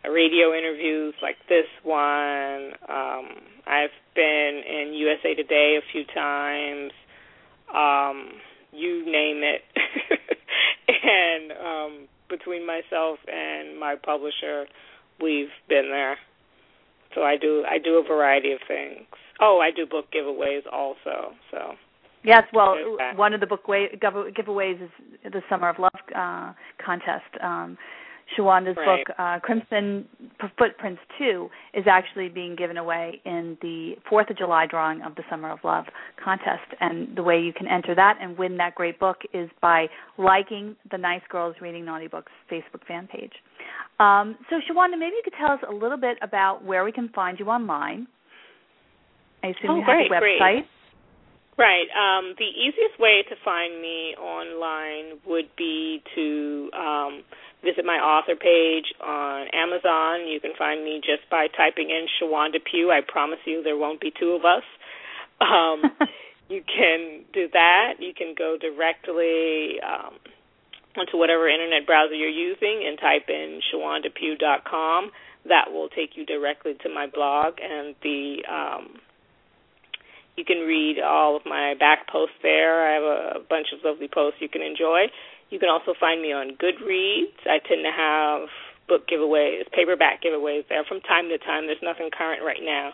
radio 0.10 0.53
interviews 0.53 1.13
like 1.21 1.38
this 1.47 1.67
one. 1.84 2.73
Um, 2.89 3.29
I've 3.65 3.95
been 4.15 4.62
in 4.67 4.93
USA 4.93 5.36
Today 5.36 5.79
a 5.79 5.91
few 5.91 6.03
times. 6.13 6.91
Um, 7.73 8.32
you 8.73 9.06
name 9.06 9.41
it. 9.43 9.62
and 10.88 11.51
um, 11.53 12.08
between 12.29 12.65
myself 12.67 13.19
and 13.32 13.79
my 13.79 13.95
publisher, 13.95 14.65
we've 15.21 15.53
been 15.69 15.89
there. 15.89 16.17
So 17.15 17.21
I 17.23 17.38
do 17.38 17.63
I 17.69 17.78
do 17.78 17.95
a 17.95 18.04
variety 18.04 18.52
of 18.52 18.60
things. 18.67 19.06
Oh, 19.39 19.60
I 19.62 19.71
do 19.71 19.86
book 19.86 20.06
giveaways 20.13 20.62
also. 20.71 21.34
So 21.52 21.76
Yes, 22.23 22.43
well, 22.54 22.78
one 23.15 23.34
of 23.34 23.41
the 23.41 23.47
book 23.47 23.67
way, 23.67 23.89
giveaways 24.02 24.82
is 24.82 24.89
the 25.26 25.41
Summer 25.49 25.69
of 25.69 25.78
Love 25.78 25.91
uh, 26.15 26.54
contest. 26.84 27.26
Um, 27.41 27.78
Shewanda's 28.36 28.78
Right. 28.78 29.06
book, 29.06 29.15
uh, 29.17 29.39
Crimson 29.39 30.08
Footprints 30.58 31.02
2, 31.17 31.49
is 31.73 31.86
actually 31.88 32.30
being 32.30 32.56
given 32.56 32.78
away 32.78 33.21
in 33.26 33.58
the 33.62 33.97
4th 34.10 34.30
of 34.30 34.38
July 34.38 34.65
drawing 34.65 35.02
of 35.02 35.15
the 35.15 35.23
Summer 35.30 35.52
of 35.52 35.60
Love 35.63 35.86
contest. 36.23 36.63
And 36.80 37.15
the 37.15 37.23
way 37.23 37.39
you 37.41 37.54
can 37.54 37.67
enter 37.67 37.93
that 37.95 38.17
and 38.21 38.38
win 38.38 38.58
that 38.58 38.76
great 38.76 38.99
book 38.99 39.17
is 39.34 39.49
by 39.62 39.89
liking 40.17 40.76
the 40.89 40.97
Nice 40.97 41.21
Girls 41.30 41.56
Reading 41.62 41.84
Naughty 41.86 42.08
Books 42.08 42.32
Facebook 42.49 42.86
fan 42.88 43.08
page. 43.08 43.34
Um, 43.99 44.36
so, 44.49 44.58
Shewanda, 44.58 44.97
maybe 44.97 45.15
you 45.15 45.21
could 45.23 45.34
tell 45.39 45.52
us 45.52 45.60
a 45.67 45.73
little 45.73 45.97
bit 45.97 46.17
about 46.21 46.63
where 46.63 46.84
we 46.84 46.91
can 46.91 47.10
find 47.10 47.39
you 47.39 47.47
online. 47.47 48.08
I 49.43 49.47
assume 49.47 49.69
Oh, 49.71 49.76
you 49.78 49.84
have 49.86 49.95
great, 49.95 50.12
a 50.12 50.19
great. 50.19 50.41
website. 50.41 50.65
Right. 51.58 51.86
Um, 51.93 52.34
the 52.39 52.49
easiest 52.49 52.99
way 52.99 53.23
to 53.30 53.36
find 53.45 53.80
me 53.80 54.15
online 54.17 55.19
would 55.28 55.49
be 55.56 56.02
to 56.15 56.69
um, 56.73 57.23
visit 57.63 57.86
my 57.86 57.97
author 58.02 58.36
page 58.36 58.86
on 58.99 59.47
Amazon. 59.54 60.28
You 60.28 60.39
can 60.39 60.54
find 60.58 60.84
me 60.84 60.99
just 61.04 61.30
by 61.30 61.47
typing 61.56 61.91
in 61.91 62.08
Shewanda 62.17 62.58
Pugh. 62.63 62.89
I 62.91 63.02
promise 63.08 63.39
you 63.45 63.62
there 63.62 63.78
won't 63.78 64.02
be 64.02 64.12
two 64.19 64.32
of 64.32 64.45
us. 64.45 64.63
Um, 65.39 65.84
you 66.49 66.63
can 66.65 67.23
do 67.34 67.47
that. 67.54 67.95
You 67.99 68.13
can 68.17 68.34
go 68.36 68.58
directly 68.60 69.80
um, 69.86 70.15
onto 70.97 71.17
whatever 71.17 71.49
internet 71.49 71.86
browser 71.86 72.13
you're 72.13 72.29
using 72.29 72.86
and 72.88 72.99
type 72.99 73.29
in 73.29 73.60
ShewandaPugh.com. 73.73 75.12
That 75.49 75.71
will 75.71 75.89
take 75.89 76.15
you 76.15 76.25
directly 76.25 76.73
to 76.84 76.89
my 76.89 77.08
blog 77.08 77.56
and 77.62 77.95
the 78.01 78.43
um, 78.49 78.99
you 80.36 80.45
can 80.45 80.65
read 80.65 80.97
all 80.99 81.38
of 81.38 81.43
my 81.45 81.75
back 81.77 82.10
posts 82.10 82.36
there. 82.41 82.89
I 82.89 82.93
have 82.93 83.03
a 83.03 83.45
bunch 83.47 83.67
of 83.73 83.86
lovely 83.86 84.10
posts 84.12 84.41
you 84.41 84.49
can 84.49 84.62
enjoy. 84.62 85.06
You 85.49 85.60
can 85.60 85.69
also 85.69 85.93
find 85.99 86.21
me 86.21 86.34
on 86.34 86.58
Goodreads. 86.58 87.38
I 87.45 87.62
tend 87.62 87.86
to 87.86 87.93
have 87.93 88.49
book 88.88 89.08
giveaways, 89.08 89.69
paperback 89.71 90.23
giveaways 90.23 90.67
there 90.69 90.84
from 90.84 91.01
time 91.01 91.29
to 91.29 91.38
time. 91.38 91.67
There's 91.67 91.84
nothing 91.84 92.10
current 92.10 92.41
right 92.43 92.62
now, 92.62 92.93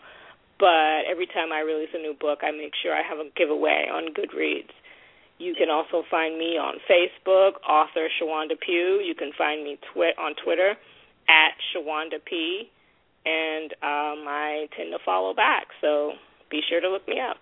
but 0.60 1.08
every 1.10 1.26
time 1.28 1.52
I 1.54 1.62
release 1.62 1.90
a 1.94 1.98
new 1.98 2.14
book, 2.14 2.40
I 2.44 2.52
make 2.52 2.74
sure 2.84 2.94
I 2.94 3.02
have 3.02 3.20
a 3.20 3.32
giveaway 3.36 3.88
on 3.88 4.14
Goodreads. 4.14 4.76
You 5.40 5.56
can 5.56 5.70
also 5.70 6.04
find 6.12 6.38
me 6.38 6.58
on 6.58 6.76
Facebook, 6.90 7.54
author 7.68 8.08
Shewanda 8.22 8.60
Pugh. 8.60 9.02
You 9.04 9.16
can 9.16 9.32
find 9.38 9.64
me 9.64 9.80
twi- 9.94 10.14
on 10.20 10.36
Twitter 10.44 10.76
at 11.30 11.54
Shewanda 11.72 12.24
P, 12.24 12.70
and 13.26 13.72
um, 13.82 14.28
I 14.28 14.68
tend 14.76 14.92
to 14.92 15.00
follow 15.04 15.34
back. 15.34 15.68
So 15.82 16.12
be 16.52 16.62
sure 16.70 16.82
to 16.82 16.90
look 16.90 17.08
me 17.08 17.20
up. 17.20 17.38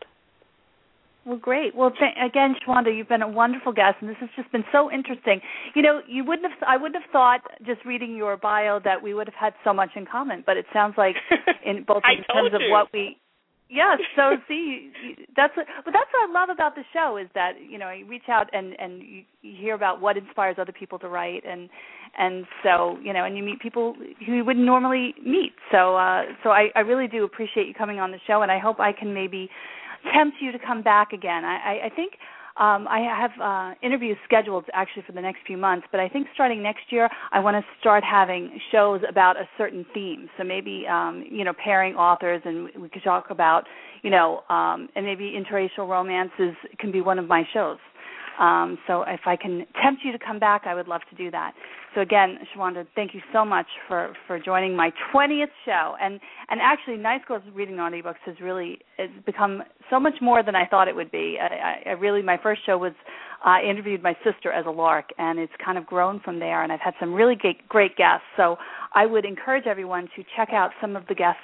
Well, 1.26 1.38
great. 1.38 1.76
Well, 1.76 1.92
th- 1.92 2.16
again, 2.24 2.56
Shewanda, 2.66 2.96
you've 2.96 3.10
been 3.10 3.22
a 3.22 3.28
wonderful 3.28 3.74
guest, 3.74 3.98
and 4.00 4.10
this 4.10 4.16
has 4.22 4.30
just 4.38 4.50
been 4.54 4.64
so 4.72 4.90
interesting. 4.90 5.42
You 5.76 5.82
know, 5.82 6.02
you 6.08 6.24
wouldn't 6.24 6.50
have, 6.50 6.58
I 6.66 6.78
wouldn't 6.78 7.02
have 7.04 7.12
thought 7.12 7.42
just 7.66 7.84
reading 7.84 8.16
your 8.16 8.38
bio 8.38 8.80
that 8.86 9.04
we 9.04 9.14
would 9.14 9.28
have 9.28 9.36
had 9.36 9.54
so 9.66 9.74
much 9.74 9.90
in 9.98 10.06
common, 10.06 10.44
but 10.46 10.56
it 10.56 10.66
sounds 10.72 10.94
like 10.98 11.16
in 11.66 11.84
both 11.84 12.04
in 12.08 12.24
terms 12.34 12.54
of 12.54 12.62
what 12.70 12.88
we. 12.94 13.18
Yes, 13.70 14.00
so 14.16 14.38
see, 14.48 14.92
that's 15.36 15.56
what, 15.58 15.66
but 15.84 15.92
that's 15.94 16.10
what 16.14 16.30
I 16.30 16.32
love 16.32 16.50
about 16.50 16.76
the 16.76 16.84
show 16.94 17.18
is 17.18 17.28
that 17.36 17.54
you 17.70 17.78
know 17.78 17.92
you 17.92 18.06
reach 18.06 18.30
out 18.30 18.50
and 18.54 18.74
and 18.80 19.02
you, 19.02 19.24
you 19.42 19.56
hear 19.60 19.76
about 19.76 20.00
what 20.00 20.16
inspires 20.16 20.56
other 20.58 20.72
people 20.72 20.98
to 21.00 21.10
write 21.10 21.44
and 21.46 21.70
and 22.18 22.46
so 22.64 22.98
you 23.04 23.12
know 23.12 23.26
and 23.26 23.36
you 23.36 23.44
meet 23.44 23.60
people 23.60 23.94
who 24.26 24.34
you 24.36 24.46
wouldn't 24.46 24.66
normally 24.66 25.14
meet. 25.22 25.52
So 25.70 25.98
uh 25.98 26.24
so 26.44 26.52
I 26.52 26.70
I 26.76 26.80
really 26.80 27.08
do 27.10 27.26
appreciate 27.26 27.68
you 27.68 27.74
coming 27.74 28.00
on 28.00 28.12
the 28.12 28.20
show, 28.26 28.42
and 28.42 28.50
I 28.50 28.58
hope 28.58 28.80
I 28.80 28.94
can 28.94 29.14
maybe 29.14 29.50
tempt 30.14 30.38
you 30.40 30.54
to 30.54 30.60
come 30.60 30.82
back 30.82 31.12
again. 31.12 31.44
I, 31.44 31.58
I, 31.58 31.86
I 31.88 31.90
think 31.94 32.14
um, 32.60 32.88
I 32.88 33.00
have 33.00 33.32
uh, 33.41 33.76
interviews 33.86 34.17
scheduled 34.26 34.65
actually 34.74 35.04
for 35.06 35.12
the 35.12 35.22
next 35.22 35.39
few 35.46 35.58
months, 35.58 35.88
but 35.91 36.00
I 36.00 36.10
think 36.10 36.28
starting 36.34 36.63
next 36.63 36.91
year, 36.91 37.10
I 37.32 37.39
want 37.39 37.56
to 37.56 37.63
start 37.80 38.04
having 38.04 38.60
shows 38.72 39.02
about 39.08 39.38
a 39.38 39.48
certain 39.58 39.86
theme. 39.93 40.30
So 40.38 40.43
maybe 40.43 40.86
um, 40.89 41.24
you 41.30 41.43
know 41.43 41.54
pairing 41.63 41.96
authors, 41.96 42.41
and 42.46 42.70
we 42.82 42.89
could 42.89 43.04
talk 43.04 43.30
about 43.30 43.65
you 44.04 44.12
know, 44.12 44.41
um, 44.50 44.89
and 44.96 45.06
maybe 45.06 45.36
interracial 45.38 45.88
romances 45.88 46.56
can 46.80 46.91
be 46.91 47.02
one 47.02 47.20
of 47.20 47.28
my 47.28 47.43
shows. 47.54 47.78
Um, 48.39 48.78
so 48.86 49.04
if 49.04 49.21
I 49.26 49.36
can 49.36 49.65
tempt 49.82 50.02
you 50.04 50.12
to 50.12 50.19
come 50.19 50.39
back, 50.39 50.63
I 50.65 50.76
would 50.76 50.88
love 50.88 51.02
to 51.10 51.15
do 51.15 51.32
that. 51.32 51.54
So 51.95 52.02
again, 52.02 52.38
Shewanda, 52.54 52.86
thank 52.95 53.15
you 53.15 53.21
so 53.34 53.43
much 53.43 53.65
for, 53.88 54.13
for 54.28 54.39
joining 54.39 54.76
my 54.76 54.91
20th 55.13 55.45
show. 55.65 55.95
And 56.00 56.19
and 56.50 56.62
actually, 56.62 56.97
Nice 56.97 57.21
Girls 57.28 57.43
Reading 57.54 57.76
Naughty 57.76 58.02
Books 58.02 58.19
has 58.26 58.36
really 58.39 58.80
it's 58.97 59.13
become 59.26 59.63
so 59.89 60.00
much 60.00 60.13
more 60.21 60.43
than 60.43 60.56
I 60.56 60.65
thought 60.65 60.88
it 60.88 60.95
would 60.95 61.12
be. 61.12 61.38
I, 61.41 61.89
I 61.89 61.91
really 61.93 62.21
my 62.21 62.38
first 62.41 62.65
show 62.65 62.78
was 62.78 62.93
I 63.43 63.62
interviewed 63.62 64.04
my 64.04 64.15
sister 64.23 64.52
as 64.52 64.65
a 64.65 64.71
lark, 64.71 65.10
and 65.17 65.39
it's 65.39 65.54
kind 65.63 65.78
of 65.78 65.86
grown 65.86 66.19
from 66.19 66.39
there. 66.39 66.63
And 66.63 66.71
I've 66.71 66.80
had 66.80 66.93
some 67.00 67.13
really 67.13 67.36
great, 67.36 67.67
great 67.67 67.95
guests. 67.95 68.26
So 68.36 68.58
I 68.93 69.06
would 69.06 69.26
encourage 69.26 69.65
everyone 69.67 70.08
to 70.15 70.23
check 70.36 70.50
out 70.54 70.71
some 70.82 70.95
of 70.95 71.08
the 71.08 71.15
guests 71.15 71.41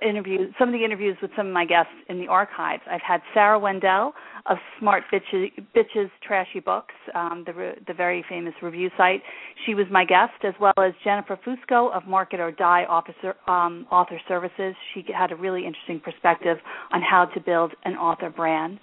interviews, 0.00 0.54
some 0.58 0.68
of 0.68 0.72
the 0.72 0.84
interviews 0.84 1.16
with 1.20 1.30
some 1.36 1.46
of 1.46 1.52
my 1.52 1.64
guests 1.64 1.92
in 2.08 2.18
the 2.18 2.28
archives. 2.28 2.82
I've 2.90 3.02
had 3.02 3.20
Sarah 3.34 3.58
Wendell 3.58 4.12
of 4.46 4.56
Smart 4.78 5.04
Bitches, 5.12 5.50
Bitches 5.74 6.10
Trashy 6.26 6.60
Books, 6.60 6.94
um, 7.14 7.44
the 7.46 7.52
re- 7.52 7.78
the 7.86 7.94
very 7.94 8.24
famous 8.28 8.54
review 8.62 8.90
site. 8.96 9.22
She 9.66 9.74
was 9.74 9.86
my 9.90 10.04
guest, 10.04 10.32
as 10.44 10.54
well 10.60 10.72
as 10.78 10.92
Jennifer 11.04 11.38
Fusco 11.46 11.94
of 11.94 12.06
Market 12.06 12.40
or 12.40 12.50
Die 12.50 12.84
Officer, 12.88 13.36
um, 13.46 13.86
Author 13.90 14.20
Services. 14.28 14.74
She 14.94 15.04
had 15.16 15.32
a 15.32 15.36
really 15.36 15.66
interesting 15.66 16.00
perspective 16.00 16.58
on 16.92 17.02
how 17.02 17.26
to 17.26 17.40
build 17.40 17.72
an 17.84 17.94
author 17.94 18.30
brand. 18.30 18.78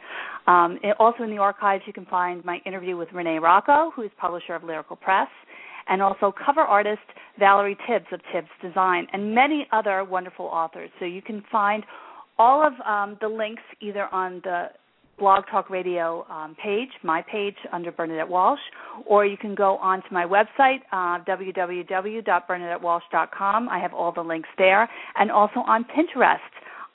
Um, 0.48 0.80
also 1.00 1.24
in 1.24 1.30
the 1.30 1.38
archives, 1.38 1.84
you 1.86 1.94
can 1.94 2.06
find 2.06 2.44
my 2.46 2.60
interview 2.66 2.98
with 2.98 3.10
Renee 3.14 3.40
Rocco, 3.40 3.92
who 3.96 4.04
is 4.04 4.12
publisher 4.18 4.56
of 4.56 4.64
Lyrical 4.64 4.96
Press 4.96 5.28
and 5.90 6.02
also 6.02 6.34
cover 6.46 6.62
artist 6.62 7.02
Valerie 7.38 7.78
Tibbs 7.88 8.06
of 8.12 8.20
Tibbs 8.34 8.50
Design, 8.62 9.08
and 9.14 9.34
many 9.34 9.68
other 9.72 10.04
wonderful 10.04 10.46
authors. 10.46 10.90
So 11.00 11.06
you 11.06 11.22
can 11.22 11.44
find 11.52 11.84
all 12.38 12.66
of 12.66 12.74
um, 12.86 13.18
the 13.22 13.28
links 13.28 13.64
either 13.82 14.08
on 14.14 14.42
the 14.44 14.68
Blog 15.20 15.44
Talk 15.52 15.70
Radio 15.70 16.26
um, 16.30 16.56
page, 16.64 16.88
my 17.04 17.22
page 17.22 17.58
under 17.74 17.92
Bernadette 17.92 18.30
Walsh, 18.30 18.62
or 19.06 19.26
you 19.26 19.36
can 19.38 19.54
go 19.54 19.76
onto 19.78 20.08
my 20.12 20.26
website, 20.26 20.80
uh, 20.94 21.20
www.bernadettewalsh.com. 21.26 23.70
I 23.70 23.80
have 23.80 23.94
all 23.94 24.14
the 24.14 24.22
links 24.22 24.48
there, 24.58 24.90
and 25.18 25.30
also 25.30 25.60
on 25.60 25.84
Pinterest. 25.84 26.38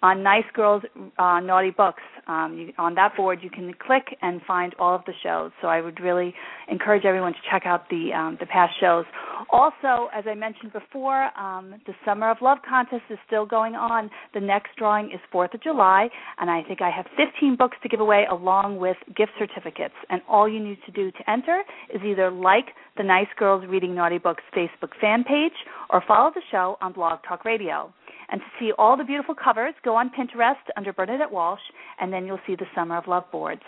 On 0.04 0.22
Nice 0.22 0.44
Girls 0.52 0.82
uh, 1.18 1.40
Naughty 1.40 1.70
Books. 1.70 2.02
Um, 2.26 2.56
you, 2.58 2.72
on 2.78 2.94
that 2.94 3.16
board, 3.16 3.38
you 3.42 3.48
can 3.48 3.72
click 3.74 4.16
and 4.20 4.42
find 4.46 4.74
all 4.78 4.94
of 4.94 5.00
the 5.06 5.14
shows. 5.22 5.50
So 5.62 5.68
I 5.68 5.80
would 5.80 5.98
really 5.98 6.34
encourage 6.70 7.06
everyone 7.06 7.32
to 7.32 7.38
check 7.50 7.62
out 7.64 7.88
the 7.88 8.12
um, 8.12 8.36
the 8.38 8.44
past 8.44 8.74
shows. 8.78 9.06
Also, 9.50 10.10
as 10.14 10.24
I 10.26 10.34
mentioned 10.34 10.72
before, 10.74 11.30
um, 11.38 11.76
the 11.86 11.94
Summer 12.04 12.30
of 12.30 12.36
Love 12.42 12.58
contest 12.68 13.02
is 13.08 13.18
still 13.26 13.46
going 13.46 13.74
on. 13.74 14.10
The 14.34 14.40
next 14.40 14.70
drawing 14.76 15.06
is 15.06 15.20
4th 15.32 15.54
of 15.54 15.62
July, 15.62 16.08
and 16.38 16.50
I 16.50 16.62
think 16.62 16.82
I 16.82 16.90
have 16.90 17.06
15 17.16 17.56
books 17.56 17.76
to 17.82 17.88
give 17.88 18.00
away 18.00 18.26
along 18.30 18.76
with 18.76 18.96
gift 19.16 19.32
certificates. 19.38 19.94
And 20.10 20.20
all 20.28 20.48
you 20.48 20.60
need 20.62 20.78
to 20.84 20.92
do 20.92 21.10
to 21.12 21.30
enter 21.30 21.62
is 21.94 22.02
either 22.04 22.30
like 22.30 22.66
the 22.98 23.04
Nice 23.04 23.28
Girls 23.38 23.64
Reading 23.68 23.94
Naughty 23.94 24.18
Books 24.18 24.42
Facebook 24.54 24.90
fan 25.00 25.24
page 25.24 25.52
or 25.88 26.02
follow 26.06 26.30
the 26.34 26.42
show 26.50 26.76
on 26.82 26.92
Blog 26.92 27.20
Talk 27.26 27.44
Radio. 27.44 27.92
And 28.30 28.40
to 28.40 28.46
see 28.58 28.72
all 28.78 28.96
the 28.96 29.04
beautiful 29.04 29.34
covers, 29.34 29.74
go 29.84 29.96
on 29.96 30.10
Pinterest 30.10 30.54
under 30.76 30.92
Bernadette 30.92 31.30
Walsh, 31.30 31.60
and 32.00 32.12
then 32.12 32.26
you'll 32.26 32.40
see 32.46 32.56
the 32.56 32.66
Summer 32.74 32.96
of 32.96 33.06
Love 33.06 33.24
boards. 33.30 33.62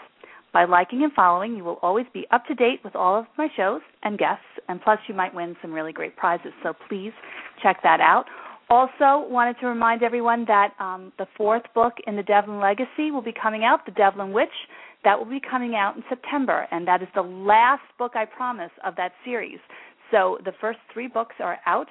By 0.52 0.64
liking 0.64 1.02
and 1.02 1.12
following, 1.12 1.54
you 1.56 1.64
will 1.64 1.78
always 1.82 2.06
be 2.14 2.26
up 2.30 2.46
to 2.46 2.54
date 2.54 2.80
with 2.82 2.96
all 2.96 3.18
of 3.18 3.26
my 3.36 3.48
shows 3.56 3.82
and 4.02 4.18
guests, 4.18 4.44
and 4.68 4.80
plus, 4.80 4.98
you 5.06 5.14
might 5.14 5.34
win 5.34 5.56
some 5.60 5.72
really 5.72 5.92
great 5.92 6.16
prizes. 6.16 6.52
So 6.62 6.72
please 6.88 7.12
check 7.62 7.82
that 7.82 8.00
out. 8.00 8.24
Also, 8.68 9.28
wanted 9.28 9.56
to 9.60 9.66
remind 9.66 10.02
everyone 10.02 10.44
that 10.46 10.72
um, 10.80 11.12
the 11.18 11.26
fourth 11.36 11.62
book 11.74 11.94
in 12.06 12.16
the 12.16 12.22
Devlin 12.22 12.58
Legacy 12.58 13.10
will 13.12 13.22
be 13.22 13.32
coming 13.32 13.64
out, 13.64 13.86
The 13.86 13.92
Devlin 13.92 14.32
Witch. 14.32 14.48
That 15.04 15.16
will 15.18 15.26
be 15.26 15.40
coming 15.40 15.76
out 15.76 15.94
in 15.96 16.02
September, 16.08 16.66
and 16.72 16.88
that 16.88 17.00
is 17.00 17.08
the 17.14 17.22
last 17.22 17.82
book 17.96 18.12
I 18.16 18.24
promise 18.24 18.72
of 18.84 18.96
that 18.96 19.12
series. 19.24 19.60
So 20.10 20.38
the 20.44 20.52
first 20.60 20.78
three 20.92 21.06
books 21.06 21.36
are 21.38 21.58
out. 21.66 21.86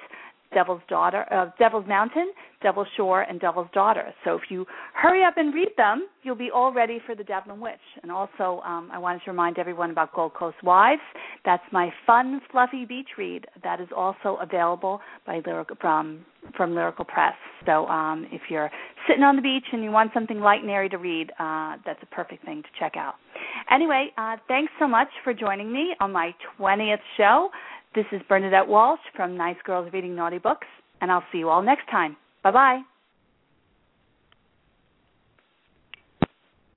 Devlin's 0.52 0.82
Daughter, 0.88 1.26
uh, 1.32 1.50
Devlin's 1.58 1.88
Mountain, 1.88 2.32
Devlin's 2.62 2.88
Shore, 2.96 3.22
and 3.22 3.40
Devlin's 3.40 3.70
Daughter. 3.72 4.12
So 4.24 4.34
if 4.34 4.42
you 4.48 4.66
hurry 4.94 5.24
up 5.24 5.34
and 5.36 5.52
read 5.54 5.70
them, 5.76 6.08
you'll 6.22 6.34
be 6.36 6.50
all 6.54 6.72
ready 6.72 7.00
for 7.04 7.14
the 7.14 7.24
Devlin 7.24 7.60
Witch. 7.60 7.74
And 8.02 8.10
also, 8.10 8.62
um, 8.64 8.90
I 8.92 8.98
wanted 8.98 9.22
to 9.24 9.30
remind 9.30 9.58
everyone 9.58 9.90
about 9.90 10.14
Gold 10.14 10.34
Coast 10.34 10.56
Wives. 10.62 11.02
That's 11.44 11.62
my 11.72 11.92
fun, 12.06 12.40
fluffy 12.50 12.84
beach 12.84 13.08
read. 13.18 13.46
That 13.62 13.80
is 13.80 13.88
also 13.94 14.38
available 14.40 15.00
by 15.26 15.40
Lyrical 15.44 15.76
from 15.80 16.24
from 16.56 16.74
Lyrical 16.74 17.04
Press. 17.04 17.34
So 17.64 17.86
um, 17.86 18.26
if 18.30 18.42
you're 18.48 18.70
sitting 19.08 19.24
on 19.24 19.34
the 19.36 19.42
beach 19.42 19.64
and 19.72 19.82
you 19.82 19.90
want 19.90 20.12
something 20.14 20.38
light 20.38 20.62
and 20.62 20.70
airy 20.70 20.88
to 20.90 20.98
read, 20.98 21.32
uh, 21.38 21.76
that's 21.84 21.98
a 22.02 22.06
perfect 22.06 22.44
thing 22.44 22.62
to 22.62 22.68
check 22.78 22.96
out. 22.96 23.14
Anyway, 23.70 24.12
uh, 24.16 24.36
thanks 24.48 24.72
so 24.78 24.86
much 24.86 25.08
for 25.24 25.34
joining 25.34 25.72
me 25.72 25.94
on 26.00 26.12
my 26.12 26.32
20th 26.58 26.98
show. 27.16 27.50
This 27.96 28.04
is 28.12 28.20
Bernadette 28.28 28.68
Walsh 28.68 29.00
from 29.14 29.38
Nice 29.38 29.56
Girls 29.64 29.90
Reading 29.90 30.14
Naughty 30.14 30.36
Books, 30.36 30.66
and 31.00 31.10
I'll 31.10 31.24
see 31.32 31.38
you 31.38 31.48
all 31.48 31.62
next 31.62 31.88
time. 31.90 32.14
Bye 32.42 32.50
bye. 32.50 32.82